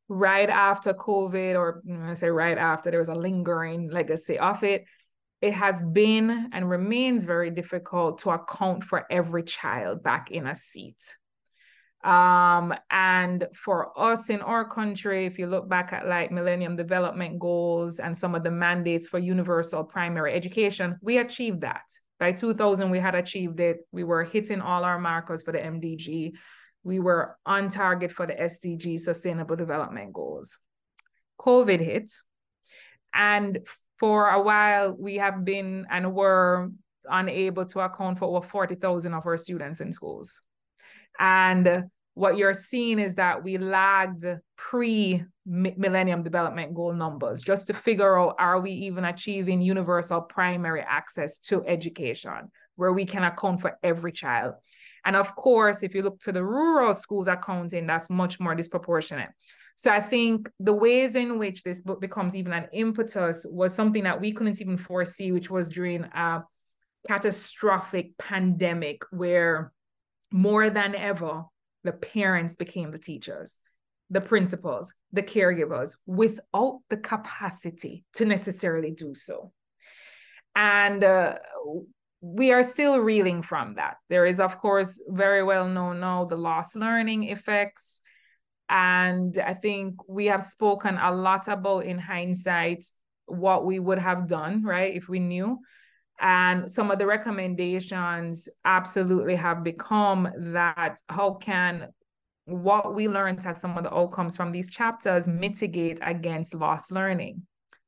right 0.10 0.50
after 0.50 0.94
COVID, 0.94 1.56
or 1.56 1.84
I 2.04 2.14
say 2.14 2.30
right 2.30 2.58
after, 2.58 2.92
there 2.92 3.00
was 3.00 3.10
a 3.10 3.16
lingering 3.16 3.90
legacy 3.90 4.40
of 4.40 4.64
it. 4.64 4.86
It 5.42 5.54
has 5.54 5.84
been 5.84 6.50
and 6.54 6.70
remains 6.70 7.24
very 7.24 7.52
difficult 7.52 8.20
to 8.20 8.32
account 8.32 8.84
for 8.84 9.06
every 9.12 9.44
child 9.44 10.04
back 10.04 10.32
in 10.32 10.48
a 10.48 10.56
seat 10.56 11.16
um, 12.04 12.74
and 12.92 13.48
for 13.54 13.92
us 14.00 14.30
in 14.30 14.42
our 14.42 14.68
country, 14.70 15.26
if 15.26 15.40
you 15.40 15.48
look 15.48 15.68
back 15.68 15.92
at 15.94 16.08
like 16.08 16.32
Millennium 16.32 16.76
Development 16.76 17.40
Goals 17.40 18.00
and 18.00 18.16
some 18.16 18.36
of 18.36 18.44
the 18.44 18.52
mandates 18.52 19.08
for 19.08 19.20
universal 19.20 19.84
primary 19.84 20.34
education, 20.34 20.98
we 21.02 21.18
achieved 21.18 21.62
that. 21.62 21.84
By 22.20 22.32
2000, 22.32 22.90
we 22.90 23.00
had 23.00 23.16
achieved 23.16 23.60
it. 23.60 23.80
We 23.92 24.04
were 24.04 24.24
hitting 24.24 24.62
all 24.62 24.84
our 24.84 25.00
markers 25.00 25.44
for 25.44 25.52
the 25.52 25.60
MDG. 25.60 26.32
We 26.88 27.00
were 27.00 27.38
on 27.46 27.68
target 27.68 28.14
for 28.14 28.26
the 28.26 28.34
SDG, 28.34 28.98
Sustainable 29.02 29.58
Development 29.58 30.14
Goals. 30.14 30.58
COVID 31.38 31.82
hit. 31.82 32.14
And 33.14 33.60
for 34.00 34.30
a 34.30 34.42
while, 34.42 34.96
we 34.98 35.16
have 35.18 35.44
been 35.44 35.86
and 35.92 36.14
were 36.14 36.70
unable 37.10 37.66
to 37.66 37.82
account 37.82 38.20
for 38.20 38.38
over 38.38 38.48
40,000 38.48 39.14
of 39.14 39.26
our 39.26 39.36
students 39.36 39.82
in 39.82 39.92
schools. 39.92 40.40
And 41.20 41.90
what 42.14 42.38
you're 42.38 42.54
seeing 42.54 43.00
is 43.00 43.16
that 43.16 43.44
we 43.44 43.58
lagged 43.58 44.26
pre 44.56 45.26
millennium 45.46 46.24
development 46.24 46.74
goal 46.74 46.94
numbers 46.94 47.42
just 47.42 47.68
to 47.68 47.74
figure 47.74 48.18
out 48.18 48.36
are 48.40 48.62
we 48.62 48.72
even 48.72 49.04
achieving 49.04 49.62
universal 49.62 50.22
primary 50.22 50.86
access 50.88 51.38
to 51.40 51.66
education 51.66 52.50
where 52.78 52.94
we 52.94 53.06
can 53.06 53.26
account 53.26 53.60
for 53.60 53.78
every 53.84 54.14
child. 54.14 54.54
And 55.08 55.16
of 55.16 55.38
course, 55.38 55.84
if 55.84 55.96
you 55.96 56.04
look 56.04 56.20
to 56.24 56.34
the 56.34 56.44
rural 56.44 56.94
schools 56.94 57.30
accounting, 57.30 57.88
that's 57.88 58.10
much 58.10 58.42
more 58.42 58.54
disproportionate. 58.54 59.30
So 59.78 59.90
I 59.90 60.02
think 60.02 60.50
the 60.60 60.74
ways 60.74 61.16
in 61.16 61.40
which 61.40 61.64
this 61.64 61.82
book 61.82 62.02
becomes 62.02 62.36
even 62.36 62.52
an 62.52 62.68
impetus 62.74 63.46
was 63.50 63.74
something 63.74 64.04
that 64.04 64.20
we 64.20 64.34
couldn't 64.34 64.60
even 64.60 64.78
foresee, 64.78 65.32
which 65.32 65.50
was 65.50 65.70
during 65.70 66.04
a 66.04 66.44
catastrophic 67.08 68.18
pandemic 68.18 69.04
where 69.12 69.72
more 70.30 70.70
than 70.70 70.94
ever, 70.94 71.46
the 71.86 71.94
parents 71.94 72.58
became 72.58 72.92
the 72.92 73.00
teachers, 73.00 73.60
the 74.10 74.20
principals, 74.20 74.92
the 75.14 75.24
caregivers 75.24 75.96
without 76.06 76.82
the 76.90 76.98
capacity 76.98 78.04
to 78.16 78.26
necessarily 78.26 78.92
do 78.92 79.16
so. 79.16 79.54
And 80.54 81.02
uh, 81.02 81.36
we 82.22 82.52
are 82.52 82.64
still 82.64 83.00
reeling 83.00 83.44
from 83.44 83.76
that. 83.76 83.98
There 84.10 84.26
is, 84.26 84.40
of 84.40 84.60
course, 84.60 85.02
very 85.08 85.44
well 85.44 85.68
known 85.68 86.00
now 86.00 86.26
the 86.26 86.36
lost 86.36 86.76
learning 86.76 87.30
effects. 87.30 88.02
And 88.70 89.38
I 89.38 89.54
think 89.54 89.96
we 90.10 90.26
have 90.26 90.44
spoken 90.44 90.98
a 90.98 91.12
lot 91.12 91.48
about 91.48 91.86
in 91.86 92.00
hindsight 92.00 92.86
what 93.28 93.66
we 93.66 93.80
would 93.80 94.00
have 94.00 94.28
done, 94.28 94.64
right, 94.64 94.94
if 94.94 95.08
we 95.08 95.20
knew. 95.20 95.60
And 96.20 96.70
some 96.70 96.90
of 96.90 96.98
the 96.98 97.06
recommendations 97.06 98.50
absolutely 98.66 99.36
have 99.36 99.64
become 99.64 100.30
that 100.54 101.00
how 101.08 101.36
can 101.36 101.90
what 102.46 102.96
we 102.96 103.08
learned 103.08 103.46
as 103.46 103.62
some 103.62 103.78
of 103.78 103.84
the 103.84 103.94
outcomes 103.94 104.36
from 104.36 104.52
these 104.52 104.72
chapters 104.72 105.28
mitigate 105.28 106.00
against 106.02 106.56
lost 106.56 106.92
learning 106.92 107.44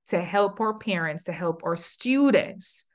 to 0.09 0.21
help 0.21 0.59
our 0.59 0.77
parents, 0.77 1.23
to 1.23 1.31
help 1.31 1.61
our 1.63 1.75
students 1.75 2.85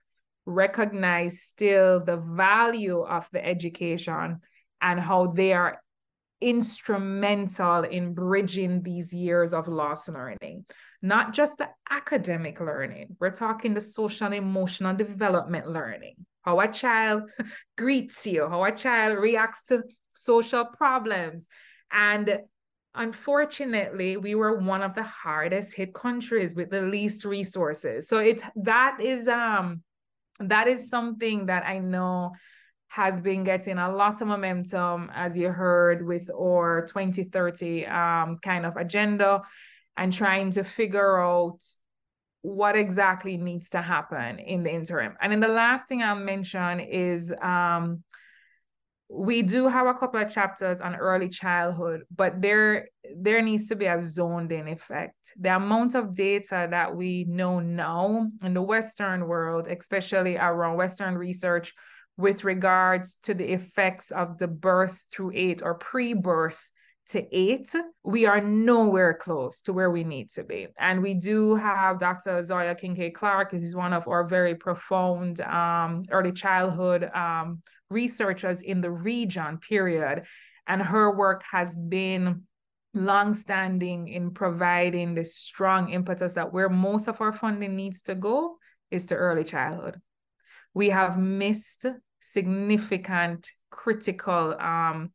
recognize 0.47 1.43
still 1.43 2.05
the 2.05 2.17
value 2.17 3.01
of 3.01 3.29
the 3.33 3.45
education 3.45 4.41
and 4.81 5.01
how 5.01 5.29
they 5.29 5.53
are 5.53 5.81
instrumental 6.41 7.85
in 7.85 8.13
bridging 8.13 8.83
these 8.83 9.13
years 9.13 9.55
of 9.55 9.67
lost 9.67 10.09
learning 10.09 10.65
not 11.05 11.35
just 11.35 11.59
the 11.59 11.69
academic 11.91 12.61
learning. 12.61 13.15
We're 13.21 13.31
talking 13.31 13.75
the 13.75 13.81
social 13.83 14.33
emotional 14.33 14.97
development 14.97 15.69
learning, 15.69 16.15
how 16.41 16.61
a 16.61 16.67
child 16.67 17.25
greets 17.77 18.27
you, 18.27 18.49
how 18.49 18.65
a 18.65 18.73
child 18.73 19.19
reacts 19.19 19.65
to 19.67 19.83
social 20.15 20.65
problems. 20.65 21.47
And 21.93 22.39
unfortunately, 22.95 24.17
we 24.17 24.35
were 24.35 24.59
one 24.59 24.81
of 24.81 24.95
the 24.95 25.03
hardest 25.03 25.75
hit 25.75 25.93
countries 25.93 26.57
with 26.57 26.71
the 26.71 26.81
least 26.81 27.27
resources. 27.27 28.09
So 28.09 28.21
it's 28.21 28.43
that 28.57 28.97
is 28.99 29.29
um 29.29 29.83
that 30.41 30.68
is 30.68 30.91
something 30.91 31.47
that 31.47 31.64
I 31.64 31.78
know 31.78 32.32
has 32.89 33.20
been 33.20 33.43
getting 33.45 33.78
a 33.78 33.91
lot 33.91 34.20
of 34.20 34.28
momentum, 34.28 35.11
as 35.14 35.37
you 35.37 35.49
heard, 35.49 36.07
with 36.07 36.30
our 36.30 36.87
2030 36.87 37.87
um, 37.87 38.39
kind 38.43 38.64
of 38.64 38.76
agenda 38.76 39.43
and 39.97 40.12
trying 40.12 40.51
to 40.53 40.62
figure 40.62 41.20
out 41.20 41.59
what 42.43 42.76
exactly 42.76 43.37
needs 43.37 43.70
to 43.70 43.80
happen 43.80 44.39
in 44.39 44.62
the 44.62 44.72
interim. 44.72 45.16
And 45.20 45.32
then 45.32 45.41
the 45.41 45.49
last 45.49 45.89
thing 45.89 46.03
I'll 46.03 46.14
mention 46.14 46.80
is 46.80 47.32
um, 47.43 48.05
we 49.17 49.43
do 49.43 49.69
have 49.69 49.87
a 49.87 49.95
couple 49.95 50.21
of 50.21 50.33
chapters 50.33 50.81
on 50.81 50.97
early 50.97 51.29
childhood, 51.29 52.03
but 52.15 52.43
there 52.43 52.89
there 53.17 53.41
needs 53.43 53.69
to 53.69 53.77
be 53.77 53.87
a 53.87 54.01
zoned 54.01 54.51
in 54.51 54.67
effect. 54.67 55.15
The 55.39 55.55
amount 55.55 55.95
of 55.95 56.15
data 56.15 56.67
that 56.71 56.97
we 56.97 57.25
know 57.29 57.61
now 57.61 58.29
in 58.43 58.55
the 58.55 58.62
Western 58.62 59.29
world, 59.29 59.69
especially 59.69 60.37
around 60.37 60.77
Western 60.77 61.17
research 61.17 61.75
with 62.17 62.45
regards 62.45 63.17
to 63.23 63.35
the 63.35 63.53
effects 63.53 64.11
of 64.11 64.39
the 64.39 64.49
birth 64.49 65.01
through 65.12 65.33
eight 65.35 65.62
or 65.62 65.75
pre-birth 65.75 66.69
to 67.07 67.23
eight, 67.37 67.73
we 68.03 68.27
are 68.27 68.41
nowhere 68.41 69.15
close 69.15 69.62
to 69.62 69.73
where 69.73 69.91
we 69.91 70.05
need 70.05 70.31
to 70.31 70.43
be. 70.43 70.69
And 70.79 71.03
we 71.03 71.15
do 71.15 71.55
have 71.55 72.01
Dr. 72.01 72.43
Zoyah 72.43 72.81
Kinkead 72.81 73.15
Clark, 73.15 73.51
who's 73.51 73.77
one 73.77 73.93
of 73.93 74.09
our 74.09 74.27
very 74.27 74.55
profound 74.55 75.41
um, 75.43 76.05
early 76.11 76.33
childhood 76.33 77.11
um, 77.15 77.62
researchers 77.95 78.61
in 78.61 78.81
the 78.81 78.91
region, 78.91 79.59
period. 79.59 80.25
And 80.67 80.83
her 80.83 81.17
work 81.17 81.43
has 81.51 81.77
been 81.77 82.43
longstanding 82.95 84.09
in 84.09 84.31
providing 84.33 85.15
this 85.15 85.37
strong 85.37 85.91
impetus 85.91 86.35
that 86.35 86.53
where 86.53 86.69
most 86.69 87.09
of 87.09 87.21
our 87.21 87.33
funding 87.33 87.77
needs 87.77 88.03
to 88.03 88.15
go 88.15 88.59
is 88.91 89.07
to 89.07 89.15
early 89.15 89.45
childhood. 89.45 90.01
We 90.75 90.91
have 90.91 91.19
missed 91.19 91.87
significant 92.21 93.51
critical 93.71 94.55
um, 94.61 95.13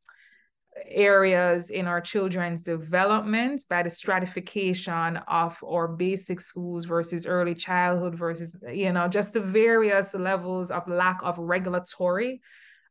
areas 0.85 1.69
in 1.69 1.87
our 1.87 2.01
children's 2.01 2.63
development 2.63 3.65
by 3.69 3.83
the 3.83 3.89
stratification 3.89 5.17
of 5.27 5.57
our 5.63 5.87
basic 5.87 6.39
schools 6.39 6.85
versus 6.85 7.25
early 7.25 7.55
childhood 7.55 8.15
versus 8.15 8.55
you 8.71 8.91
know 8.91 9.07
just 9.07 9.33
the 9.33 9.41
various 9.41 10.13
levels 10.13 10.71
of 10.71 10.87
lack 10.87 11.19
of 11.23 11.37
regulatory 11.37 12.41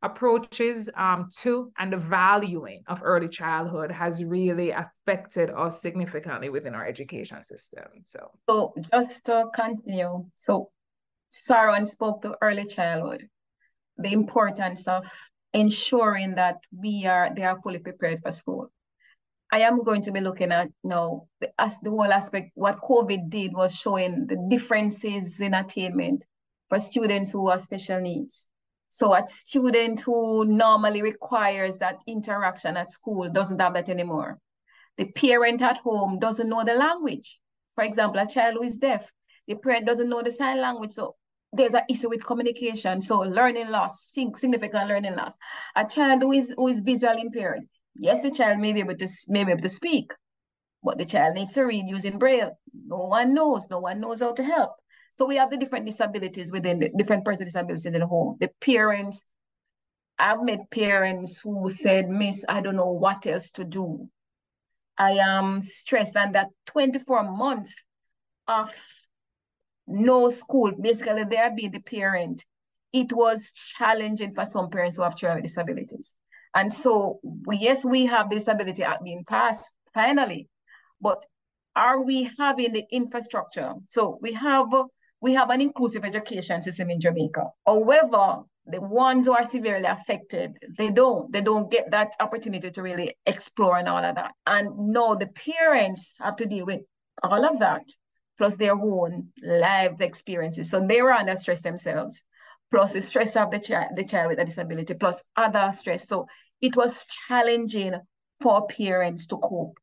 approaches 0.01 0.89
um, 0.95 1.27
to 1.37 1.71
and 1.77 1.91
the 1.91 1.97
valuing 1.97 2.81
of 2.87 3.01
early 3.03 3.27
childhood 3.27 3.91
has 3.91 4.23
really 4.23 4.71
affected 4.71 5.49
us 5.49 5.81
significantly 5.81 6.49
within 6.49 6.73
our 6.73 6.85
education 6.85 7.43
system 7.43 7.83
so 8.05 8.31
so 8.47 8.73
just 8.91 9.25
to 9.25 9.45
continue 9.53 10.25
so 10.35 10.69
Saran 11.31 11.85
spoke 11.85 12.21
to 12.21 12.37
early 12.41 12.65
childhood 12.65 13.27
the 13.97 14.13
importance 14.13 14.87
of 14.87 15.03
ensuring 15.53 16.35
that 16.35 16.57
we 16.75 17.05
are 17.05 17.29
they 17.35 17.43
are 17.43 17.61
fully 17.61 17.79
prepared 17.79 18.21
for 18.21 18.31
school. 18.31 18.71
I 19.51 19.61
am 19.61 19.83
going 19.83 20.03
to 20.03 20.11
be 20.11 20.21
looking 20.21 20.51
at 20.51 20.69
you 20.83 20.89
know 20.89 21.27
the, 21.41 21.49
as 21.59 21.79
the 21.79 21.89
whole 21.89 22.11
aspect. 22.11 22.51
What 22.55 22.79
COVID 22.79 23.29
did 23.29 23.53
was 23.53 23.75
showing 23.75 24.27
the 24.27 24.37
differences 24.49 25.39
in 25.39 25.53
attainment 25.53 26.25
for 26.69 26.79
students 26.79 27.31
who 27.31 27.49
have 27.49 27.61
special 27.61 27.99
needs. 27.99 28.47
So 28.89 29.13
a 29.13 29.27
student 29.27 30.01
who 30.01 30.45
normally 30.45 31.01
requires 31.01 31.77
that 31.77 32.01
interaction 32.07 32.75
at 32.75 32.91
school 32.91 33.29
doesn't 33.29 33.61
have 33.61 33.75
that 33.75 33.89
anymore. 33.89 34.39
The 34.97 35.05
parent 35.05 35.61
at 35.61 35.77
home 35.77 36.19
doesn't 36.19 36.49
know 36.49 36.63
the 36.65 36.73
language. 36.73 37.39
For 37.75 37.83
example, 37.83 38.19
a 38.19 38.27
child 38.27 38.55
who 38.55 38.63
is 38.63 38.77
deaf, 38.77 39.09
the 39.47 39.55
parent 39.55 39.85
doesn't 39.85 40.09
know 40.09 40.21
the 40.21 40.31
sign 40.31 40.59
language. 40.59 40.91
So 40.93 41.15
there's 41.53 41.73
an 41.73 41.83
issue 41.89 42.09
with 42.09 42.25
communication. 42.25 43.01
So 43.01 43.19
learning 43.19 43.69
loss, 43.69 44.11
significant 44.11 44.87
learning 44.87 45.15
loss. 45.15 45.37
A 45.75 45.85
child 45.85 46.21
who 46.21 46.31
is 46.31 46.53
who 46.57 46.67
is 46.67 46.79
visually 46.79 47.21
impaired. 47.21 47.61
Yes, 47.95 48.21
the 48.21 48.31
child 48.31 48.59
may 48.59 48.73
be 48.73 48.81
able 48.81 48.95
to 48.95 49.07
may 49.27 49.43
be 49.43 49.51
able 49.51 49.61
to 49.61 49.69
speak, 49.69 50.11
but 50.83 50.97
the 50.97 51.05
child 51.05 51.35
needs 51.35 51.53
to 51.53 51.63
read 51.63 51.85
using 51.87 52.19
braille. 52.19 52.57
No 52.73 52.97
one 52.97 53.33
knows. 53.33 53.67
No 53.69 53.79
one 53.79 53.99
knows 53.99 54.21
how 54.21 54.33
to 54.33 54.43
help. 54.43 54.71
So 55.19 55.25
we 55.25 55.35
have 55.35 55.49
the 55.49 55.57
different 55.57 55.85
disabilities 55.85 56.49
within 56.49 56.79
the 56.79 56.91
different 56.95 57.25
personal 57.25 57.47
disabilities 57.47 57.85
in 57.85 57.91
the 57.91 58.07
home. 58.07 58.37
The 58.39 58.49
parents, 58.61 59.25
I've 60.17 60.41
met 60.41 60.71
parents 60.71 61.39
who 61.39 61.69
said, 61.69 62.07
Miss, 62.07 62.45
I 62.47 62.61
don't 62.61 62.77
know 62.77 62.93
what 62.93 63.27
else 63.27 63.51
to 63.51 63.65
do. 63.65 64.07
I 64.97 65.15
am 65.19 65.59
stressed 65.59 66.15
and 66.15 66.33
that 66.35 66.47
24 66.67 67.35
months 67.35 67.75
of 68.47 68.73
no 69.87 70.29
school, 70.29 70.71
basically 70.79 71.25
there 71.25 71.53
being 71.53 71.71
the 71.71 71.81
parent, 71.81 72.45
it 72.93 73.11
was 73.11 73.51
challenging 73.51 74.33
for 74.33 74.45
some 74.45 74.69
parents 74.69 74.95
who 74.95 75.03
have 75.03 75.17
children 75.17 75.41
with 75.41 75.47
disabilities. 75.51 76.15
And 76.55 76.73
so, 76.73 77.19
yes, 77.51 77.83
we 77.83 78.05
have 78.05 78.29
disability 78.29 78.83
act 78.83 79.03
being 79.03 79.25
passed 79.25 79.69
finally, 79.93 80.47
but 81.01 81.25
are 81.75 82.01
we 82.01 82.31
having 82.39 82.71
the 82.71 82.85
infrastructure? 82.89 83.73
So 83.85 84.17
we 84.21 84.31
have 84.31 84.67
we 85.21 85.33
have 85.33 85.49
an 85.49 85.61
inclusive 85.61 86.05
education 86.05 86.61
system 86.61 86.89
in 86.89 86.99
Jamaica. 86.99 87.45
However, 87.65 88.43
the 88.65 88.81
ones 88.81 89.25
who 89.25 89.33
are 89.33 89.43
severely 89.43 89.85
affected, 89.85 90.57
they 90.77 90.91
don't 90.91 91.31
they 91.31 91.41
don't 91.41 91.71
get 91.71 91.91
that 91.91 92.13
opportunity 92.19 92.69
to 92.69 92.81
really 92.81 93.15
explore 93.25 93.77
and 93.77 93.87
all 93.87 94.03
of 94.03 94.15
that. 94.15 94.31
And 94.45 94.69
no, 94.77 95.15
the 95.15 95.27
parents 95.27 96.13
have 96.19 96.35
to 96.37 96.45
deal 96.45 96.65
with 96.65 96.81
all 97.23 97.45
of 97.45 97.59
that 97.59 97.83
plus 98.37 98.55
their 98.55 98.73
own 98.73 99.27
life 99.43 99.99
experiences. 99.99 100.69
So 100.69 100.85
they 100.85 101.01
were 101.01 101.11
under 101.11 101.35
stress 101.35 101.61
themselves, 101.61 102.23
plus 102.71 102.93
the 102.93 103.01
stress 103.01 103.35
of 103.35 103.51
the 103.51 103.59
child, 103.59 103.91
the 103.97 104.05
child 104.05 104.29
with 104.29 104.39
a 104.39 104.45
disability, 104.45 104.93
plus 104.93 105.23
other 105.35 105.71
stress. 105.73 106.07
So 106.07 106.25
it 106.61 106.77
was 106.77 107.05
challenging 107.27 107.95
for 108.39 108.65
parents 108.67 109.25
to 109.27 109.37
cope 109.37 109.77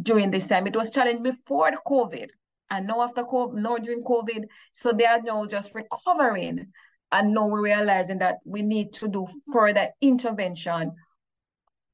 during 0.00 0.30
this 0.30 0.46
time. 0.46 0.68
It 0.68 0.76
was 0.76 0.90
challenging 0.90 1.24
before 1.24 1.72
COVID 1.84 2.28
and 2.70 2.86
now 2.86 3.02
after 3.02 3.22
COVID, 3.22 3.54
now 3.54 3.76
during 3.76 4.02
COVID. 4.02 4.44
So 4.72 4.92
they 4.92 5.06
are 5.06 5.22
now 5.22 5.46
just 5.46 5.74
recovering. 5.74 6.68
And 7.10 7.32
now 7.32 7.46
we're 7.46 7.62
realizing 7.62 8.18
that 8.18 8.36
we 8.44 8.62
need 8.62 8.92
to 8.94 9.08
do 9.08 9.26
further 9.52 9.88
intervention, 10.00 10.92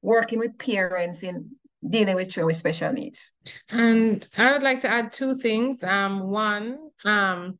working 0.01 0.39
with 0.39 0.57
parents 0.57 1.23
in 1.23 1.51
dealing 1.87 2.15
with 2.15 2.29
children 2.29 2.47
with 2.47 2.57
special 2.57 2.91
needs. 2.91 3.31
And 3.69 4.27
I 4.37 4.51
would 4.51 4.63
like 4.63 4.81
to 4.81 4.89
add 4.89 5.11
two 5.11 5.35
things. 5.35 5.83
Um, 5.83 6.29
one, 6.29 6.77
um, 7.05 7.59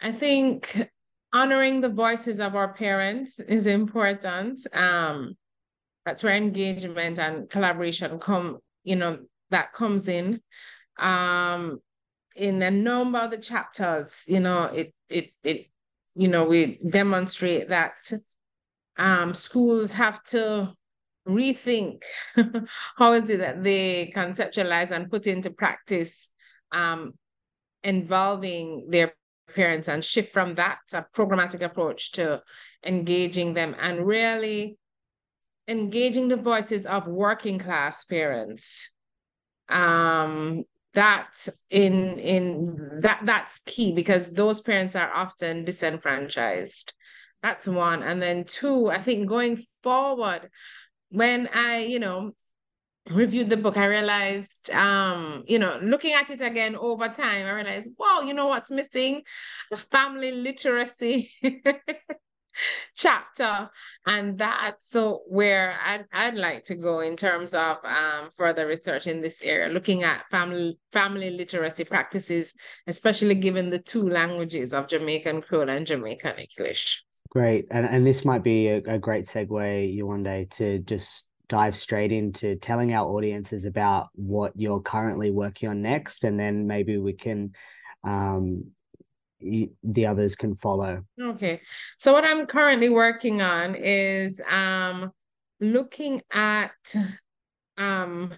I 0.00 0.12
think 0.12 0.88
honoring 1.32 1.80
the 1.80 1.88
voices 1.88 2.40
of 2.40 2.54
our 2.54 2.72
parents 2.72 3.38
is 3.40 3.66
important. 3.66 4.60
Um, 4.72 5.36
that's 6.06 6.22
where 6.22 6.34
engagement 6.34 7.18
and 7.18 7.48
collaboration 7.50 8.18
come, 8.18 8.58
you 8.84 8.96
know, 8.96 9.18
that 9.50 9.72
comes 9.72 10.08
in. 10.08 10.40
Um, 10.98 11.80
in 12.40 12.62
a 12.62 12.70
number 12.70 13.18
of 13.18 13.30
the 13.30 13.36
chapters, 13.36 14.24
you 14.26 14.40
know, 14.40 14.64
it 14.64 14.94
it 15.10 15.30
it, 15.44 15.66
you 16.14 16.26
know, 16.26 16.44
we 16.46 16.80
demonstrate 16.88 17.68
that 17.68 17.96
um 18.96 19.34
schools 19.34 19.92
have 19.92 20.22
to 20.24 20.72
rethink 21.28 22.02
how 22.96 23.12
is 23.12 23.28
it 23.28 23.38
that 23.38 23.62
they 23.62 24.10
conceptualize 24.16 24.90
and 24.90 25.10
put 25.10 25.26
into 25.26 25.50
practice 25.50 26.28
um, 26.72 27.12
involving 27.84 28.86
their 28.88 29.12
parents 29.54 29.86
and 29.86 30.02
shift 30.02 30.32
from 30.32 30.54
that 30.54 30.78
programmatic 31.14 31.60
approach 31.60 32.12
to 32.12 32.42
engaging 32.86 33.52
them 33.52 33.76
and 33.78 34.06
really 34.06 34.78
engaging 35.68 36.28
the 36.28 36.36
voices 36.36 36.86
of 36.86 37.06
working 37.06 37.58
class 37.58 38.04
parents. 38.04 38.90
Um 39.68 40.64
that 40.94 41.48
in 41.70 42.18
in 42.18 43.00
that 43.02 43.20
that's 43.24 43.60
key 43.60 43.92
because 43.92 44.32
those 44.34 44.60
parents 44.60 44.96
are 44.96 45.12
often 45.12 45.64
disenfranchised. 45.64 46.92
That's 47.42 47.66
one. 47.66 48.02
And 48.02 48.20
then 48.20 48.44
two 48.44 48.90
i 48.90 48.98
think 48.98 49.28
going 49.28 49.64
forward 49.82 50.50
when 51.10 51.48
I, 51.52 51.78
you 51.78 51.98
know, 51.98 52.32
reviewed 53.10 53.50
the 53.50 53.56
book, 53.56 53.76
I 53.76 53.86
realized, 53.86 54.70
um, 54.70 55.44
you 55.46 55.58
know, 55.58 55.78
looking 55.82 56.12
at 56.12 56.30
it 56.30 56.40
again 56.40 56.76
over 56.76 57.08
time, 57.08 57.46
I 57.46 57.50
realized, 57.52 57.90
wow, 57.98 58.22
you 58.24 58.34
know 58.34 58.46
what's 58.46 58.70
missing? 58.70 59.22
The 59.70 59.76
family 59.76 60.32
literacy 60.32 61.30
chapter. 62.96 63.70
And 64.06 64.38
that's 64.38 64.90
so 64.90 65.22
where 65.26 65.78
I'd, 65.84 66.06
I'd 66.12 66.34
like 66.34 66.64
to 66.66 66.74
go 66.74 67.00
in 67.00 67.16
terms 67.16 67.54
of 67.54 67.78
um, 67.84 68.30
further 68.36 68.66
research 68.66 69.06
in 69.06 69.20
this 69.20 69.42
area, 69.42 69.72
looking 69.72 70.02
at 70.02 70.28
family 70.30 70.78
family 70.92 71.30
literacy 71.30 71.84
practices, 71.84 72.54
especially 72.86 73.34
given 73.34 73.70
the 73.70 73.78
two 73.78 74.08
languages 74.08 74.72
of 74.72 74.88
Jamaican 74.88 75.42
Creole 75.42 75.70
and 75.70 75.86
Jamaican 75.86 76.36
English. 76.38 77.02
Great. 77.30 77.66
And 77.70 77.86
and 77.86 78.06
this 78.06 78.24
might 78.24 78.42
be 78.42 78.68
a, 78.68 78.76
a 78.86 78.98
great 78.98 79.26
segue, 79.26 79.98
Yewande, 79.98 80.50
to 80.52 80.80
just 80.80 81.26
dive 81.48 81.76
straight 81.76 82.12
into 82.12 82.56
telling 82.56 82.94
our 82.94 83.06
audiences 83.08 83.66
about 83.66 84.08
what 84.14 84.52
you're 84.56 84.80
currently 84.80 85.30
working 85.30 85.68
on 85.68 85.82
next, 85.82 86.24
and 86.24 86.38
then 86.38 86.66
maybe 86.66 86.98
we 86.98 87.12
can 87.12 87.52
um 88.02 88.64
the 89.40 90.06
others 90.06 90.36
can 90.36 90.54
follow. 90.54 91.02
Okay. 91.20 91.60
So 91.98 92.12
what 92.12 92.24
I'm 92.24 92.46
currently 92.46 92.88
working 92.88 93.42
on 93.42 93.74
is 93.74 94.40
um 94.50 95.10
looking 95.60 96.22
at 96.32 96.72
um 97.76 98.34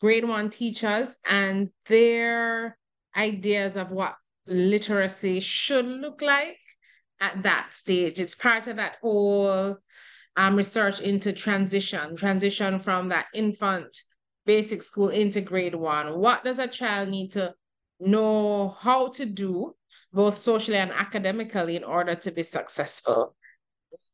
grade 0.00 0.24
one 0.26 0.50
teachers 0.50 1.16
and 1.28 1.70
their 1.86 2.76
ideas 3.16 3.76
of 3.76 3.90
what 3.90 4.14
literacy 4.46 5.40
should 5.40 5.86
look 5.86 6.20
like 6.22 6.58
at 7.20 7.42
that 7.42 7.72
stage. 7.72 8.20
It's 8.20 8.34
part 8.34 8.66
of 8.66 8.76
that 8.76 8.96
whole 9.00 9.76
um, 10.36 10.54
research 10.54 11.00
into 11.00 11.32
transition, 11.32 12.14
transition 12.14 12.78
from 12.78 13.08
that 13.08 13.26
infant 13.34 13.96
basic 14.44 14.82
school 14.82 15.08
into 15.08 15.40
grade 15.40 15.74
one. 15.74 16.18
What 16.18 16.44
does 16.44 16.58
a 16.58 16.68
child 16.68 17.08
need 17.08 17.32
to 17.32 17.54
know 17.98 18.76
how 18.78 19.08
to 19.08 19.26
do, 19.26 19.74
both 20.12 20.38
socially 20.38 20.78
and 20.78 20.92
academically, 20.92 21.76
in 21.76 21.84
order 21.84 22.14
to 22.14 22.30
be 22.30 22.42
successful? 22.42 23.34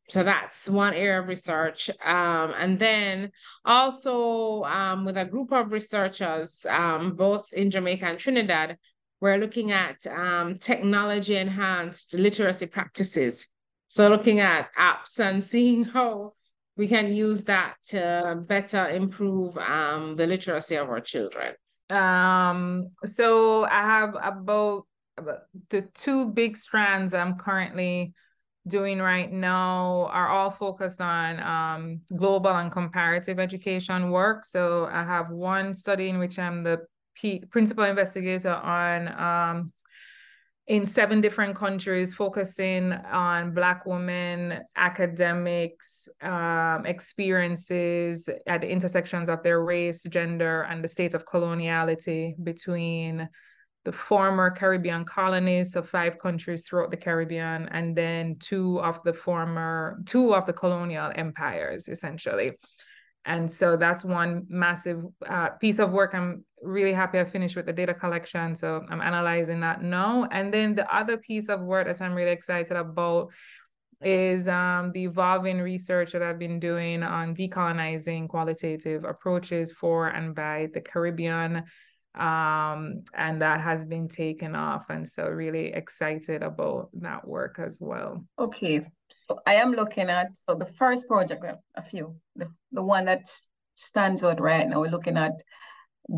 So 0.09 0.23
that's 0.23 0.69
one 0.69 0.94
area 0.94 1.20
of 1.20 1.28
research. 1.28 1.89
Um, 2.05 2.52
and 2.59 2.78
then 2.78 3.31
also 3.64 4.62
um, 4.64 5.05
with 5.05 5.16
a 5.16 5.24
group 5.24 5.52
of 5.52 5.73
researchers, 5.73 6.66
um, 6.69 7.14
both 7.14 7.51
in 7.52 7.70
Jamaica 7.70 8.06
and 8.06 8.19
Trinidad, 8.19 8.77
we're 9.20 9.39
looking 9.39 9.70
at 9.70 10.05
um, 10.09 10.56
technology 10.56 11.36
enhanced 11.36 12.14
literacy 12.14 12.66
practices. 12.66 13.47
So 13.89 14.09
looking 14.09 14.40
at 14.40 14.74
apps 14.74 15.20
and 15.20 15.43
seeing 15.52 15.85
how 15.85 16.32
we 16.77 16.89
can 16.89 17.14
use 17.14 17.44
that 17.44 17.77
to 17.89 18.43
better 18.47 18.89
improve 18.89 19.56
um, 19.59 20.16
the 20.16 20.27
literacy 20.27 20.77
of 20.77 20.89
our 20.89 21.01
children. 21.01 21.55
Um, 21.89 22.89
so 23.05 23.64
I 23.64 23.81
have 23.82 24.10
about, 24.10 24.39
about 24.39 24.86
the 25.71 25.83
two 25.95 26.31
big 26.31 26.57
strands 26.57 27.15
I'm 27.15 27.37
currently 27.37 28.15
doing 28.67 29.01
right 29.01 29.31
now 29.31 30.09
are 30.13 30.29
all 30.29 30.51
focused 30.51 31.01
on 31.01 31.41
um, 31.41 32.01
global 32.17 32.51
and 32.51 32.71
comparative 32.71 33.41
education 33.41 34.11
work. 34.11 34.45
So 34.45 34.87
I 34.87 35.03
have 35.03 35.31
one 35.31 35.75
study 35.75 36.09
in 36.09 36.19
which 36.19 36.39
I'm 36.39 36.63
the 36.63 36.87
P- 37.15 37.45
principal 37.51 37.85
investigator 37.85 38.55
on 38.55 39.09
um, 39.09 39.73
in 40.69 40.87
seven 40.87 41.21
different 41.21 41.57
countries, 41.57 42.15
focusing 42.15 42.93
on 42.93 43.53
Black 43.53 43.85
women 43.85 44.61
academics 44.77 46.09
um, 46.23 46.87
experiences 46.87 48.29
at 48.47 48.61
the 48.61 48.69
intersections 48.71 49.29
of 49.29 49.43
their 49.43 49.63
race, 49.63 50.05
gender, 50.05 50.63
and 50.63 50.85
the 50.85 50.89
state 50.89 51.15
of 51.15 51.27
coloniality 51.27 52.35
between 52.43 53.29
the 53.85 53.93
former 53.93 54.51
Caribbean 54.51 55.05
colonies 55.05 55.75
of 55.75 55.89
five 55.89 56.19
countries 56.19 56.67
throughout 56.67 56.91
the 56.91 56.97
Caribbean, 56.97 57.69
and 57.71 57.97
then 57.97 58.37
two 58.39 58.81
of 58.81 59.01
the 59.05 59.13
former, 59.13 59.99
two 60.07 60.35
of 60.35 60.47
the 60.47 60.53
colonial 60.53 61.11
empires, 61.15 61.89
essentially. 61.89 62.53
And 63.25 63.51
so 63.51 63.77
that's 63.77 64.05
one 64.05 64.47
massive 64.49 65.03
uh, 65.29 65.51
piece 65.61 65.79
of 65.79 65.93
work. 65.93 66.15
I'm 66.15 66.45
really 66.61 66.93
happy 66.93 67.21
I 67.21 67.25
finished 67.25 67.55
with 67.57 67.67
the 67.67 67.73
data 67.73 67.95
collection. 67.95 68.57
So 68.57 68.85
I'm 68.89 69.01
analyzing 69.01 69.61
that 69.61 69.83
now. 69.83 70.29
And 70.33 70.53
then 70.53 70.75
the 70.75 70.93
other 70.95 71.17
piece 71.17 71.49
of 71.49 71.61
work 71.61 71.87
that 71.87 72.03
I'm 72.05 72.15
really 72.15 72.33
excited 72.33 72.77
about 72.77 73.29
is 74.01 74.49
um, 74.49 74.91
the 74.93 75.05
evolving 75.05 75.61
research 75.61 76.13
that 76.13 76.23
I've 76.23 76.39
been 76.39 76.59
doing 76.59 77.05
on 77.05 77.35
decolonizing 77.35 78.29
qualitative 78.29 79.05
approaches 79.05 79.71
for 79.71 80.09
and 80.09 80.35
by 80.35 80.69
the 80.75 80.81
Caribbean 80.81 81.63
um, 82.15 83.03
and 83.15 83.41
that 83.41 83.61
has 83.61 83.85
been 83.85 84.09
taken 84.09 84.55
off 84.55 84.85
and 84.91 85.09
so 85.09 85.27
really 85.29 85.73
excited 85.73 86.43
about 86.43 86.91
that 86.95 87.27
work 87.27 87.59
as 87.59 87.79
well. 87.81 88.25
Okay 88.39 88.87
so 89.27 89.39
i 89.47 89.57
am 89.57 89.73
looking 89.73 90.09
at 90.09 90.29
so 90.43 90.55
the 90.55 90.65
first 90.65 91.07
project 91.07 91.45
a 91.75 91.83
few 91.83 92.17
the, 92.35 92.49
the 92.71 92.83
one 92.83 93.05
that 93.05 93.21
stands 93.75 94.25
out 94.25 94.41
right 94.41 94.67
now 94.67 94.81
we're 94.81 94.89
looking 94.89 95.19
at 95.19 95.33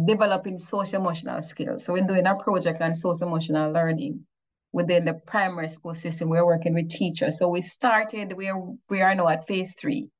developing 0.06 0.58
social 0.58 1.00
emotional 1.00 1.40
skills. 1.42 1.84
So 1.84 1.92
we're 1.92 2.06
doing 2.06 2.26
a 2.26 2.34
project 2.34 2.80
on 2.80 2.94
social 2.94 3.28
emotional 3.28 3.72
learning 3.72 4.26
within 4.72 5.04
the 5.04 5.14
primary 5.14 5.68
school 5.68 5.94
system. 5.94 6.28
We're 6.28 6.46
working 6.46 6.74
with 6.74 6.90
teachers. 6.90 7.38
So 7.38 7.48
we 7.48 7.62
started 7.62 8.32
we 8.36 8.48
are 8.48 8.60
we 8.88 9.02
are 9.02 9.14
now 9.14 9.28
at 9.28 9.46
phase 9.46 9.74
three. 9.78 10.10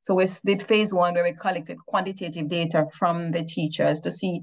So 0.00 0.14
we 0.14 0.26
did 0.44 0.62
phase 0.62 0.92
one 0.92 1.14
where 1.14 1.22
we 1.22 1.32
collected 1.32 1.78
quantitative 1.86 2.48
data 2.48 2.86
from 2.92 3.30
the 3.30 3.44
teachers 3.44 4.00
to 4.00 4.10
see 4.10 4.42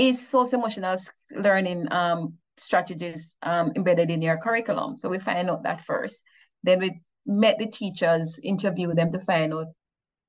is 0.00 0.26
social 0.26 0.58
emotional 0.58 0.96
learning 1.32 1.86
um, 1.92 2.32
strategies 2.56 3.36
um, 3.42 3.70
embedded 3.76 4.10
in 4.10 4.22
your 4.22 4.38
curriculum. 4.38 4.96
So 4.96 5.10
we 5.10 5.18
find 5.18 5.50
out 5.50 5.62
that 5.64 5.84
first. 5.84 6.22
Then 6.62 6.80
we 6.80 7.02
met 7.26 7.58
the 7.58 7.66
teachers, 7.66 8.40
interview 8.42 8.94
them 8.94 9.10
to 9.12 9.20
find 9.20 9.52
out 9.52 9.66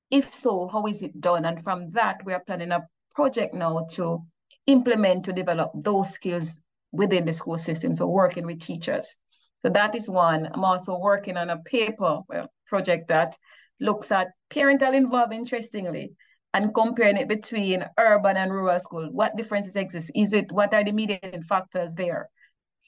if 0.10 0.34
so, 0.34 0.68
how 0.68 0.86
is 0.88 1.02
it 1.02 1.22
done? 1.22 1.46
And 1.46 1.64
from 1.64 1.92
that, 1.92 2.18
we 2.26 2.34
are 2.34 2.44
planning 2.46 2.72
a 2.72 2.86
project 3.16 3.54
now 3.54 3.88
to 3.92 4.20
implement 4.68 5.24
to 5.26 5.32
develop 5.32 5.72
those 5.74 6.10
skills 6.10 6.62
within 6.92 7.24
the 7.24 7.32
school 7.32 7.58
system. 7.58 7.96
So 7.96 8.08
working 8.08 8.46
with 8.46 8.60
teachers. 8.60 9.16
So 9.62 9.70
that 9.70 9.96
is 9.96 10.10
one. 10.10 10.50
I'm 10.54 10.66
also 10.66 11.00
working 11.00 11.38
on 11.38 11.50
a 11.50 11.60
paper 11.60 12.20
well, 12.28 12.52
project 12.68 13.08
that 13.08 13.38
looks 13.80 14.12
at 14.12 14.28
parental 14.50 14.94
involvement, 14.94 15.40
interestingly, 15.40 16.12
and 16.54 16.74
comparing 16.74 17.18
it 17.18 17.28
between 17.28 17.86
urban 17.98 18.38
and 18.38 18.52
rural 18.52 18.80
school, 18.80 19.10
what 19.12 19.38
differences 19.38 19.76
exist? 19.76 20.12
Is 20.16 20.34
it 20.34 20.52
what 20.52 20.74
are 20.74 20.84
the 20.84 20.92
mediating 20.92 21.44
factors 21.44 21.94
there 21.96 22.30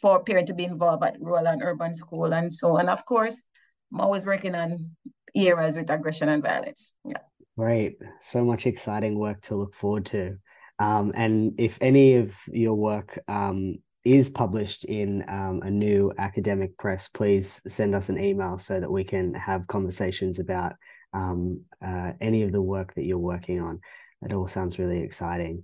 for 0.01 0.23
parent 0.23 0.47
to 0.47 0.53
be 0.53 0.65
involved 0.65 1.03
at 1.03 1.19
rural 1.19 1.47
and 1.47 1.63
urban 1.63 1.95
school 1.95 2.33
and 2.33 2.53
so 2.53 2.77
on? 2.77 2.89
Of 2.89 3.05
course, 3.05 3.41
I'm 3.93 4.01
always 4.01 4.25
working 4.25 4.55
on 4.55 4.91
areas 5.35 5.75
with 5.75 5.89
aggression 5.89 6.29
and 6.29 6.43
violence. 6.43 6.93
Yeah. 7.05 7.17
Great. 7.57 7.97
So 8.19 8.43
much 8.43 8.65
exciting 8.65 9.17
work 9.17 9.41
to 9.41 9.55
look 9.55 9.75
forward 9.75 10.05
to. 10.07 10.37
Um, 10.79 11.11
and 11.15 11.53
if 11.59 11.77
any 11.81 12.15
of 12.15 12.35
your 12.47 12.73
work 12.73 13.19
um, 13.27 13.77
is 14.03 14.29
published 14.29 14.85
in 14.85 15.23
um, 15.27 15.61
a 15.63 15.69
new 15.69 16.11
academic 16.17 16.77
press, 16.77 17.07
please 17.07 17.61
send 17.67 17.95
us 17.95 18.09
an 18.09 18.21
email 18.21 18.57
so 18.57 18.79
that 18.79 18.91
we 18.91 19.03
can 19.03 19.33
have 19.35 19.67
conversations 19.67 20.39
about 20.39 20.73
um, 21.13 21.61
uh, 21.81 22.13
any 22.19 22.43
of 22.43 22.51
the 22.51 22.61
work 22.61 22.93
that 22.95 23.05
you're 23.05 23.17
working 23.17 23.59
on. 23.59 23.79
It 24.21 24.33
all 24.33 24.47
sounds 24.47 24.79
really 24.79 24.99
exciting. 24.99 25.63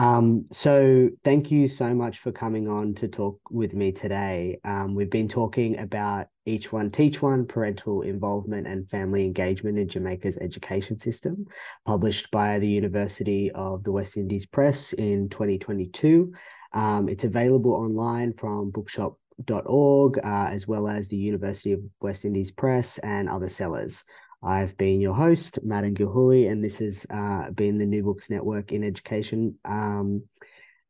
Um, 0.00 0.46
so 0.50 1.10
thank 1.24 1.50
you 1.50 1.68
so 1.68 1.94
much 1.94 2.20
for 2.20 2.32
coming 2.32 2.68
on 2.68 2.94
to 2.94 3.08
talk 3.08 3.38
with 3.50 3.74
me 3.74 3.92
today. 3.92 4.58
Um, 4.64 4.94
we've 4.94 5.10
been 5.10 5.28
talking 5.28 5.78
about 5.78 6.28
Each 6.46 6.72
One 6.72 6.90
Teach 6.90 7.20
One, 7.20 7.44
parental 7.44 8.00
involvement 8.00 8.66
and 8.66 8.88
family 8.88 9.26
engagement 9.26 9.78
in 9.78 9.88
Jamaica's 9.88 10.38
education 10.38 10.96
system, 10.96 11.44
published 11.84 12.30
by 12.30 12.58
the 12.58 12.68
University 12.68 13.50
of 13.50 13.84
the 13.84 13.92
West 13.92 14.16
Indies 14.16 14.46
Press 14.46 14.94
in 14.94 15.28
2022. 15.28 16.32
Um, 16.72 17.08
it's 17.10 17.24
available 17.24 17.74
online 17.74 18.32
from 18.32 18.70
bookshop.org, 18.70 20.18
uh, 20.24 20.48
as 20.50 20.66
well 20.66 20.88
as 20.88 21.08
the 21.08 21.18
University 21.18 21.72
of 21.72 21.80
West 22.00 22.24
Indies 22.24 22.52
Press 22.52 22.96
and 22.98 23.28
other 23.28 23.50
sellers. 23.50 24.02
I've 24.42 24.76
been 24.76 25.00
your 25.00 25.14
host, 25.14 25.58
Madan 25.62 25.94
Gilhooly, 25.94 26.50
and 26.50 26.64
this 26.64 26.78
has 26.78 27.06
uh, 27.10 27.50
been 27.50 27.78
the 27.78 27.86
New 27.86 28.02
Books 28.02 28.30
Network 28.30 28.72
in 28.72 28.82
Education. 28.82 29.58
Um, 29.64 30.24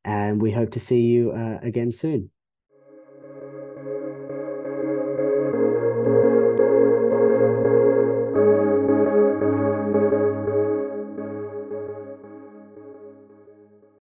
and 0.04 0.40
we 0.40 0.52
hope 0.52 0.70
to 0.72 0.80
see 0.80 1.00
you 1.00 1.32
uh, 1.32 1.58
again 1.62 1.92
soon. 1.92 2.30